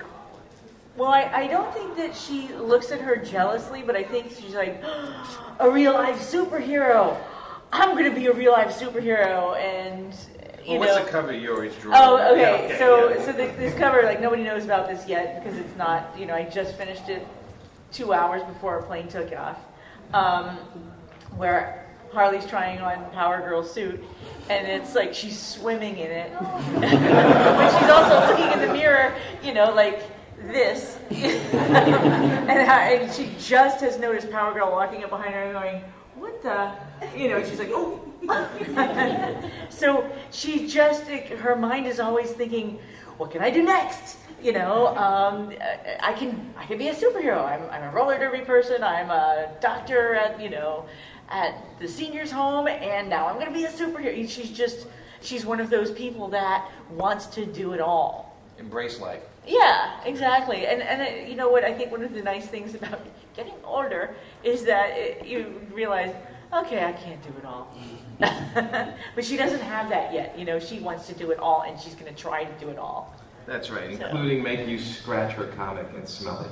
well, 0.97 1.11
I, 1.11 1.23
I 1.23 1.47
don't 1.49 1.73
think 1.75 1.97
that 1.97 2.15
she 2.15 2.49
looks 2.55 2.93
at 2.93 3.01
her 3.01 3.17
jealously, 3.17 3.83
but 3.83 3.97
I 3.97 4.05
think 4.05 4.31
she's 4.31 4.55
like, 4.55 4.83
a 5.59 5.71
real 5.71 5.95
life 5.95 6.19
superhero. 6.19 7.19
I'm 7.73 7.93
going 7.93 8.05
to 8.05 8.15
be 8.15 8.27
a 8.27 8.33
real 8.33 8.53
life 8.53 8.79
superhero, 8.79 9.57
and 9.57 10.15
Well, 10.67 10.79
what's 10.79 10.97
know. 10.97 11.05
the 11.05 11.11
cover 11.11 11.33
you 11.33 11.53
always 11.53 11.75
draw? 11.77 11.95
Oh, 11.97 12.33
okay. 12.33 12.69
Yeah, 12.69 12.79
so, 12.79 13.11
yeah. 13.11 13.25
so 13.25 13.33
the, 13.33 13.47
this 13.59 13.75
cover, 13.75 14.03
like 14.03 14.21
nobody 14.21 14.43
knows 14.43 14.65
about 14.65 14.89
this 14.89 15.07
yet 15.07 15.43
because 15.43 15.59
it's 15.59 15.77
not. 15.77 16.15
You 16.19 16.27
know, 16.27 16.35
I 16.35 16.45
just 16.45 16.77
finished 16.77 17.09
it 17.09 17.27
two 17.93 18.13
hours 18.13 18.43
before 18.43 18.77
our 18.77 18.83
plane 18.83 19.09
took 19.09 19.33
off, 19.33 19.59
um, 20.13 20.57
where 21.37 21.87
Harley's 22.13 22.47
trying 22.47 22.81
on 22.81 23.11
Power 23.11 23.41
Girl's 23.41 23.73
suit, 23.73 24.03
and 24.49 24.67
it's 24.67 24.95
like 24.95 25.15
she's 25.15 25.39
swimming 25.41 25.99
in 25.99 26.11
it, 26.11 26.33
but 26.75 27.79
she's 27.79 27.91
also 27.91 28.27
looking 28.27 28.53
in 28.53 28.67
the 28.67 28.73
mirror. 28.73 29.15
You 29.43 29.55
know, 29.55 29.73
like 29.73 30.03
this, 30.47 30.99
and, 31.11 32.49
and 32.49 33.13
she 33.13 33.31
just 33.39 33.81
has 33.81 33.99
noticed 33.99 34.31
Power 34.31 34.55
Girl 34.55 34.71
walking 34.71 35.05
up 35.05 35.11
behind 35.11 35.35
her 35.35 35.43
and 35.43 35.53
going, 35.53 35.85
"What 36.25 36.43
the?" 36.43 36.59
You 37.19 37.29
know, 37.31 37.39
she's 37.45 37.59
like, 37.59 37.71
"Oh." 37.73 38.01
so 39.69 40.09
she 40.31 40.67
just 40.67 41.03
her 41.45 41.55
mind 41.57 41.87
is 41.87 42.01
always 42.01 42.31
thinking 42.33 42.79
what 43.19 43.31
can 43.31 43.43
i 43.43 43.51
do 43.51 43.63
next 43.63 44.17
you 44.43 44.53
know 44.53 44.97
um, 44.97 45.53
i 46.01 46.13
can 46.15 46.31
i 46.57 46.65
can 46.65 46.79
be 46.79 46.89
a 46.89 46.95
superhero 46.95 47.45
I'm, 47.45 47.63
I'm 47.71 47.83
a 47.83 47.93
roller 47.93 48.19
derby 48.19 48.41
person 48.41 48.83
i'm 48.83 49.11
a 49.11 49.51
doctor 49.61 50.15
at 50.15 50.41
you 50.41 50.49
know 50.49 50.87
at 51.29 51.53
the 51.81 51.87
seniors 51.87 52.31
home 52.31 52.67
and 52.67 53.11
now 53.11 53.27
i'm 53.29 53.35
going 53.35 53.53
to 53.53 53.53
be 53.53 53.65
a 53.65 53.71
superhero 53.71 54.27
she's 54.27 54.51
just 54.51 54.87
she's 55.21 55.45
one 55.45 55.61
of 55.61 55.69
those 55.69 55.91
people 55.93 56.29
that 56.29 56.71
wants 56.91 57.27
to 57.37 57.45
do 57.45 57.75
it 57.75 57.81
all 57.81 58.35
Embrace 58.59 59.01
life. 59.01 59.23
yeah, 59.47 60.01
exactly. 60.07 60.65
And 60.67 60.81
and 60.81 61.03
uh, 61.03 61.29
you 61.29 61.35
know 61.37 61.51
what? 61.51 61.65
I 61.65 61.75
think 61.75 61.91
one 61.91 62.05
of 62.05 62.15
the 62.15 62.23
nice 62.23 62.47
things 62.47 62.75
about 62.77 63.01
getting 63.35 63.55
older 63.65 64.15
is 64.43 64.65
that 64.65 64.91
it, 64.97 65.27
you 65.27 65.61
realize, 65.73 66.15
okay, 66.53 66.85
I 66.85 66.93
can't 66.93 67.23
do 67.23 67.31
it 67.39 67.45
all. 67.45 67.69
but 69.15 69.25
she 69.25 69.37
doesn't 69.37 69.61
have 69.61 69.89
that 69.91 70.13
yet. 70.13 70.39
You 70.39 70.45
know, 70.45 70.59
she 70.59 70.81
wants 70.81 71.07
to 71.09 71.15
do 71.15 71.31
it 71.31 71.39
all, 71.39 71.63
and 71.63 71.79
she's 71.79 71.95
going 71.95 72.13
to 72.13 72.21
try 72.21 72.45
to 72.45 72.65
do 72.65 72.71
it 72.71 72.79
all. 72.79 73.15
That's 73.47 73.71
right, 73.71 73.99
So- 73.99 74.07
including 74.07 74.43
make 74.43 74.67
you 74.67 74.79
scratch 74.79 75.33
her 75.35 75.47
comic 75.49 75.87
and 75.95 76.09
smell 76.09 76.41
it. 76.41 76.51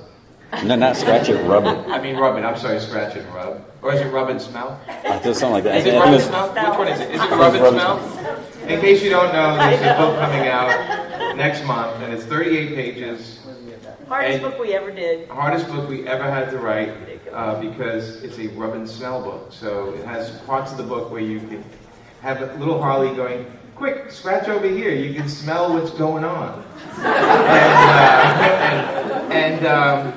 No, 0.67 0.77
not 0.77 0.97
scratch 0.99 1.31
it, 1.31 1.37
rub 1.47 1.65
it. 1.65 1.91
I 1.91 1.99
mean, 1.99 2.17
rub 2.17 2.37
it. 2.37 2.45
I'm 2.45 2.59
sorry, 2.59 2.79
scratch 2.79 3.17
and 3.17 3.27
rub. 3.33 3.65
Or 3.81 3.95
is 3.95 4.03
it 4.03 4.09
rub 4.09 4.29
and 4.29 4.41
smell? 4.41 4.79
It 4.87 5.23
does 5.23 5.39
something 5.39 5.55
like 5.55 5.65
that. 5.65 5.77
Is 5.79 5.87
it 5.87 5.95
I 5.95 6.05
rub 6.05 6.13
and 6.13 6.23
smell? 6.23 6.49
Which 6.49 6.79
one 6.79 6.89
is 6.89 7.01
it? 7.01 7.11
Is 7.11 7.23
it 7.23 7.31
rub 7.31 7.55
and 7.55 7.69
smell? 7.69 8.69
In 8.69 8.81
case 8.83 9.03
you 9.03 9.09
don't 9.09 9.33
know, 9.33 9.57
there's 9.57 9.81
a 9.81 9.97
book 9.97 10.19
coming 10.21 10.49
out 10.49 11.37
next 11.37 11.65
month, 11.65 12.03
and 12.03 12.13
it's 12.13 12.25
38 12.25 12.75
pages. 12.75 13.41
Hardest 14.09 14.35
And- 14.35 14.43
book 14.43 14.59
we 14.61 14.75
ever 14.75 14.91
did. 14.91 15.29
Hardest 15.29 15.69
book 15.69 15.89
we 15.89 16.07
ever 16.07 16.25
had 16.25 16.51
to 16.51 16.59
write 16.59 16.93
uh, 17.33 17.61
because 17.61 18.23
it's 18.23 18.39
a 18.39 18.49
rub 18.49 18.75
and 18.75 18.89
smell 18.89 19.23
book. 19.23 19.47
So 19.51 19.95
it 19.95 20.05
has 20.05 20.31
parts 20.41 20.71
of 20.73 20.77
the 20.77 20.83
book 20.85 21.11
where 21.11 21.21
you 21.21 21.41
can 21.41 21.65
have 22.21 22.43
a 22.43 22.53
little 22.59 22.81
Harley 22.81 23.15
going, 23.17 23.47
quick, 23.75 24.11
scratch 24.11 24.49
over 24.49 24.69
here. 24.69 24.95
You 24.95 25.15
can 25.15 25.29
smell 25.29 25.73
what's 25.75 25.91
going 25.91 26.25
on. 26.25 26.65
and 26.99 27.07
uh, 27.97 29.27
and, 29.31 29.33
and 29.33 29.67
um, 29.67 30.13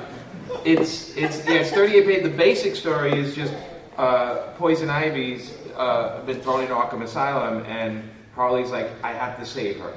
it's 0.64 1.16
it's 1.16 1.44
yeah, 1.46 1.60
it's 1.60 1.70
38 1.70 2.06
pages. 2.06 2.22
The 2.24 2.36
basic 2.36 2.76
story 2.76 3.18
is 3.18 3.34
just 3.34 3.54
uh, 3.96 4.48
Poison 4.58 4.90
Ivy's 4.90 5.54
uh, 5.76 6.20
been 6.26 6.40
thrown 6.40 6.62
in 6.62 6.68
Arkham 6.68 7.02
Asylum, 7.02 7.64
and 7.66 8.08
Harley's 8.34 8.70
like, 8.70 8.90
I 9.02 9.12
have 9.12 9.38
to 9.38 9.46
save 9.46 9.78
her, 9.80 9.96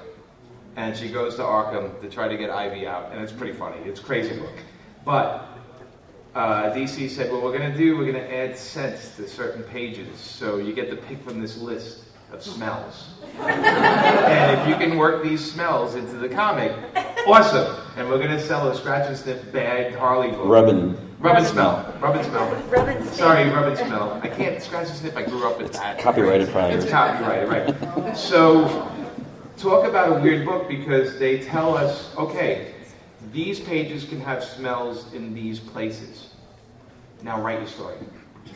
and 0.79 0.95
she 0.95 1.09
goes 1.09 1.35
to 1.35 1.41
Arkham 1.41 1.99
to 1.99 2.09
try 2.09 2.29
to 2.29 2.37
get 2.37 2.49
Ivy 2.49 2.87
out, 2.87 3.11
and 3.11 3.21
it's 3.21 3.33
pretty 3.33 3.51
funny. 3.53 3.77
It's 3.85 3.99
a 3.99 4.03
crazy 4.03 4.39
book, 4.39 4.55
but. 5.05 5.45
Uh, 6.35 6.71
DC 6.75 7.09
said, 7.09 7.31
"What 7.31 7.41
we're 7.41 7.57
going 7.57 7.71
to 7.71 7.75
do, 7.75 7.97
we're 7.97 8.09
going 8.09 8.23
to 8.23 8.33
add 8.33 8.55
scents 8.55 9.15
to 9.15 9.27
certain 9.27 9.63
pages, 9.63 10.15
so 10.19 10.57
you 10.57 10.73
get 10.73 10.91
to 10.91 10.95
pick 10.95 11.19
from 11.23 11.41
this 11.41 11.57
list 11.57 12.03
of 12.31 12.43
smells. 12.43 13.09
and 13.39 14.61
if 14.61 14.67
you 14.67 14.75
can 14.75 14.95
work 14.97 15.23
these 15.23 15.43
smells 15.43 15.95
into 15.95 16.17
the 16.17 16.29
comic, 16.29 16.71
awesome. 17.25 17.75
And 17.97 18.07
we're 18.07 18.19
going 18.19 18.29
to 18.29 18.39
sell 18.39 18.69
a 18.69 18.75
scratch 18.75 19.07
and 19.07 19.17
sniff 19.17 19.51
bag 19.51 19.95
Harley 19.95 20.29
book. 20.29 20.47
Rubbing. 20.47 20.97
Rub 21.19 21.37
and 21.37 21.47
smell. 21.47 21.93
Rub 21.99 22.15
and 22.15 22.25
smell. 22.25 22.63
Rub 22.69 22.87
and. 22.87 23.09
Sorry, 23.09 23.49
rub 23.49 23.65
and 23.65 23.77
smell. 23.77 24.19
I 24.23 24.29
can't 24.29 24.61
scratch 24.61 24.87
this 24.87 25.03
if 25.03 25.17
I 25.17 25.23
grew 25.23 25.45
up 25.49 25.59
with 25.59 25.73
that. 25.73 25.99
Copyrighted 25.99 26.49
prior. 26.49 26.77
It's 26.77 26.89
copyrighted, 26.89 27.49
right. 27.49 28.15
So, 28.15 28.89
talk 29.59 29.85
about 29.87 30.17
a 30.17 30.21
weird 30.21 30.45
book 30.45 30.67
because 30.67 31.19
they 31.19 31.39
tell 31.39 31.77
us, 31.77 32.15
okay, 32.17 32.73
these 33.31 33.59
pages 33.59 34.05
can 34.05 34.19
have 34.21 34.43
smells 34.43 35.13
in 35.13 35.33
these 35.33 35.59
places. 35.59 36.29
Now 37.21 37.41
write 37.41 37.59
your 37.59 37.67
story. 37.67 37.97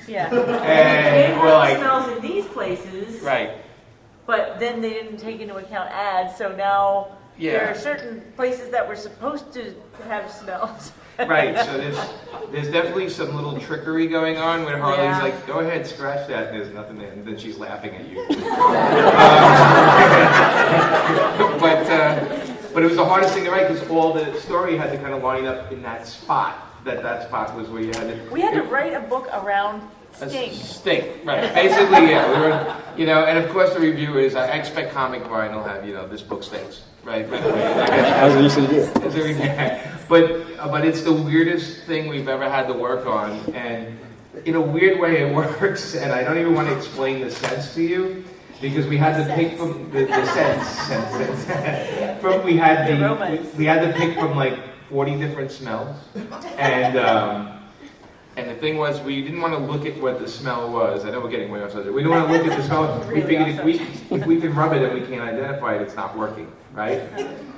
Yeah. 0.08 0.30
And 0.64 1.40
we're 1.42 1.54
like, 1.54 1.78
smells 1.78 2.12
in 2.18 2.22
these 2.22 2.46
places, 2.46 3.22
right, 3.22 3.52
but 4.26 4.60
then 4.60 4.82
they 4.82 4.90
didn't 4.90 5.18
take 5.18 5.42
into 5.42 5.56
account 5.56 5.90
ads, 5.92 6.38
so 6.38 6.56
now 6.56 7.18
there 7.40 7.70
are 7.70 7.76
certain 7.76 8.22
places 8.36 8.70
that 8.72 8.88
were 8.88 8.96
supposed 8.96 9.52
to 9.54 9.76
have 10.08 10.32
smells. 10.32 10.92
right. 11.20 11.56
So 11.66 11.78
there's 11.84 11.98
there's 12.52 12.72
definitely 12.72 13.10
some 13.10 13.36
little 13.36 13.60
trickery 13.60 14.08
going 14.08 14.38
on 14.38 14.64
where 14.66 14.78
Harley's 14.78 15.00
Yeah. 15.04 15.22
like, 15.22 15.48
go 15.48 15.60
ahead, 15.60 15.86
scratch 15.86 16.28
that. 16.28 16.48
And 16.48 16.58
there's 16.62 16.74
nothing 16.74 16.98
there, 16.98 17.12
and 17.12 17.26
then 17.26 17.38
she's 17.38 17.58
laughing 17.58 17.94
at 17.96 18.10
you. 18.10 18.26
Um, 18.54 19.53
but 21.60 21.90
uh, 21.90 22.44
but 22.74 22.84
it 22.84 22.88
was 22.88 22.96
the 22.96 23.06
hardest 23.06 23.34
thing 23.34 23.44
to 23.46 23.52
write 23.52 23.68
because 23.68 23.88
all 23.90 24.14
the 24.14 24.34
story 24.40 24.78
had 24.78 24.92
to 24.92 24.98
kind 24.98 25.14
of 25.14 25.24
line 25.24 25.46
up 25.46 25.72
in 25.72 25.82
that 25.84 26.08
spot. 26.08 26.70
That 26.86 27.02
that 27.04 27.28
spot 27.28 27.56
was 27.56 27.70
where 27.70 27.82
you 27.82 27.94
had 27.94 28.08
to. 28.08 28.30
We 28.32 28.42
had 28.42 28.54
to 28.54 28.64
write 28.64 28.94
a 28.94 29.00
book 29.00 29.28
around 29.34 29.82
A 30.22 30.30
stink. 30.30 30.54
Stink, 30.54 31.26
right. 31.26 31.54
Basically, 31.54 32.10
yeah. 32.10 32.28
We 32.28 32.40
were, 32.42 32.76
you 32.98 33.06
know, 33.06 33.24
and 33.26 33.38
of 33.38 33.50
course 33.52 33.74
the 33.74 33.80
reviewers, 33.80 34.36
I 34.36 34.48
expect 34.48 34.92
Comic 34.92 35.24
Vine 35.24 35.56
will 35.56 35.64
have, 35.64 35.88
you 35.88 35.94
know, 35.94 36.08
this 36.08 36.22
book 36.22 36.44
stinks, 36.44 36.82
right? 37.04 37.30
Right 37.30 37.44
away. 37.46 37.66
I 37.66 38.28
was 38.28 38.56
used 38.58 38.70
do 38.70 38.76
it. 38.76 39.04
Is 39.06 39.14
there- 39.38 39.90
but 40.10 40.24
uh, 40.60 40.68
but 40.70 40.86
it's 40.86 41.04
the 41.04 41.14
weirdest 41.14 41.84
thing 41.84 42.10
we've 42.10 42.28
ever 42.28 42.50
had 42.50 42.68
to 42.68 42.74
work 42.74 43.06
on, 43.08 43.32
and 43.54 43.98
in 44.46 44.56
a 44.56 44.62
weird 44.62 45.00
way 45.00 45.22
it 45.22 45.34
works. 45.42 45.96
And 45.96 46.12
I 46.12 46.24
don't 46.24 46.38
even 46.38 46.54
want 46.54 46.68
to 46.68 46.76
explain 46.76 47.22
the 47.22 47.32
scents 47.32 47.74
to 47.76 47.82
you 47.84 48.26
because 48.64 48.88
we 48.88 48.96
had 48.98 49.18
to 49.18 49.36
pick 49.36 49.58
from 49.58 49.92
the, 49.92 50.06
the 50.06 50.26
sense, 50.28 50.68
sense, 50.68 51.44
sense. 51.46 52.22
from 52.22 52.44
we 52.46 52.56
had 52.56 52.88
The 52.88 52.96
the 52.96 53.42
we, 53.44 53.58
we 53.60 53.66
had 53.66 53.86
to 53.86 53.92
pick 54.00 54.18
from 54.18 54.36
like 54.38 54.58
forty 54.90 55.16
different 55.18 55.52
smells, 55.52 55.96
and. 56.58 56.98
Um, 56.98 57.50
and 58.36 58.50
the 58.50 58.56
thing 58.56 58.78
was, 58.78 59.00
we 59.02 59.22
didn't 59.22 59.42
want 59.42 59.54
to 59.54 59.60
look 59.60 59.86
at 59.86 59.96
what 60.02 60.18
the 60.18 60.28
smell 60.28 60.72
was. 60.72 61.06
I 61.06 61.12
know 61.12 61.20
we're 61.20 61.30
getting 61.30 61.52
way 61.52 61.62
off 61.62 61.72
subject. 61.72 61.94
We 61.94 62.02
didn't 62.02 62.18
want 62.18 62.32
to 62.32 62.34
look 62.36 62.52
at 62.52 62.58
the 62.58 62.64
smell. 62.66 63.00
We 63.08 63.22
Really 63.22 63.28
figured 63.28 63.48
if 63.50 63.64
we, 63.64 64.18
if 64.18 64.26
we 64.26 64.42
can 64.42 64.56
rub 64.56 64.74
it 64.74 64.82
and 64.82 65.00
we 65.00 65.06
can't 65.06 65.22
identify 65.22 65.76
it, 65.76 65.84
it's 65.84 65.96
not 65.96 66.18
working, 66.18 66.52
right? 66.74 67.00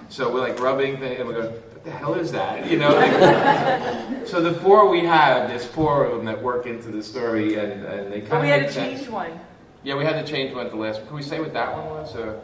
So 0.10 0.34
we're 0.34 0.41
like 0.41 0.60
rubbing 0.60 0.97
things, 0.97 1.18
and 1.18 1.30
we're 1.30 1.41
going, 1.43 1.53
what 1.53 1.84
the 1.86 1.91
hell 1.91 2.16
is 2.16 2.30
that? 2.34 2.70
You 2.70 2.78
know? 2.78 2.93
like- 2.93 4.28
so 4.28 4.41
the 4.41 4.53
four 4.56 4.89
we 4.89 4.99
have, 5.06 5.47
there's 5.47 5.64
four 5.64 6.03
of 6.03 6.18
them 6.18 6.26
that 6.26 6.43
work 6.43 6.66
into 6.66 6.89
the 6.89 7.01
story, 7.01 7.56
and, 7.56 7.86
and 7.86 8.12
they 8.12 8.20
kind 8.20 8.32
But 8.32 8.36
of 8.39 8.43
we 8.43 8.49
had 8.49 8.68
to 8.68 8.74
change 8.74 9.08
one. 9.08 9.39
Yeah, 9.86 9.95
we 9.95 10.03
had 10.03 10.25
to 10.25 10.29
change 10.29 10.51
one 10.53 10.65
at 10.65 10.71
the 10.71 10.77
last. 10.77 11.05
Can 11.05 11.15
we 11.15 11.21
say 11.21 11.39
what 11.39 11.53
that 11.53 11.71
one 11.71 11.86
was? 11.86 12.15
Or? 12.15 12.41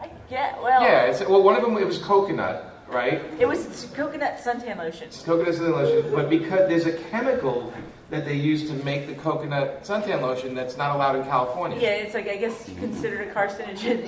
I 0.00 0.08
get, 0.30 0.62
well, 0.62 0.80
Yeah, 0.80 1.06
it's, 1.06 1.20
well, 1.26 1.42
one 1.42 1.56
of 1.56 1.62
them 1.62 1.76
it 1.76 1.84
was 1.84 1.98
coconut, 1.98 2.84
right? 2.86 3.20
it 3.40 3.48
was 3.48 3.88
coconut 3.96 4.38
suntan 4.38 4.78
lotion. 4.78 5.08
It's 5.08 5.22
coconut 5.24 5.56
suntan 5.56 5.72
lotion, 5.72 6.12
but 6.14 6.30
because 6.30 6.68
there's 6.68 6.86
a 6.86 6.92
chemical 7.10 7.72
that 8.10 8.24
they 8.24 8.34
use 8.36 8.68
to 8.70 8.74
make 8.84 9.08
the 9.08 9.14
coconut 9.14 9.82
suntan 9.82 10.22
lotion 10.22 10.54
that's 10.54 10.76
not 10.76 10.94
allowed 10.94 11.16
in 11.16 11.24
California. 11.24 11.78
Yeah, 11.80 11.88
it's 11.88 12.14
like, 12.14 12.28
I 12.28 12.36
guess 12.36 12.64
considered 12.78 13.26
a 13.26 13.34
carcinogen. 13.34 14.06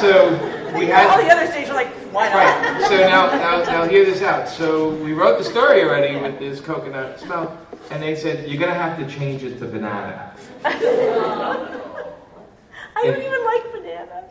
So 0.00 0.30
we 0.78 0.86
had 0.86 1.06
All 1.06 1.22
the 1.22 1.30
other 1.30 1.46
states 1.52 1.68
are 1.68 1.74
like, 1.74 1.92
why 2.12 2.28
not? 2.28 2.34
right. 2.34 2.88
So 2.88 2.96
now, 2.96 3.26
now, 3.36 3.62
now 3.64 3.84
hear 3.88 4.04
this 4.06 4.22
out. 4.22 4.48
So 4.48 4.88
we 4.96 5.12
wrote 5.12 5.36
the 5.38 5.44
story 5.44 5.82
already 5.82 6.16
with 6.18 6.38
this 6.38 6.60
coconut 6.60 7.20
smell, 7.20 7.56
and 7.90 8.02
they 8.02 8.14
said 8.16 8.48
you're 8.48 8.58
gonna 8.60 8.74
have 8.74 8.98
to 8.98 9.06
change 9.06 9.42
it 9.44 9.58
to 9.58 9.66
banana. 9.66 10.29
I 10.64 11.56
don't 13.02 13.22
even 13.22 13.44
like 13.44 13.72
banana. 13.72 14.24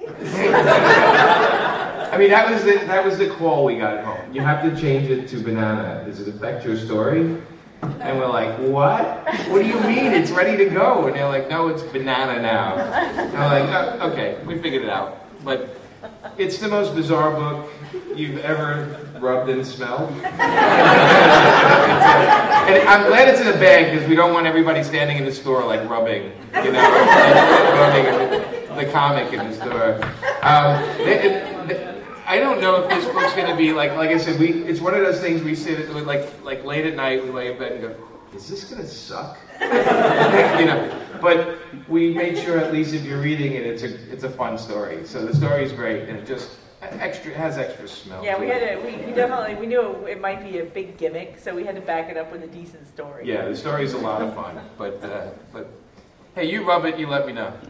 I 2.12 2.18
mean, 2.18 2.30
that 2.30 2.50
was 2.52 2.64
the, 2.64 2.74
that 2.86 3.06
was 3.06 3.18
the 3.18 3.30
call 3.30 3.66
we 3.66 3.78
got 3.78 3.98
at 3.98 4.04
home. 4.06 4.34
You 4.34 4.42
have 4.42 4.64
to 4.64 4.76
change 4.80 5.10
it 5.10 5.28
to 5.30 5.38
banana. 5.42 6.04
Does 6.06 6.20
it 6.20 6.28
affect 6.28 6.66
your 6.66 6.78
story? 6.78 7.38
And 7.82 8.18
we're 8.18 8.28
like, 8.28 8.58
what? 8.60 9.26
What 9.50 9.60
do 9.62 9.66
you 9.66 9.80
mean? 9.82 10.12
It's 10.12 10.32
ready 10.32 10.58
to 10.58 10.70
go. 10.70 11.08
And 11.08 11.16
they're 11.16 11.28
like, 11.28 11.50
no, 11.50 11.70
it's 11.70 11.84
banana 11.84 12.42
now. 12.42 12.76
And 12.76 13.32
we're 13.32 13.40
like, 13.40 13.70
oh, 13.70 14.12
okay, 14.12 14.38
we 14.46 14.58
figured 14.60 14.84
it 14.84 14.90
out. 14.90 15.26
But 15.44 15.78
it's 16.38 16.58
the 16.58 16.68
most 16.68 16.94
bizarre 16.96 17.32
book 17.32 17.70
you've 18.16 18.40
ever 18.40 19.09
rubbed 19.22 19.50
and 19.50 19.66
smelled. 19.66 20.12
and 20.12 20.26
I'm 22.88 23.08
glad 23.08 23.28
it's 23.30 23.42
in 23.42 23.48
a 23.48 23.54
bag 23.54 23.92
because 23.94 24.08
we 24.08 24.16
don't 24.16 24.34
want 24.34 24.46
everybody 24.48 24.84
standing 24.84 25.18
in 25.18 25.26
the 25.26 25.32
store 25.32 25.66
like 25.66 25.88
rubbing, 25.90 26.32
you 26.64 26.72
know, 26.72 26.82
rubbing 27.74 28.06
the 28.78 28.86
comic 28.92 29.34
in 29.34 29.50
the 29.50 29.56
store. 29.56 29.96
Um, 30.44 30.84
it- 31.00 31.26
it- 31.26 31.96
I 32.28 32.40
don't 32.40 32.62
know 32.62 32.76
if 32.84 32.90
this 32.90 33.06
book's 33.06 33.34
going 33.34 33.48
to 33.50 33.56
be 33.58 33.74
like, 33.74 33.96
like 33.96 34.12
I 34.12 34.18
said, 34.20 34.40
we. 34.40 34.50
It's 34.66 34.80
one 34.80 34.94
of 34.94 35.02
those 35.02 35.20
things 35.20 35.42
we 35.42 35.56
sit 35.56 35.92
with, 35.96 36.06
like, 36.06 36.30
like 36.44 36.64
late 36.64 36.86
at 36.86 36.96
night, 36.96 37.24
we 37.24 37.32
lay 37.32 37.52
in 37.52 37.58
bed 37.58 37.72
and 37.72 37.82
go, 37.82 37.96
"Is 38.36 38.48
this 38.48 38.64
going 38.66 38.84
to 38.84 38.88
suck?" 38.88 39.36
you 39.60 40.66
know. 40.68 40.92
But 41.20 41.58
we 41.88 42.14
made 42.14 42.38
sure, 42.38 42.60
at 42.60 42.72
least 42.72 42.94
if 42.94 43.04
you're 43.04 43.20
reading 43.20 43.54
it, 43.54 43.66
it's 43.66 43.82
a 43.82 43.96
it's 44.14 44.24
a 44.26 44.30
fun 44.30 44.60
story. 44.60 45.00
So 45.06 45.26
the 45.26 45.34
story 45.36 45.64
is 45.64 45.72
great, 45.72 46.08
and 46.08 46.20
it 46.20 46.28
just 46.28 46.52
extra 46.82 47.32
it 47.32 47.38
has 47.38 47.58
extra 47.58 47.88
smell. 47.88 48.24
Yeah, 48.24 48.36
to 48.36 48.42
we 48.42 48.48
it. 48.48 48.62
had 48.62 48.80
to, 48.80 48.86
we, 48.86 49.06
we 49.06 49.12
definitely, 49.14 49.56
we 49.56 49.68
knew 49.68 50.06
it, 50.06 50.12
it 50.12 50.22
might 50.22 50.44
be 50.44 50.60
a 50.60 50.66
big 50.66 50.98
gimmick, 50.98 51.38
so 51.40 51.56
we 51.56 51.66
had 51.66 51.76
to 51.76 51.82
back 51.82 52.10
it 52.10 52.18
up 52.18 52.32
with 52.32 52.44
a 52.44 52.48
decent 52.48 52.88
story. 52.88 53.28
Yeah, 53.28 53.48
the 53.48 53.56
story's 53.56 53.94
a 53.94 53.98
lot 53.98 54.22
of 54.22 54.34
fun, 54.34 54.60
but 54.78 55.04
uh, 55.04 55.30
but 55.52 55.70
hey, 56.36 56.50
you 56.50 56.68
rub 56.68 56.86
it, 56.86 56.98
you 56.98 57.08
let 57.08 57.26
me 57.28 57.34
know. 57.34 57.52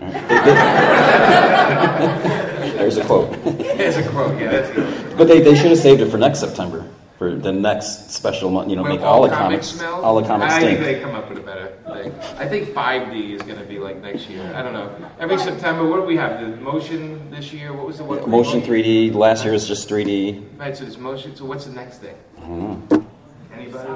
There's 2.78 2.98
a 2.98 3.06
quote. 3.06 3.32
There's 3.44 3.98
a 3.98 4.08
quote. 4.10 4.40
Yeah, 4.40 4.52
that's 4.52 4.70
it. 4.78 5.18
But 5.18 5.28
they, 5.28 5.42
they 5.42 5.56
should 5.56 5.72
have 5.72 5.80
saved 5.80 6.02
it 6.02 6.10
for 6.10 6.18
next 6.18 6.40
September, 6.40 6.88
for 7.20 7.36
the 7.36 7.52
next 7.52 8.12
special 8.12 8.50
month. 8.50 8.70
You 8.70 8.78
know, 8.78 8.84
When 8.84 8.94
make 8.94 9.02
all 9.02 9.24
the 9.24 9.28
comics 9.28 9.38
comics, 9.38 9.68
smell? 9.68 10.06
all 10.06 10.22
the 10.22 10.26
comics 10.26 10.54
I 10.54 10.62
think 10.62 10.80
they 10.80 11.02
come 11.02 11.16
up 11.16 11.28
with 11.28 11.38
a 11.38 11.42
better 11.42 11.68
thing. 11.86 12.14
I 12.40 12.48
think 12.48 12.70
5D 12.70 13.34
is 13.36 13.42
going 13.42 13.60
to 13.60 13.66
be 13.66 13.78
like 13.78 14.02
next 14.02 14.30
year. 14.30 14.50
I 14.56 14.62
don't 14.64 14.72
know. 14.72 14.90
Every 15.20 15.38
September, 15.38 15.86
what 15.86 15.98
do 15.98 16.04
we 16.04 16.16
have? 16.16 16.40
The 16.40 16.56
motion 16.56 17.30
this 17.30 17.52
year. 17.52 17.74
What 17.74 17.88
was 17.88 17.98
the 17.98 18.06
one? 18.06 18.28
Motion 18.30 18.62
3D. 18.62 19.14
Last 19.14 19.44
year 19.44 19.52
was 19.52 19.68
just 19.68 19.90
3D. 19.90 20.58
Right. 20.58 20.76
So 20.76 20.86
there's 20.86 20.98
motion. 20.98 21.36
So 21.36 21.44
what's 21.44 21.66
the 21.66 21.74
next 21.74 21.98
thing? 21.98 22.16
I 22.38 22.42
don't 22.42 22.90
know. 22.90 23.06
Anybody? 23.54 23.90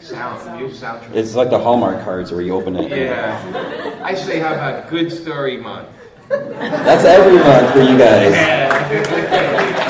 Sound. 0.00 0.58
New 0.58 0.70
soundtrack. 0.70 1.14
It's 1.14 1.34
like 1.34 1.50
the 1.50 1.58
Hallmark 1.58 2.02
cards 2.04 2.32
where 2.32 2.40
you 2.40 2.54
open 2.54 2.74
it. 2.74 2.90
Yeah. 2.90 4.00
I 4.02 4.14
say, 4.14 4.40
how 4.40 4.54
about 4.54 4.88
Good 4.88 5.12
Story 5.12 5.58
Month? 5.58 5.90
That's 6.30 7.04
every 7.04 7.34
month 7.34 7.70
for 7.74 7.82
you 7.82 7.98
guys. 7.98 8.32
Yeah, 8.32 9.80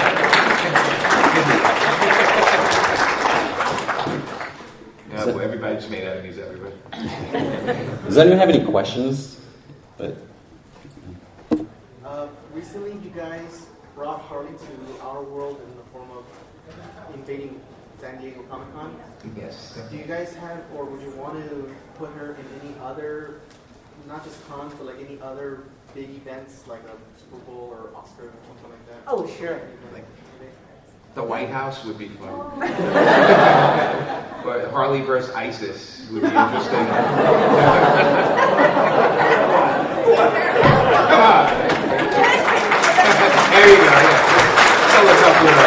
well, 5.27 5.41
everybody 5.41 5.75
just 5.77 5.91
made 5.91 6.05
enemies. 6.05 6.39
Everybody. 6.39 6.75
Does 8.05 8.10
anyone 8.21 8.39
have 8.39 8.49
any 8.49 8.65
questions? 8.65 9.41
But 9.97 10.17
Uh, 12.05 12.29
recently, 12.53 12.93
you 13.05 13.11
guys 13.15 13.67
brought 13.95 14.21
Harley 14.23 14.51
to 14.51 15.03
our 15.03 15.23
world 15.23 15.61
in 15.63 15.77
the 15.77 15.83
form 15.93 16.11
of 16.11 16.25
invading 17.15 17.61
San 18.01 18.21
Diego 18.21 18.43
Comic 18.51 18.73
Con. 18.75 18.97
Yes. 19.37 19.79
Do 19.91 19.97
you 19.97 20.05
guys 20.05 20.35
have, 20.35 20.59
or 20.75 20.85
would 20.85 21.01
you 21.03 21.11
want 21.13 21.35
to 21.49 21.71
put 21.97 22.11
her 22.15 22.33
in 22.41 22.47
any 22.63 22.75
other, 22.83 23.41
not 24.09 24.25
just 24.25 24.47
cons, 24.49 24.73
but 24.75 24.87
like 24.87 25.01
any 25.05 25.21
other 25.21 25.65
big 25.95 26.11
events, 26.11 26.67
like 26.67 26.81
a 26.81 26.97
Super 27.21 27.39
Bowl 27.45 27.69
or 27.71 27.95
Oscar 27.97 28.25
or 28.25 28.33
something 28.49 28.71
like 28.71 28.87
that? 28.89 28.99
Oh, 29.07 29.27
sure. 29.39 29.61
Like, 29.93 30.05
The 31.15 31.23
White 31.23 31.51
House 31.51 31.85
would 31.85 31.99
be 31.99 32.09
fun. 32.09 32.51
but 32.61 32.71
Harley 34.71 35.03
versus 35.03 35.31
ISIS 35.35 36.07
would 36.13 36.23
be 36.23 36.29
interesting. 36.29 36.87
Come 41.11 41.21
on. 41.21 41.47
there 43.51 43.69
you 43.69 43.77
go. 43.77 43.83
Yeah. 43.83 44.89
Tell 44.91 45.09
us 45.09 45.23
up 45.23 45.43
with. 45.43 45.59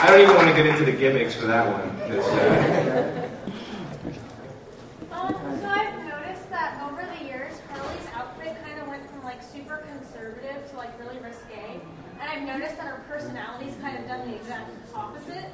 I 0.00 0.02
don't 0.10 0.20
even 0.22 0.34
want 0.36 0.48
to 0.48 0.54
get 0.54 0.66
into 0.66 0.84
the 0.84 0.92
gimmicks 0.92 1.34
for 1.34 1.46
that 1.46 1.66
one. 1.70 1.82
Uh, 1.82 2.08
'cause, 2.08 2.28
uh, 2.28 3.28
Um, 5.12 5.34
so 5.60 5.66
I've 5.68 5.98
noticed 6.04 6.48
that 6.50 6.80
over 6.88 7.02
the 7.18 7.24
years, 7.26 7.52
Harley's 7.70 8.06
outfit 8.16 8.56
kind 8.64 8.80
of 8.80 8.88
went 8.88 9.04
from 9.10 9.22
like 9.24 9.42
super 9.42 9.76
conservative 9.88 10.70
to 10.70 10.76
like 10.76 10.98
really 10.98 11.18
risque. 11.18 11.80
And 12.20 12.30
I've 12.30 12.42
noticed 12.42 12.76
that 12.78 12.86
her 12.86 13.02
personality's 13.08 13.74
kind 13.80 13.98
of 13.98 14.06
done 14.08 14.28
the 14.30 14.36
exact 14.36 14.70
opposite. 14.94 15.50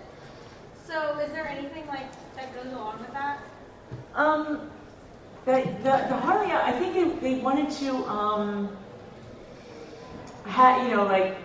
So 0.87 1.19
is 1.19 1.33
there 1.45 1.53
anything 1.53 1.87
like 1.87 2.07
that 2.37 2.55
goes 2.55 2.73
along 2.73 2.99
with 2.99 3.13
that? 3.13 3.39
Um, 4.15 4.71
the, 5.45 5.63
the, 5.79 6.07
the 6.09 6.17
Harley, 6.17 6.51
I 6.53 6.73
think 6.73 7.21
they, 7.21 7.35
they 7.35 7.41
wanted 7.41 7.71
to, 7.71 7.97
um, 8.07 8.77
ha, 10.47 10.83
you 10.83 10.95
know, 10.95 11.05
like, 11.05 11.37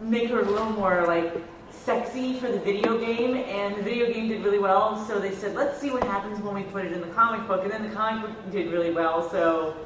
make 0.00 0.30
her 0.30 0.40
a 0.40 0.44
little 0.44 0.70
more, 0.70 1.06
like, 1.06 1.34
sexy 1.70 2.38
for 2.38 2.50
the 2.50 2.58
video 2.58 2.98
game, 2.98 3.36
and 3.36 3.76
the 3.76 3.82
video 3.82 4.12
game 4.12 4.28
did 4.28 4.42
really 4.42 4.58
well. 4.58 5.04
So 5.06 5.20
they 5.20 5.34
said, 5.34 5.54
let's 5.54 5.78
see 5.78 5.90
what 5.90 6.02
happens 6.04 6.40
when 6.40 6.54
we 6.54 6.62
put 6.62 6.86
it 6.86 6.92
in 6.92 7.00
the 7.00 7.08
comic 7.08 7.46
book, 7.46 7.62
and 7.62 7.70
then 7.70 7.86
the 7.86 7.94
comic 7.94 8.22
book 8.22 8.50
did 8.50 8.72
really 8.72 8.90
well. 8.90 9.28
So 9.30 9.76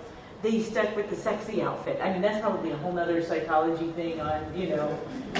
they 0.42 0.62
stuck 0.62 0.96
with 0.96 1.10
the 1.10 1.16
sexy 1.16 1.62
outfit. 1.62 2.00
I 2.02 2.12
mean, 2.12 2.22
that's 2.22 2.40
probably 2.40 2.70
a 2.70 2.76
whole 2.78 2.98
other 2.98 3.22
psychology 3.22 3.90
thing 3.92 4.20
on 4.20 4.42
you 4.56 4.68
know, 4.70 4.98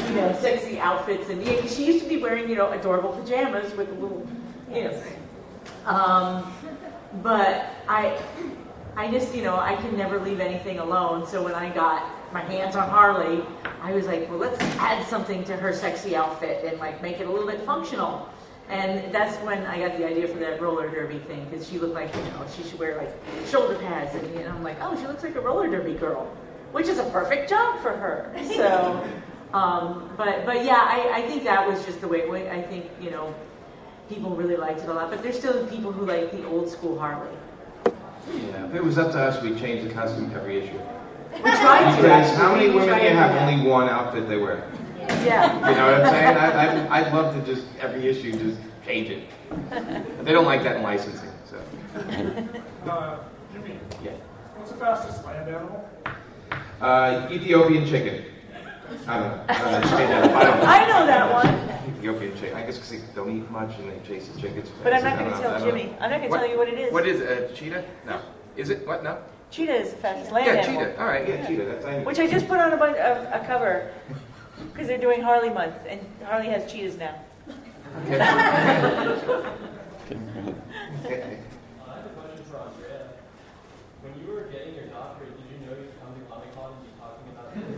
you 0.08 0.14
know, 0.14 0.36
sexy 0.40 0.78
outfits. 0.78 1.30
And 1.30 1.42
yeah, 1.42 1.66
she 1.66 1.86
used 1.86 2.02
to 2.02 2.08
be 2.08 2.18
wearing 2.18 2.48
you 2.48 2.56
know 2.56 2.70
adorable 2.72 3.12
pajamas 3.12 3.74
with 3.76 3.88
a 3.88 3.94
little, 3.94 4.26
you 4.72 4.84
know. 4.84 5.02
Um, 5.86 6.52
but 7.22 7.70
I, 7.88 8.20
I 8.96 9.10
just, 9.10 9.34
you 9.34 9.42
know, 9.42 9.58
I 9.58 9.76
can 9.76 9.96
never 9.96 10.20
leave 10.20 10.40
anything 10.40 10.78
alone. 10.78 11.26
So 11.26 11.42
when 11.42 11.54
I 11.54 11.70
got 11.70 12.32
my 12.32 12.40
hands 12.40 12.76
on 12.76 12.88
Harley, 12.88 13.42
I 13.82 13.92
was 13.92 14.06
like, 14.06 14.28
well, 14.28 14.38
let's 14.38 14.60
add 14.78 15.06
something 15.06 15.42
to 15.44 15.56
her 15.56 15.72
sexy 15.72 16.14
outfit 16.14 16.64
and 16.64 16.78
like 16.78 17.02
make 17.02 17.20
it 17.20 17.26
a 17.26 17.30
little 17.30 17.48
bit 17.48 17.60
functional. 17.62 18.28
And 18.70 19.12
that's 19.12 19.36
when 19.38 19.66
I 19.66 19.80
got 19.80 19.98
the 19.98 20.06
idea 20.06 20.28
for 20.28 20.38
that 20.38 20.60
roller 20.62 20.88
derby 20.88 21.18
thing 21.18 21.44
because 21.50 21.68
she 21.68 21.78
looked 21.78 21.94
like, 21.94 22.14
you 22.14 22.22
know, 22.22 22.46
she 22.56 22.62
should 22.62 22.78
wear 22.78 22.96
like 22.98 23.12
shoulder 23.48 23.74
pads. 23.76 24.14
And 24.14 24.32
you 24.32 24.44
know, 24.44 24.50
I'm 24.50 24.62
like, 24.62 24.76
oh, 24.80 24.96
she 25.00 25.06
looks 25.08 25.24
like 25.24 25.34
a 25.34 25.40
roller 25.40 25.68
derby 25.68 25.94
girl, 25.94 26.32
which 26.70 26.86
is 26.86 26.98
a 26.98 27.04
perfect 27.10 27.50
job 27.50 27.80
for 27.82 27.90
her. 27.90 28.32
So, 28.46 29.04
um, 29.52 30.08
but 30.16 30.46
but 30.46 30.64
yeah, 30.64 30.86
I, 30.88 31.10
I 31.16 31.22
think 31.22 31.42
that 31.44 31.66
was 31.66 31.84
just 31.84 32.00
the 32.00 32.06
way. 32.06 32.28
way- 32.28 32.48
I 32.48 32.62
think 32.62 32.86
you 33.00 33.10
know, 33.10 33.34
people 34.08 34.36
really 34.36 34.56
liked 34.56 34.80
it 34.80 34.88
a 34.88 34.92
lot. 34.94 35.10
But 35.10 35.22
there's 35.22 35.36
still 35.38 35.66
people 35.66 35.90
who 35.90 36.06
like 36.06 36.30
the 36.30 36.46
old 36.46 36.70
school 36.70 36.96
Harley. 36.96 37.36
Yeah, 38.32 38.66
if 38.66 38.74
it 38.76 38.84
was 38.84 38.98
up 38.98 39.10
to 39.12 39.18
us, 39.18 39.42
we'd 39.42 39.58
change 39.58 39.82
the 39.86 39.92
costume 39.92 40.30
every 40.32 40.58
issue. 40.62 40.78
We 41.34 41.40
tried 41.40 41.96
to. 41.96 42.02
Because 42.02 42.36
how 42.36 42.54
many 42.54 42.68
women 42.68 42.98
do 42.98 43.04
you 43.04 43.10
have? 43.10 43.34
Only 43.48 43.68
one 43.68 43.88
outfit 43.88 44.28
they 44.28 44.36
wear. 44.36 44.62
Yeah. 45.24 45.54
You 45.70 45.76
know 45.76 45.92
what 45.92 46.00
I'm 46.02 46.06
saying? 46.06 46.36
I, 46.36 46.86
I, 46.88 47.00
I'd 47.06 47.12
love 47.12 47.34
to 47.34 47.54
just, 47.54 47.66
every 47.80 48.06
issue, 48.08 48.32
just 48.32 48.58
change 48.86 49.10
it. 49.10 49.24
But 49.70 50.24
they 50.24 50.32
don't 50.32 50.44
like 50.46 50.62
that 50.62 50.76
in 50.76 50.82
licensing, 50.82 51.30
so. 51.48 51.58
Uh, 52.90 53.18
Jimmy, 53.52 53.78
Yeah. 54.02 54.12
what's 54.56 54.70
the 54.72 54.76
fastest 54.78 55.24
land 55.24 55.48
animal? 55.48 55.88
Uh, 56.80 57.28
Ethiopian 57.30 57.86
chicken. 57.86 58.24
I 59.06 59.18
don't 59.18 59.28
know. 59.36 59.44
I 59.48 59.58
don't 59.58 59.70
know. 59.72 59.76
I 59.78 60.06
that. 60.06 60.24
I 60.34 60.44
don't 60.44 60.60
know. 60.60 60.66
I 60.66 60.88
know 60.88 61.06
that 61.06 61.32
one, 61.32 61.96
Ethiopian 61.96 62.34
chicken. 62.36 62.56
I 62.56 62.62
guess 62.62 62.76
because 62.76 62.90
they 62.90 63.00
don't 63.14 63.36
eat 63.36 63.48
much 63.50 63.76
and 63.78 63.90
they 63.90 64.06
chase 64.08 64.28
the 64.28 64.40
chickens. 64.40 64.68
but 64.82 64.92
I'm 64.92 65.04
not 65.04 65.12
I 65.12 65.18
going 65.18 65.30
don't 65.30 65.40
to 65.42 65.48
know. 65.48 65.54
I 65.54 65.58
tell 65.58 65.66
don't 65.66 65.74
know. 65.74 65.80
Jimmy. 65.82 65.94
I'm 66.00 66.10
not 66.10 66.18
going 66.18 66.22
to 66.22 66.28
What- 66.28 66.38
tell 66.40 66.48
you 66.50 66.58
what 66.58 66.68
it 66.68 66.78
is. 66.78 66.92
What 66.92 67.06
is 67.06 67.20
it? 67.20 67.50
Uh, 67.50 67.54
cheetah? 67.54 67.84
No. 68.06 68.20
Is 68.56 68.70
it? 68.70 68.86
What? 68.86 69.04
No? 69.04 69.18
Cheetah 69.50 69.74
is 69.74 69.90
the 69.90 69.96
fastest 69.98 70.32
land 70.32 70.48
animal. 70.48 70.64
Yeah, 70.64 70.68
animal. 70.70 70.86
cheetah. 70.90 71.00
All 71.02 71.08
right, 71.08 71.28
yeah, 71.28 71.46
cheetah. 71.46 71.64
That's 71.66 71.84
I 71.84 71.98
Which 72.04 72.18
I 72.18 72.26
just 72.28 72.48
put 72.48 72.58
on 72.58 72.72
a, 72.72 72.76
bunch, 72.76 72.96
a, 72.96 73.40
a 73.42 73.46
cover 73.46 73.92
because 74.80 74.88
they're 74.88 74.96
doing 74.96 75.20
Harley 75.20 75.50
month, 75.50 75.76
and 75.86 76.00
Harley 76.24 76.46
has 76.46 76.72
cheetahs 76.72 76.96
now. 76.96 77.14
Okay. 78.06 78.18
I 78.18 78.24
have 81.96 82.06
a 82.06 82.08
question 82.16 82.44
for 82.48 82.56
Andrea. 82.56 83.08
When 84.00 84.12
you 84.18 84.32
were 84.32 84.44
getting 84.44 84.74
your 84.76 84.86
doctorate, 84.86 85.36
did 85.36 85.44
you 85.52 85.58
know 85.66 85.74
you'd 85.76 85.92
come 86.00 86.14
to 86.14 86.20
Comic 86.30 86.54
Con 86.54 86.72
and 86.72 86.80
be 86.82 86.88
talking 86.96 87.28
about 87.28 87.52
this? 87.54 87.68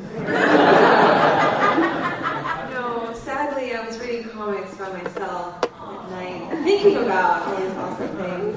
No, 2.73 3.13
sadly, 3.19 3.75
I 3.75 3.85
was 3.85 3.99
reading 3.99 4.29
comics 4.31 4.75
by 4.77 4.93
myself 5.03 5.65
at 5.65 6.11
night, 6.13 6.63
thinking 6.63 6.99
about 6.99 7.43
all 7.49 7.57
these 7.57 7.75
awesome 7.79 8.17
things. 8.17 8.57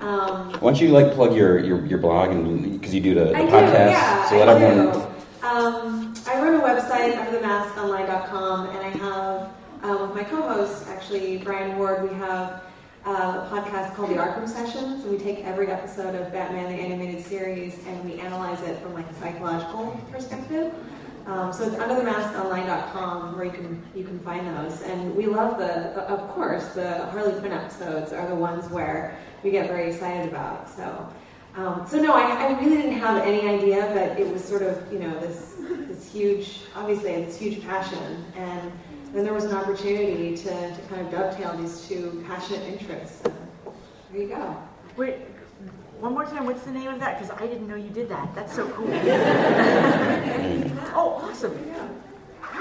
Um, 0.00 0.52
Why 0.54 0.70
don't 0.72 0.80
you 0.80 0.88
like 0.88 1.12
plug 1.12 1.36
your 1.36 1.58
your, 1.58 1.84
your 1.84 1.98
blog 1.98 2.30
and 2.30 2.80
because 2.80 2.94
you 2.94 3.02
do 3.02 3.14
the, 3.14 3.26
the 3.26 3.36
I 3.36 3.42
do, 3.42 3.48
podcast, 3.48 3.90
yeah, 3.90 4.30
so 4.30 4.38
let 4.38 4.48
I 4.48 4.52
everyone. 4.54 4.92
do. 4.94 5.00
Um, 5.46 5.46
I 5.46 5.48
run 5.54 6.03
a 6.03 6.03
website, 7.04 7.42
underthemaskonline.com, 7.42 8.68
and 8.70 8.78
I 8.78 8.90
have, 8.90 9.50
uh, 9.82 10.06
with 10.06 10.14
my 10.14 10.24
co-host, 10.24 10.86
actually, 10.88 11.38
Brian 11.38 11.78
Ward, 11.78 12.08
we 12.08 12.16
have 12.16 12.62
uh, 13.06 13.10
a 13.10 13.48
podcast 13.50 13.94
called 13.94 14.10
The 14.10 14.14
Arkham 14.14 14.48
Sessions, 14.48 15.04
we 15.04 15.18
take 15.18 15.40
every 15.40 15.68
episode 15.68 16.14
of 16.14 16.32
Batman 16.32 16.74
the 16.74 16.82
Animated 16.82 17.24
Series 17.24 17.78
and 17.86 18.02
we 18.04 18.18
analyze 18.18 18.62
it 18.62 18.80
from 18.80 18.94
like 18.94 19.08
a 19.10 19.14
psychological 19.14 20.00
perspective. 20.10 20.72
Um, 21.26 21.52
so 21.52 21.64
it's 21.64 21.76
underthemaskonline.com 21.76 23.36
where 23.36 23.46
you 23.46 23.50
can 23.50 23.82
you 23.94 24.04
can 24.04 24.18
find 24.20 24.46
those, 24.46 24.82
and 24.82 25.14
we 25.14 25.24
love 25.24 25.58
the, 25.58 25.92
the 25.94 26.02
of 26.02 26.28
course 26.30 26.68
the 26.74 27.06
Harley 27.06 27.32
Quinn 27.40 27.52
episodes 27.52 28.12
are 28.12 28.28
the 28.28 28.34
ones 28.34 28.70
where 28.70 29.16
we 29.42 29.50
get 29.50 29.68
very 29.68 29.90
excited 29.90 30.28
about. 30.30 30.68
So 30.68 31.08
um, 31.56 31.86
so 31.86 32.00
no, 32.00 32.12
I, 32.12 32.48
I 32.48 32.60
really 32.60 32.76
didn't 32.76 32.98
have 32.98 33.22
any 33.22 33.48
idea, 33.48 33.90
but 33.94 34.18
it 34.18 34.32
was 34.32 34.42
sort 34.42 34.62
of 34.62 34.92
you 34.92 34.98
know 34.98 35.20
this 35.20 35.54
this 35.88 36.10
huge 36.10 36.62
obviously 36.74 37.24
this 37.24 37.38
huge 37.38 37.62
passion, 37.64 38.24
and 38.36 38.72
then 39.12 39.22
there 39.24 39.32
was 39.32 39.44
an 39.44 39.54
opportunity 39.54 40.36
to, 40.36 40.74
to 40.74 40.82
kind 40.88 41.00
of 41.00 41.12
dovetail 41.12 41.56
these 41.56 41.86
two 41.86 42.24
passionate 42.26 42.62
interests. 42.62 43.22
And 43.24 43.34
there 44.10 44.22
you 44.22 44.28
go. 44.28 44.56
Wait, 44.96 45.14
one 46.00 46.12
more 46.12 46.24
time. 46.24 46.44
What's 46.44 46.64
the 46.64 46.72
name 46.72 46.88
of 46.88 46.98
that? 46.98 47.20
Because 47.20 47.34
I 47.40 47.46
didn't 47.46 47.68
know 47.68 47.76
you 47.76 47.90
did 47.90 48.08
that. 48.08 48.34
That's 48.34 48.52
so 48.52 48.68
cool. 48.70 48.88
oh, 50.92 51.20
awesome. 51.22 51.56
Yeah. 51.68 51.88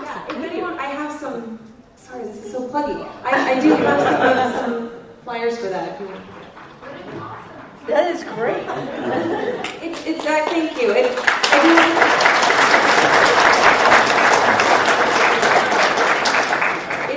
Yeah. 0.02 0.26
If 0.30 0.36
anyone, 0.36 0.78
I 0.78 0.86
have 0.86 1.20
some. 1.20 1.60
Sorry, 1.96 2.26
this 2.26 2.46
is 2.46 2.52
so 2.52 2.68
pluggy. 2.68 3.10
I, 3.24 3.54
I 3.54 3.60
do 3.60 3.72
have 3.72 4.02
some, 4.02 4.66
some 4.66 4.92
flyers 5.24 5.58
for 5.58 5.70
that. 5.70 5.94
If 5.94 6.02
you 6.02 6.08
want. 6.08 6.43
That 7.88 8.16
is 8.16 8.24
great. 8.24 8.64
It's, 9.84 10.06
it's 10.06 10.26
uh, 10.26 10.46
thank 10.46 10.82
you. 10.82 10.92
It's, 10.92 11.14
I 11.52 11.60
do, 11.62 11.76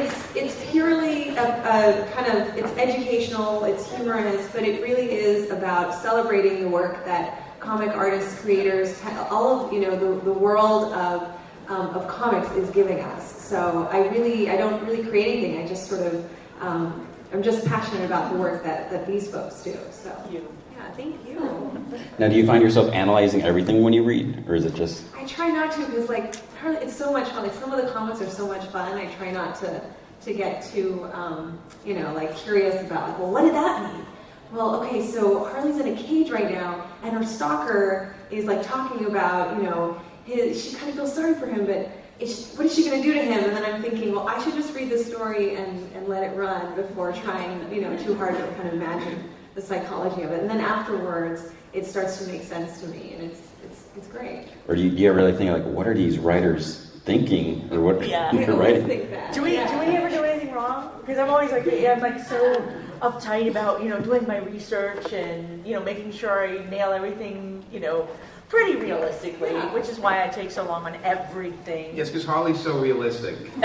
it's, 0.03 0.15
it's 0.35 0.71
purely 0.73 1.29
a 1.37 2.11
kind 2.13 2.27
of, 2.37 2.57
it's 2.57 2.73
educational, 2.77 3.63
it's 3.65 3.89
humorous, 3.95 4.51
but 4.53 4.65
it 4.65 4.83
really 4.83 5.13
is 5.13 5.51
about 5.51 5.95
celebrating 5.95 6.63
the 6.63 6.69
work 6.69 7.05
that 7.05 7.61
comic 7.61 7.91
artists, 7.91 8.41
creators, 8.41 9.01
all 9.31 9.67
of, 9.67 9.73
you 9.73 9.81
know, 9.81 9.93
the, 9.93 10.21
the 10.25 10.33
world 10.33 10.93
of, 10.95 11.29
um, 11.69 11.91
of 11.91 12.09
comics 12.09 12.51
is 12.57 12.71
giving 12.71 12.99
us. 13.01 13.41
So 13.41 13.89
I 13.93 14.09
really, 14.09 14.51
I 14.51 14.57
don't 14.57 14.85
really 14.85 15.05
create 15.09 15.29
anything. 15.39 15.65
I 15.65 15.67
just 15.69 15.89
sort 15.89 16.13
of, 16.13 16.29
um, 16.61 17.07
I'm 17.33 17.43
just 17.43 17.67
passionate 17.67 18.05
about 18.05 18.33
the 18.33 18.39
work 18.39 18.63
that, 18.65 18.91
that 18.91 19.07
these 19.07 19.31
folks 19.31 19.63
do. 19.63 19.77
So. 19.91 20.17
You. 20.31 20.53
Yeah, 20.77 20.91
thank 20.93 21.27
you. 21.27 21.99
Now, 22.19 22.29
do 22.29 22.37
you 22.37 22.47
find 22.47 22.63
yourself 22.63 22.93
analyzing 22.93 23.43
everything 23.43 23.83
when 23.83 23.93
you 23.93 24.03
read, 24.03 24.45
or 24.49 24.55
is 24.55 24.65
it 24.65 24.75
just? 24.75 25.05
I 25.17 25.25
try 25.27 25.49
not 25.49 25.73
to 25.73 25.87
because 25.87 26.09
like 26.09 26.37
Harley- 26.57 26.79
it's 26.79 26.95
so 26.95 27.13
much 27.13 27.29
fun. 27.31 27.45
Like 27.45 27.55
some 27.55 27.73
of 27.73 27.85
the 27.85 27.91
comics 27.93 28.21
are 28.21 28.29
so 28.31 28.47
much 28.47 28.65
fun. 28.67 28.97
I 28.97 29.07
try 29.15 29.31
not 29.31 29.55
to 29.61 29.83
to 30.23 30.35
get 30.35 30.65
too 30.65 31.09
um, 31.13 31.59
you 31.85 31.95
know 31.95 32.13
like 32.15 32.37
curious 32.37 32.81
about 32.85 33.09
like 33.09 33.19
well 33.19 33.31
what 33.31 33.43
did 33.43 33.55
that 33.55 33.95
mean? 33.95 34.05
Well, 34.53 34.83
okay, 34.83 35.05
so 35.07 35.45
Harley's 35.45 35.79
in 35.79 35.89
a 35.93 35.97
cage 35.97 36.31
right 36.31 36.51
now, 36.51 36.87
and 37.03 37.13
her 37.13 37.25
stalker 37.25 38.15
is 38.31 38.45
like 38.45 38.63
talking 38.63 39.07
about 39.07 39.57
you 39.57 39.63
know 39.65 40.01
his. 40.25 40.63
She 40.63 40.77
kind 40.77 40.91
of 40.91 40.95
feels 40.95 41.15
sorry 41.15 41.35
for 41.35 41.47
him, 41.47 41.67
but. 41.67 41.91
Is, 42.19 42.55
what 42.55 42.67
is 42.67 42.75
she 42.75 42.85
going 42.85 43.03
to 43.03 43.07
do 43.07 43.13
to 43.13 43.23
him? 43.23 43.45
And 43.45 43.57
then 43.57 43.65
I'm 43.65 43.83
thinking, 43.83 44.13
well, 44.13 44.27
I 44.27 44.43
should 44.43 44.55
just 44.55 44.75
read 44.75 44.89
the 44.89 44.99
story 44.99 45.57
and, 45.57 45.93
and 45.95 46.09
let 46.09 46.23
it 46.23 46.35
run 46.37 46.75
before 46.75 47.13
trying, 47.13 47.73
you 47.73 47.83
know, 47.83 47.97
too 47.99 48.15
hard 48.15 48.37
to 48.37 48.47
kind 48.55 48.69
of 48.69 48.75
imagine 48.75 49.29
the 49.55 49.61
psychology 49.61 50.23
of 50.23 50.33
it. 50.33 50.41
And 50.41 50.49
then 50.49 50.61
afterwards, 50.61 51.51
it 51.73 51.85
starts 51.85 52.19
to 52.19 52.27
make 52.31 52.43
sense 52.43 52.81
to 52.81 52.89
me, 52.89 53.15
and 53.15 53.31
it's 53.31 53.41
it's 53.65 53.85
it's 53.97 54.07
great. 54.07 54.49
Or 54.67 54.75
do 54.75 54.83
you, 54.83 54.91
do 54.91 54.97
you 54.97 55.09
ever 55.11 55.19
really 55.19 55.33
think 55.33 55.51
like, 55.51 55.65
what 55.65 55.87
are 55.87 55.95
these 55.95 56.19
writers 56.19 56.99
thinking, 57.05 57.69
or 57.73 57.81
what 57.81 58.07
Yeah. 58.07 58.33
They're 58.33 58.55
writing? 58.55 58.87
think 58.87 59.11
that. 59.11 59.35
Do 59.35 59.43
we 59.43 59.55
yeah. 59.55 59.71
do 59.71 59.79
we 59.79 59.97
ever 59.97 60.09
do 60.09 60.23
anything 60.25 60.55
wrong? 60.55 60.91
Because 61.01 61.19
I'm 61.19 61.29
always 61.29 61.53
like 61.53 61.67
yeah, 61.67 61.93
I'm 61.93 62.01
like 62.01 62.21
so 62.21 62.63
uptight 63.03 63.51
about 63.51 63.83
you 63.83 63.89
know 63.91 64.01
doing 64.01 64.27
my 64.27 64.39
research 64.39 65.13
and 65.13 65.67
you 65.67 65.75
know 65.75 65.83
making 65.83 66.13
sure 66.13 66.49
I 66.49 66.65
nail 66.71 66.93
everything 66.93 67.63
you 67.71 67.81
know 67.81 68.09
pretty 68.49 68.77
realistically, 68.77 69.51
Yeah. 69.53 69.73
which 69.73 69.89
is 69.89 69.99
why 69.99 70.23
I 70.25 70.29
take 70.29 70.51
so 70.51 70.65
long 70.65 70.85
on 70.85 70.97
everything. 71.03 71.97
Yes, 71.97 72.09
because 72.11 72.25
Harley's 72.25 72.61
so 72.61 72.79
realistic. 72.79 73.37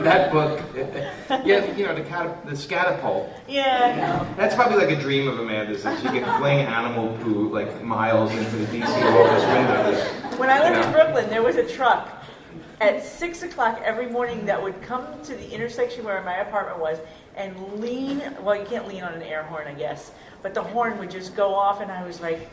that 0.00 0.32
book, 0.32 0.60
yeah, 1.44 1.74
you 1.74 1.86
know, 1.86 1.94
the, 1.94 2.02
cat, 2.02 2.44
the 2.46 2.52
scatapult. 2.52 3.28
Yeah, 3.48 4.26
That's 4.36 4.54
probably 4.54 4.76
like 4.84 4.96
a 4.96 5.00
dream 5.00 5.28
of 5.28 5.38
Amanda's 5.38 5.82
that 5.82 5.98
she 6.00 6.08
can 6.08 6.24
fling 6.38 6.60
animal 6.60 7.16
poo 7.22 7.48
like 7.52 7.82
miles 7.82 8.32
into 8.32 8.56
the 8.56 8.66
DC 8.66 8.84
office 8.86 9.44
windows. 9.46 10.38
When 10.38 10.50
I 10.50 10.60
lived 10.60 10.76
Yeah. 10.76 10.86
in 10.86 10.92
Brooklyn, 10.92 11.28
there 11.30 11.42
was 11.42 11.56
a 11.56 11.66
truck 11.66 12.08
at 12.80 13.02
six 13.04 13.42
o'clock 13.42 13.80
every 13.84 14.06
morning 14.06 14.46
that 14.46 14.62
would 14.62 14.80
come 14.82 15.04
to 15.22 15.34
the 15.34 15.50
intersection 15.52 16.04
where 16.04 16.22
my 16.22 16.36
apartment 16.36 16.78
was 16.78 16.98
and 17.36 17.54
lean. 17.80 18.22
Well, 18.42 18.56
you 18.56 18.64
can't 18.64 18.88
lean 18.88 19.02
on 19.02 19.12
an 19.12 19.22
air 19.22 19.42
horn, 19.44 19.66
I 19.68 19.74
guess, 19.74 20.12
but 20.42 20.54
the 20.54 20.62
horn 20.62 20.98
would 20.98 21.10
just 21.10 21.34
go 21.36 21.54
off, 21.54 21.80
and 21.80 21.90
I 21.90 22.04
was 22.06 22.20
like, 22.20 22.48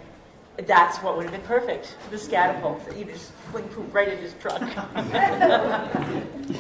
"That's 0.66 0.98
what 1.00 1.16
would 1.18 1.24
have 1.24 1.32
been 1.34 1.42
perfect." 1.42 1.96
The 2.12 2.18
scatapult. 2.18 2.80
You 2.98 3.06
just 3.06 3.32
fling 3.52 3.68
poop 3.70 3.94
right 3.94 4.08
in 4.10 4.18
his 4.18 4.34
truck. 4.40 4.62
Why 4.62 5.90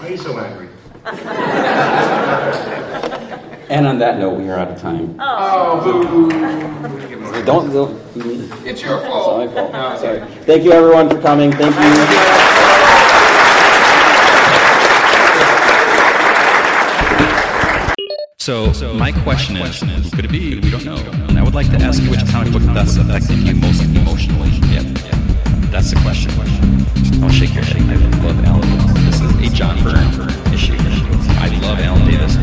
are 0.01 0.09
you 0.09 0.17
so 0.17 0.37
angry? 0.39 0.69
And 3.69 3.85
on 3.85 3.99
that 3.99 4.17
note, 4.17 4.39
we 4.39 4.47
are 4.49 4.57
out 4.57 4.71
of 4.71 4.79
time. 4.79 5.17
oh, 5.19 5.81
Oh, 5.83 5.83
boo! 5.83 6.29
Give 7.09 7.19
Don't. 7.45 7.69
don't 7.73 7.99
It's 8.65 8.81
your 8.81 9.01
fault. 9.01 9.39
not 9.39 9.47
my 9.47 9.53
fault. 9.53 9.71
No, 9.73 9.97
Sorry. 9.97 10.21
Thank 10.45 10.63
you, 10.63 10.71
everyone, 10.71 11.09
for 11.09 11.19
coming. 11.21 11.51
Thank 11.51 11.75
you. 11.75 12.96
So, 18.47 18.93
my 18.93 19.11
question 19.11 19.57
is, 19.57 19.81
who 19.81 20.09
could 20.15 20.23
it 20.23 20.31
be? 20.31 20.57
We 20.57 20.71
don't 20.71 20.85
know. 20.85 20.95
And 21.27 21.37
I 21.37 21.43
would 21.43 21.53
like 21.53 21.69
to 21.71 21.75
ask 21.83 22.01
you 22.01 22.09
which 22.09 22.25
comic 22.29 22.53
book 22.53 22.61
thus 22.63 22.95
affected 22.95 23.39
you 23.39 23.53
most 23.55 23.81
emotionally. 23.81 24.51
Yep. 24.71 24.85
That's 25.69 25.91
the 25.91 25.99
question. 25.99 26.31
I'll 27.21 27.29
shake 27.29 27.53
your 27.53 27.65
head. 27.65 27.75
I 27.75 28.23
love 28.23 28.45
Alan. 28.45 29.03
This 29.03 29.19
is 29.19 29.51
a 29.51 29.53
John 29.53 29.83
Byrne 29.83 30.53
issue. 30.53 30.77
I 30.79 31.59
love 31.61 31.79
Alan 31.79 32.09
Davis. 32.09 32.37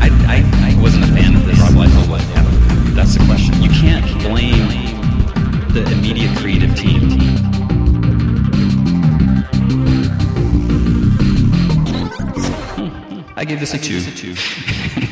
I, 0.00 0.08
I, 0.24 0.72
I 0.72 0.80
wasn't 0.80 1.04
a 1.04 1.08
fan 1.08 1.36
of 1.36 1.44
this. 1.44 1.58
That's 2.94 3.12
the 3.12 3.24
question. 3.26 3.62
You 3.62 3.68
can't 3.68 4.06
blame 4.22 4.68
the 5.74 5.84
immediate 5.92 6.34
creative 6.38 6.74
team. 6.74 7.63
I 13.36 13.44
gave 13.44 13.58
this 13.60 13.74
a 13.74 13.78
two. 13.78 14.34